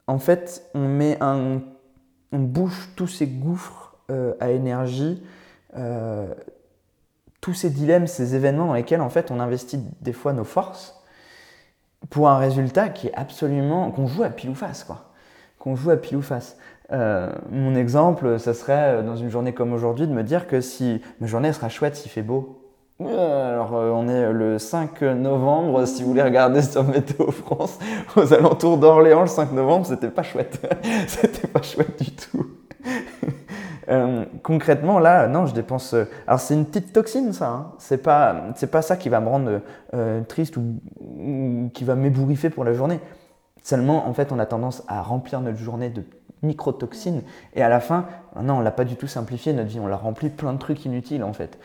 en 0.06 0.18
fait, 0.18 0.68
on 0.74 0.86
met 0.86 1.18
un, 1.20 1.60
on 2.32 2.38
bouche 2.38 2.90
tous 2.96 3.08
ces 3.08 3.26
gouffres 3.26 3.96
euh, 4.10 4.34
à 4.40 4.50
énergie 4.50 5.22
euh, 5.76 6.32
tous 7.40 7.54
ces 7.54 7.70
dilemmes, 7.70 8.06
ces 8.06 8.34
événements 8.34 8.66
dans 8.66 8.74
lesquels 8.74 9.00
en 9.00 9.08
fait 9.08 9.30
on 9.30 9.38
investit 9.38 9.78
des 10.00 10.12
fois 10.12 10.32
nos 10.32 10.44
forces 10.44 11.00
pour 12.10 12.28
un 12.28 12.38
résultat 12.38 12.88
qui 12.88 13.08
est 13.08 13.14
absolument 13.14 13.90
qu'on 13.90 14.06
joue 14.06 14.22
à 14.22 14.30
pile 14.30 14.50
ou 14.50 14.54
face 14.54 14.84
quoi, 14.84 15.12
qu'on 15.58 15.76
joue 15.76 15.90
à 15.90 15.96
pile 15.96 16.16
ou 16.16 16.22
face. 16.22 16.56
Euh, 16.92 17.32
mon 17.50 17.74
exemple, 17.74 18.38
ça 18.40 18.54
serait 18.54 19.02
dans 19.02 19.16
une 19.16 19.28
journée 19.28 19.52
comme 19.52 19.72
aujourd'hui 19.72 20.06
de 20.06 20.12
me 20.12 20.22
dire 20.22 20.46
que 20.46 20.60
si 20.60 21.00
ma 21.20 21.26
journée 21.26 21.52
sera 21.52 21.68
chouette 21.68 21.94
s'il 21.96 22.10
fait 22.10 22.22
beau. 22.22 22.65
Alors 22.98 23.72
on 23.72 24.08
est 24.08 24.32
le 24.32 24.58
5 24.58 25.02
novembre, 25.02 25.86
si 25.86 26.02
vous 26.02 26.08
voulez 26.08 26.22
regarder 26.22 26.62
sur 26.62 26.82
Météo 26.84 27.30
France, 27.30 27.78
aux 28.16 28.32
alentours 28.32 28.78
d'Orléans 28.78 29.20
le 29.20 29.26
5 29.26 29.52
novembre, 29.52 29.84
c'était 29.84 30.08
pas 30.08 30.22
chouette. 30.22 30.66
c'était 31.06 31.46
pas 31.46 31.60
chouette 31.62 32.02
du 32.02 32.10
tout. 32.12 32.46
Euh, 33.88 34.24
concrètement, 34.42 34.98
là, 34.98 35.28
non, 35.28 35.46
je 35.46 35.54
dépense. 35.54 35.94
Euh, 35.94 36.06
alors, 36.26 36.40
c'est 36.40 36.54
une 36.54 36.66
petite 36.66 36.92
toxine, 36.92 37.32
ça. 37.32 37.48
Hein. 37.48 37.72
C'est 37.78 38.02
pas, 38.02 38.34
pas 38.72 38.82
ça 38.82 38.96
qui 38.96 39.08
va 39.08 39.20
me 39.20 39.28
rendre 39.28 39.60
euh, 39.94 40.22
triste 40.22 40.56
ou, 40.56 40.80
qui 41.72 41.84
va 41.84 41.94
m'ébouriffer 41.94 42.50
pour 42.50 42.64
la 42.64 42.72
journée. 42.72 42.98
Seulement, 43.62 44.08
en 44.08 44.12
fait, 44.12 44.32
on 44.32 44.40
a 44.40 44.46
tendance 44.46 44.82
à 44.88 45.02
remplir 45.02 45.40
notre 45.40 45.58
journée 45.58 45.90
de 45.90 46.02
microtoxines 46.42 47.22
et 47.54 47.62
à 47.62 47.68
la 47.68 47.78
fin, 47.78 48.06
non, 48.42 48.54
on 48.54 48.60
l'a 48.60 48.72
pas 48.72 48.84
du 48.84 48.96
tout 48.96 49.06
simplifié 49.06 49.52
notre 49.52 49.68
vie. 49.68 49.78
On 49.78 49.86
l'a 49.86 49.94
rempli 49.94 50.30
plein 50.30 50.52
de 50.52 50.58
trucs 50.58 50.84
inutiles, 50.84 51.22
en 51.22 51.32
fait. 51.32 51.56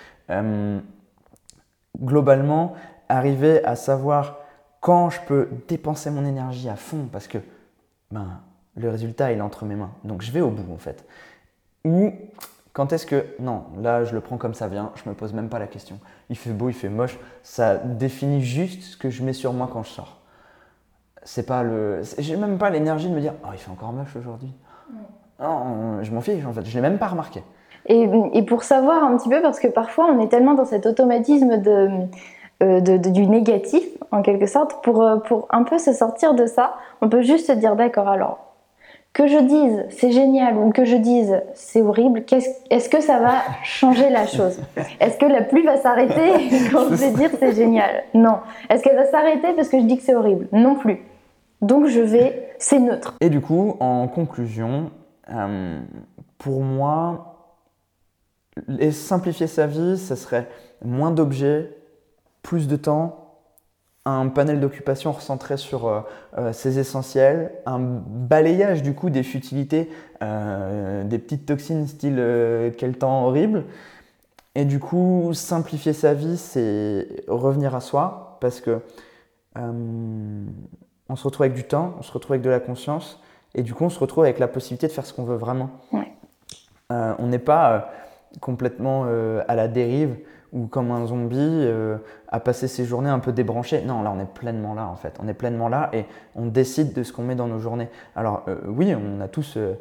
Globalement, 2.00 2.74
arriver 3.10 3.64
à 3.66 3.76
savoir 3.76 4.38
quand 4.80 5.10
je 5.10 5.20
peux 5.22 5.50
dépenser 5.68 6.10
mon 6.10 6.26
énergie 6.26 6.70
à 6.70 6.76
fond 6.76 7.08
parce 7.12 7.28
que 7.28 7.38
ben, 8.10 8.42
le 8.76 8.90
résultat 8.90 9.32
il 9.32 9.38
est 9.38 9.42
entre 9.42 9.66
mes 9.66 9.76
mains. 9.76 9.92
Donc 10.04 10.22
je 10.22 10.32
vais 10.32 10.42
au 10.42 10.50
bout 10.50 10.74
en 10.74 10.78
fait. 10.78 11.06
Ou 11.86 12.14
quand 12.74 12.94
est-ce 12.94 13.06
que, 13.06 13.26
non, 13.40 13.66
là 13.82 14.04
je 14.04 14.14
le 14.14 14.22
prends 14.22 14.38
comme 14.38 14.54
ça 14.54 14.68
vient, 14.68 14.92
je 14.96 15.10
me 15.10 15.14
pose 15.14 15.34
même 15.34 15.50
pas 15.50 15.60
la 15.60 15.68
question. 15.68 16.00
Il 16.30 16.38
fait 16.38 16.52
beau, 16.52 16.70
il 16.70 16.74
fait 16.74 16.90
moche, 16.90 17.20
ça 17.44 17.76
définit 17.76 18.42
juste 18.42 18.84
ce 18.84 18.98
que 18.98 19.10
je 19.10 19.24
mets 19.24 19.34
sur 19.34 19.54
moi 19.54 19.70
quand 19.72 19.84
je 19.84 19.90
sors. 19.90 20.20
C'est 21.24 21.46
pas 21.46 21.62
le. 21.62 22.02
J'ai 22.18 22.36
même 22.36 22.58
pas 22.58 22.72
l'énergie 22.72 23.08
de 23.08 23.14
me 23.14 23.22
dire, 23.22 23.34
oh, 23.44 23.50
il 23.54 23.60
fait 23.60 23.70
encore 23.70 23.94
moche 23.94 24.16
aujourd'hui. 24.16 24.52
Non, 25.40 26.02
je 26.02 26.12
m'en 26.12 26.22
fiche 26.22 26.46
en 26.46 26.54
fait, 26.54 26.66
je 26.66 26.74
l'ai 26.74 26.82
même 26.82 26.98
pas 26.98 27.08
remarqué. 27.08 27.44
Et, 27.88 28.08
et, 28.34 28.44
pour 28.44 28.64
savoir 28.64 29.04
un 29.04 29.18
petit 29.18 29.30
peu, 29.30 29.42
parce 29.42 29.60
que 29.60 29.68
parfois 29.68 30.06
on 30.06 30.22
est 30.22 30.28
tellement 30.28 30.54
dans 30.54 30.66
cet 30.66 30.86
automatisme 30.86 31.58
de, 31.58 31.90
euh, 32.62 32.80
de, 32.80 32.98
du 32.98 33.26
négatif, 33.26 33.84
en 34.12 34.22
quelque 34.22 34.46
sorte, 34.46 34.84
pour, 34.84 35.02
euh, 35.02 35.18
pour 35.18 35.48
un 35.50 35.64
peu 35.64 35.78
se 35.80 35.94
sortir 35.94 36.36
de 36.36 36.46
ça, 36.46 36.76
on 37.02 37.10
peut 37.10 37.22
juste 37.22 37.48
se 37.48 37.54
dire, 37.54 37.76
d'accord, 37.76 38.08
alors 38.08 38.52
que 39.14 39.28
je 39.28 39.38
dise 39.40 39.86
c'est 39.90 40.12
génial 40.12 40.58
ou 40.58 40.72
que 40.72 40.86
je 40.86 40.96
dise 40.96 41.42
c'est 41.54 41.82
horrible, 41.82 42.24
est-ce 42.70 42.88
que 42.88 43.02
ça 43.02 43.20
va 43.20 43.34
changer 43.64 44.10
la 44.10 44.26
chose? 44.26 44.60
Est-ce 45.00 45.18
que 45.18 45.26
la 45.26 45.42
pluie 45.42 45.64
va 45.64 45.78
s'arrêter? 45.78 46.50
Quand 46.72 46.88
je 46.90 46.96
vais 46.96 47.12
dire 47.12 47.30
c'est 47.40 47.54
génial 47.54 48.04
Non. 48.14 48.38
Est-ce 48.70 48.84
qu'elle 48.84 48.96
va 48.96 49.06
s'arrêter 49.06 49.54
parce 49.54 49.68
que 49.68 49.80
je 49.80 49.86
dis 49.86 49.98
que 49.98 50.04
c'est 50.04 50.16
horrible? 50.16 50.48
Non 50.54 50.76
plus. 50.76 51.02
Donc 51.62 51.88
je 51.88 52.00
vais, 52.00 52.54
c'est 52.58 52.80
neutre. 52.80 53.16
Et 53.22 53.30
du 53.30 53.42
coup, 53.42 53.76
en 53.80 54.08
conclusion, 54.08 54.92
euh, 55.32 55.80
pour 56.38 56.62
moi, 56.62 57.31
simplifier 58.92 59.48
sa 59.48 59.68
vie, 59.68 59.98
ce 59.98 60.16
serait 60.16 60.50
moins 60.84 61.12
d'objets, 61.12 61.76
plus 62.42 62.68
de 62.68 62.76
temps, 62.76 63.22
un 64.06 64.28
panel 64.30 64.60
d'occupation 64.60 65.12
recentré 65.12 65.58
sur 65.58 65.88
euh, 65.88 66.02
euh, 66.38 66.54
ses 66.54 66.80
essentiels, 66.80 67.52
un 67.66 67.80
balayage 67.80 68.82
du 68.82 68.96
coup 68.96 69.10
des 69.10 69.24
futilités, 69.24 69.92
euh, 70.24 71.04
des 71.04 71.20
petites 71.20 71.46
toxines 71.46 71.88
style 71.88 72.16
quel 72.78 72.98
temps 72.98 73.26
horrible. 73.26 73.66
Et 74.56 74.66
du 74.66 74.80
coup, 74.80 75.32
simplifier 75.34 75.94
sa 75.94 76.14
vie, 76.14 76.38
c'est 76.38 77.08
revenir 77.28 77.74
à 77.76 77.80
soi, 77.80 78.38
parce 78.42 78.60
que 78.60 78.82
on 79.56 81.16
se 81.16 81.24
retrouve 81.24 81.46
avec 81.46 81.54
du 81.54 81.64
temps, 81.64 81.96
on 82.00 82.02
se 82.02 82.12
retrouve 82.12 82.34
avec 82.34 82.42
de 82.42 82.50
la 82.50 82.60
conscience, 82.60 83.22
et 83.54 83.64
du 83.64 83.74
coup, 83.74 83.86
on 83.86 83.90
se 83.90 84.00
retrouve 84.00 84.24
avec 84.24 84.40
la 84.40 84.48
possibilité 84.48 84.88
de 84.88 84.92
faire 84.92 85.06
ce 85.06 85.14
qu'on 85.14 85.24
veut 85.24 85.38
vraiment. 85.38 85.70
on 86.90 87.28
n'est 87.28 87.40
pas 87.40 87.92
complètement 88.40 89.06
à 89.48 89.56
la 89.56 89.68
dérive 89.68 90.18
ou 90.54 90.68
comme 90.68 90.92
un 90.92 91.06
zombie 91.06 91.38
euh, 91.40 91.98
à 92.28 92.40
passer 92.40 92.68
ses 92.68 92.86
journées 92.86 93.10
un 93.10 93.20
peu 93.20 93.32
débranchées. 93.32 93.84
Non, 93.84 94.02
là 94.02 94.12
on 94.16 94.20
est 94.20 94.32
pleinement 94.32 94.74
là 94.74 94.88
en 94.88 94.96
fait. 94.96 95.18
On 95.24 95.28
est 95.28 95.34
pleinement 95.34 95.70
là 95.70 95.90
et 95.94 96.06
on 96.36 96.46
décide 96.46 96.94
de 96.94 97.04
ce 97.04 97.14
qu'on 97.14 97.24
met 97.24 97.36
dans 97.36 97.48
nos 97.48 97.60
journées. 97.60 97.90
Alors 98.16 98.44
euh, 98.48 98.58
oui, 98.68 98.94
on 98.96 99.22
a 99.22 99.28
tous 99.28 99.58
euh, 99.58 99.76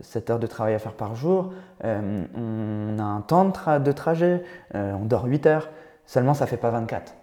7 0.00 0.30
heures 0.30 0.38
de 0.38 0.46
travail 0.46 0.74
à 0.74 0.78
faire 0.78 0.94
par 0.94 1.14
jour, 1.14 1.52
on 1.82 2.98
a 2.98 3.02
un 3.02 3.20
temps 3.20 3.44
de, 3.44 3.78
de 3.78 3.92
trajet, 3.92 4.42
on 4.72 5.04
dort 5.04 5.26
8 5.26 5.44
heures, 5.44 5.68
seulement 6.06 6.32
ça 6.32 6.46
fait 6.46 6.56
pas 6.56 6.70
24 6.70 7.14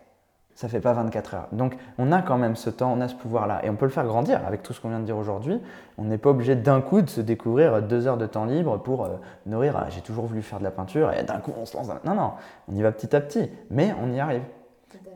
ça 0.56 0.68
fait 0.68 0.80
pas 0.80 0.94
24 0.94 1.34
heures. 1.36 1.48
Donc 1.52 1.78
on 1.98 2.12
a 2.12 2.22
quand 2.22 2.38
même 2.38 2.56
ce 2.56 2.70
temps, 2.70 2.94
on 2.96 3.02
a 3.02 3.08
ce 3.08 3.16
pouvoir-là. 3.16 3.64
Et 3.64 3.70
on 3.70 3.76
peut 3.76 3.86
le 3.86 3.92
faire 3.92 4.06
grandir 4.06 4.42
avec 4.46 4.64
tout 4.64 4.74
ce 4.74 4.82
qu'on 4.82 4.90
vient 4.90 5.00
de 5.00 5.06
dire 5.06 5.18
aujourd'hui. 5.18 5.60
On 5.98 6.04
n'est 6.04 6.18
pas 6.18 6.30
obligé 6.30 6.56
d'un 6.56 6.82
coup 6.82 7.02
de 7.02 7.10
se 7.10 7.22
découvrir 7.22 7.82
deux 7.82 8.08
heures 8.08 8.18
de 8.18 8.26
temps 8.26 8.46
libre 8.46 8.78
pour 8.78 9.06
euh, 9.06 9.10
nourrir. 9.46 9.76
Ah, 9.78 9.88
j'ai 9.90 10.02
toujours 10.02 10.26
voulu 10.26 10.42
faire 10.42 10.60
de 10.60 10.64
la 10.64 10.72
peinture 10.72 11.12
et 11.14 11.24
d'un 11.24 11.40
coup 11.40 11.54
on 11.60 11.66
se 11.66 11.76
lance. 11.76 11.88
Dans... 11.88 12.00
Non, 12.06 12.16
non, 12.16 12.32
on 12.68 12.76
y 12.76 12.82
va 12.82 12.92
petit 12.92 13.16
à 13.16 13.22
petit. 13.22 13.50
Mais 13.70 13.94
on 14.02 14.12
y 14.12 14.20
arrive. 14.20 14.44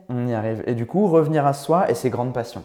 On 0.08 0.26
y 0.26 0.34
arrive. 0.34 0.62
Et 0.66 0.74
du 0.74 0.86
coup, 0.86 1.06
revenir 1.08 1.46
à 1.46 1.52
soi 1.52 1.90
et 1.90 1.94
ses 1.94 2.10
grandes 2.10 2.32
passions. 2.32 2.64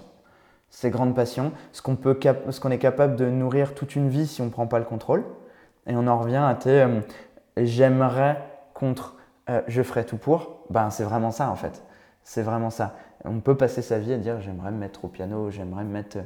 Ses 0.70 0.90
grandes 0.90 1.16
passions, 1.16 1.52
ce 1.74 1.82
qu'on 1.82 2.72
est 2.72 2.78
capable 2.78 3.16
de 3.16 3.26
nourrir 3.30 3.76
toute 3.76 3.96
une 3.96 4.08
vie 4.08 4.26
si 4.26 4.42
on 4.42 4.46
ne 4.46 4.50
prend 4.52 4.68
pas 4.68 4.80
le 4.80 4.86
contrôle. 4.86 5.24
Et 5.88 5.96
on 5.96 6.08
en 6.08 6.18
revient 6.18 6.44
à 6.48 6.56
tes 6.56 6.82
euh, 6.82 7.02
j'aimerais 7.58 8.42
contre 8.74 9.16
euh, 9.50 9.62
je 9.68 9.82
ferai 9.82 10.06
tout 10.06 10.18
pour. 10.18 10.62
Ben, 10.70 10.90
c'est 10.90 11.04
vraiment 11.04 11.32
ça 11.32 11.50
en 11.50 11.56
fait. 11.56 11.84
C'est 12.24 12.44
vraiment 12.44 12.70
ça. 12.70 12.96
On 13.26 13.40
peut 13.40 13.56
passer 13.56 13.82
sa 13.82 14.00
vie 14.00 14.14
à 14.14 14.18
dire 14.18 14.40
j'aimerais 14.42 14.72
me 14.72 14.78
mettre 14.78 15.06
au 15.06 15.08
piano, 15.08 15.50
j'aimerais 15.52 15.84
me 15.84 15.92
mettre. 15.92 16.18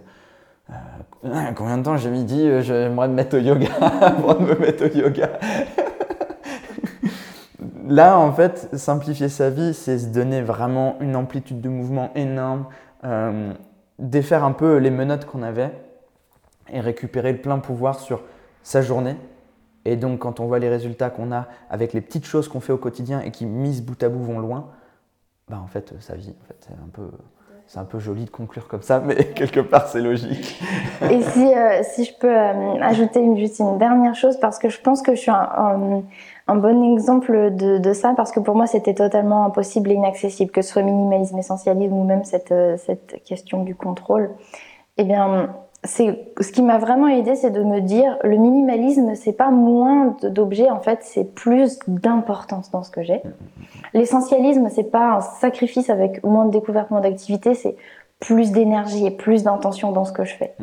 Euh, 0.69 1.51
combien 1.55 1.77
de 1.77 1.84
temps 1.84 1.97
j'ai 1.97 2.10
mis 2.10 2.23
dit 2.23 2.47
euh, 2.47 2.62
j'aimerais 2.62 3.08
me 3.08 3.13
mettre 3.13 3.38
au 3.38 3.39
yoga 3.39 3.73
avant 4.01 4.36
de 4.36 4.45
me 4.45 4.55
mettre 4.55 4.86
au 4.86 4.97
yoga? 4.97 5.39
Là, 7.88 8.17
en 8.17 8.31
fait, 8.34 8.69
simplifier 8.75 9.29
sa 9.29 9.51
vie, 9.51 9.75
c'est 9.75 9.99
se 9.99 10.08
donner 10.08 10.41
vraiment 10.41 10.97
une 11.01 11.15
amplitude 11.15 11.62
de 11.62 11.69
mouvement 11.69 12.10
énorme, 12.15 12.65
euh, 13.03 13.53
défaire 13.99 14.43
un 14.43 14.53
peu 14.53 14.77
les 14.77 14.89
menottes 14.89 15.25
qu'on 15.25 15.43
avait 15.43 15.71
et 16.71 16.79
récupérer 16.79 17.31
le 17.31 17.38
plein 17.38 17.60
pouvoir 17.60 17.99
sur 17.99 18.23
sa 18.63 18.81
journée. 18.81 19.15
Et 19.86 19.97
donc, 19.97 20.19
quand 20.19 20.39
on 20.39 20.47
voit 20.47 20.58
les 20.58 20.69
résultats 20.69 21.12
qu'on 21.12 21.31
a 21.31 21.47
avec 21.69 21.93
les 21.93 22.01
petites 22.01 22.25
choses 22.25 22.47
qu'on 22.47 22.60
fait 22.60 22.73
au 22.73 22.77
quotidien 22.77 23.21
et 23.21 23.29
qui, 23.29 23.45
mises 23.45 23.84
bout 23.84 24.01
à 24.01 24.10
bout, 24.10 24.23
vont 24.23 24.39
loin, 24.39 24.69
bah, 25.49 25.60
en 25.63 25.67
fait, 25.67 25.93
sa 25.99 26.15
vie, 26.15 26.34
en 26.41 26.47
fait, 26.47 26.55
c'est 26.60 26.73
un 26.73 26.89
peu. 26.91 27.10
C'est 27.67 27.79
un 27.79 27.84
peu 27.84 27.97
joli 27.97 28.25
de 28.25 28.29
conclure 28.29 28.67
comme 28.67 28.84
ça, 28.84 28.99
mais 28.99 29.15
quelque 29.34 29.60
part 29.60 29.88
c'est 29.88 29.99
logique. 29.99 30.62
Et 31.10 31.19
si, 31.23 31.51
euh, 31.51 31.81
si 31.81 32.05
je 32.05 32.13
peux 32.13 32.29
euh, 32.29 32.79
ajouter 32.79 33.19
une, 33.19 33.39
juste 33.39 33.58
une 33.58 33.79
dernière 33.79 34.13
chose, 34.13 34.39
parce 34.39 34.60
que 34.60 34.69
je 34.69 34.79
pense 34.79 35.01
que 35.01 35.15
je 35.15 35.21
suis 35.21 35.31
un, 35.31 36.03
bon 36.47 36.93
exemple 36.93 37.55
de, 37.55 37.79
de, 37.79 37.93
ça, 37.93 38.13
parce 38.15 38.31
que 38.31 38.39
pour 38.39 38.53
moi 38.53 38.67
c'était 38.67 38.93
totalement 38.93 39.45
impossible 39.45 39.91
et 39.91 39.95
inaccessible, 39.95 40.51
que 40.51 40.62
ce 40.62 40.73
soit 40.73 40.84
minimalisme, 40.84 41.39
essentialisme 41.39 41.95
ou 41.95 42.03
même 42.03 42.23
cette, 42.23 42.51
euh, 42.51 42.77
cette 42.77 43.23
question 43.23 43.63
du 43.63 43.73
contrôle. 43.73 44.29
Eh 44.97 45.03
bien, 45.03 45.49
c'est 45.86 46.34
ce 46.39 46.52
qui 46.52 46.62
m'a 46.62 46.78
vraiment 46.78 47.08
aidé, 47.08 47.36
c'est 47.36 47.52
de 47.52 47.63
me 47.63 47.80
dire 47.80 48.17
le 48.24 48.38
minimalisme, 48.38 49.15
c'est 49.15 49.34
pas 49.34 49.50
moins 49.50 50.15
d'objets, 50.24 50.69
en 50.69 50.80
fait, 50.80 51.00
c'est 51.02 51.34
plus 51.34 51.80
d'importance 51.88 52.71
dans 52.71 52.84
ce 52.84 52.91
que 52.91 53.04
j'ai. 53.04 53.21
L'essentialisme, 53.93 54.67
c'est 54.69 54.91
pas 54.91 55.15
un 55.15 55.21
sacrifice 55.21 55.89
avec 55.89 56.24
moins 56.24 56.45
de 56.45 56.52
découverte, 56.52 56.91
moins 56.91 57.02
d'activité, 57.02 57.54
c'est 57.54 57.76
plus 58.19 58.52
d'énergie 58.52 59.06
et 59.06 59.12
plus 59.12 59.43
d'intention 59.43 59.91
dans 59.91 60.06
ce 60.06 60.12
que 60.12 60.26
je 60.26 60.36
fais. 60.36 60.56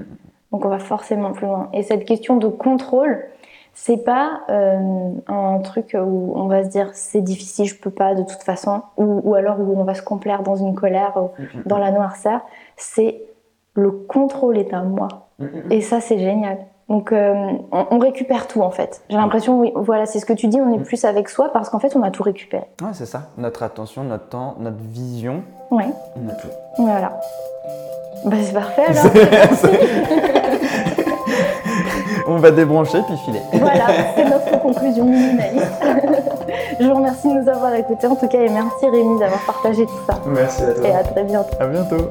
Donc 0.51 0.65
on 0.65 0.69
va 0.69 0.79
forcément 0.79 1.33
plus 1.33 1.47
loin. 1.47 1.69
Et 1.73 1.83
cette 1.83 2.05
question 2.05 2.37
de 2.37 2.49
contrôle, 2.49 3.25
c'est 3.75 4.05
pas 4.05 4.43
euh, 4.51 5.11
un 5.29 5.59
truc 5.61 5.97
où 5.99 6.33
on 6.35 6.47
va 6.47 6.65
se 6.65 6.69
dire 6.69 6.91
c'est 6.93 7.23
difficile, 7.23 7.67
je 7.67 7.75
peux 7.75 7.91
pas 7.91 8.15
de 8.15 8.23
toute 8.23 8.43
façon, 8.43 8.83
ou, 8.99 9.21
ou 9.25 9.35
alors 9.35 9.59
où 9.61 9.79
on 9.79 9.85
va 9.85 9.95
se 9.95 10.03
complaire 10.03 10.43
dans 10.43 10.57
une 10.57 10.75
colère, 10.75 11.17
ou 11.17 11.31
dans 11.67 11.79
la 11.79 11.91
noirceur. 11.91 12.41
C'est 12.77 13.23
le 13.75 13.91
contrôle 13.91 14.59
est 14.59 14.73
à 14.73 14.83
moi. 14.83 15.09
Mm, 15.39 15.45
mm, 15.45 15.49
mm. 15.49 15.73
Et 15.73 15.81
ça, 15.81 16.01
c'est 16.01 16.19
génial. 16.19 16.59
Donc, 16.89 17.13
euh, 17.13 17.35
on, 17.71 17.99
récupère 17.99 18.49
tout 18.49 18.61
en 18.61 18.71
fait. 18.71 19.03
J'ai 19.09 19.17
l'impression, 19.17 19.59
oui, 19.59 19.73
voilà, 19.75 20.05
c'est 20.05 20.19
ce 20.19 20.27
que 20.27 20.35
tu 20.35 20.49
dis, 20.49 20.61
on 20.61 20.75
est 20.75 20.83
plus 20.83 21.07
avec 21.07 21.31
soi 21.31 21.51
parce 21.51 21.71
qu'en 21.71 21.79
fait, 21.79 21.97
on 21.97 22.03
a 22.03 22.11
tout 22.11 22.23
récupéré. 22.23 22.65
Ouais, 22.83 22.91
c'est 22.93 23.07
ça. 23.07 23.29
Notre 23.39 23.63
attention, 23.63 24.05
notre 24.05 24.29
temps, 24.29 24.57
notre 24.59 24.77
vision. 24.77 25.43
Oui. 25.71 25.85
On 26.17 26.29
a 26.29 26.35
tout. 26.35 26.49
Voilà. 26.77 27.19
Bah, 28.27 28.37
c'est 28.43 28.53
parfait 28.53 28.85
alors. 28.89 29.05
on 32.27 32.37
va 32.37 32.51
débrancher 32.51 32.99
puis 33.07 33.17
filer. 33.25 33.41
Voilà, 33.55 33.87
c'est 34.15 34.25
notre 34.25 34.61
conclusion 34.61 35.05
minimaliste. 35.05 35.67
Je 36.81 36.87
vous 36.87 36.95
remercie 36.95 37.29
de 37.29 37.41
nous 37.41 37.49
avoir 37.49 37.75
écoutés 37.75 38.07
en 38.07 38.17
tout 38.17 38.29
cas 38.29 38.41
et 38.41 38.49
merci 38.49 38.87
Rémi 38.87 39.19
d'avoir 39.19 39.45
partagé 39.47 39.87
tout 39.87 40.01
ça. 40.07 40.19
Merci 40.27 40.63
à 40.63 40.75
toi. 40.75 40.89
Et 40.89 40.93
à 40.93 41.03
très 41.03 41.25
bientôt. 41.25 41.57
À 41.59 41.67
bientôt. 41.67 42.09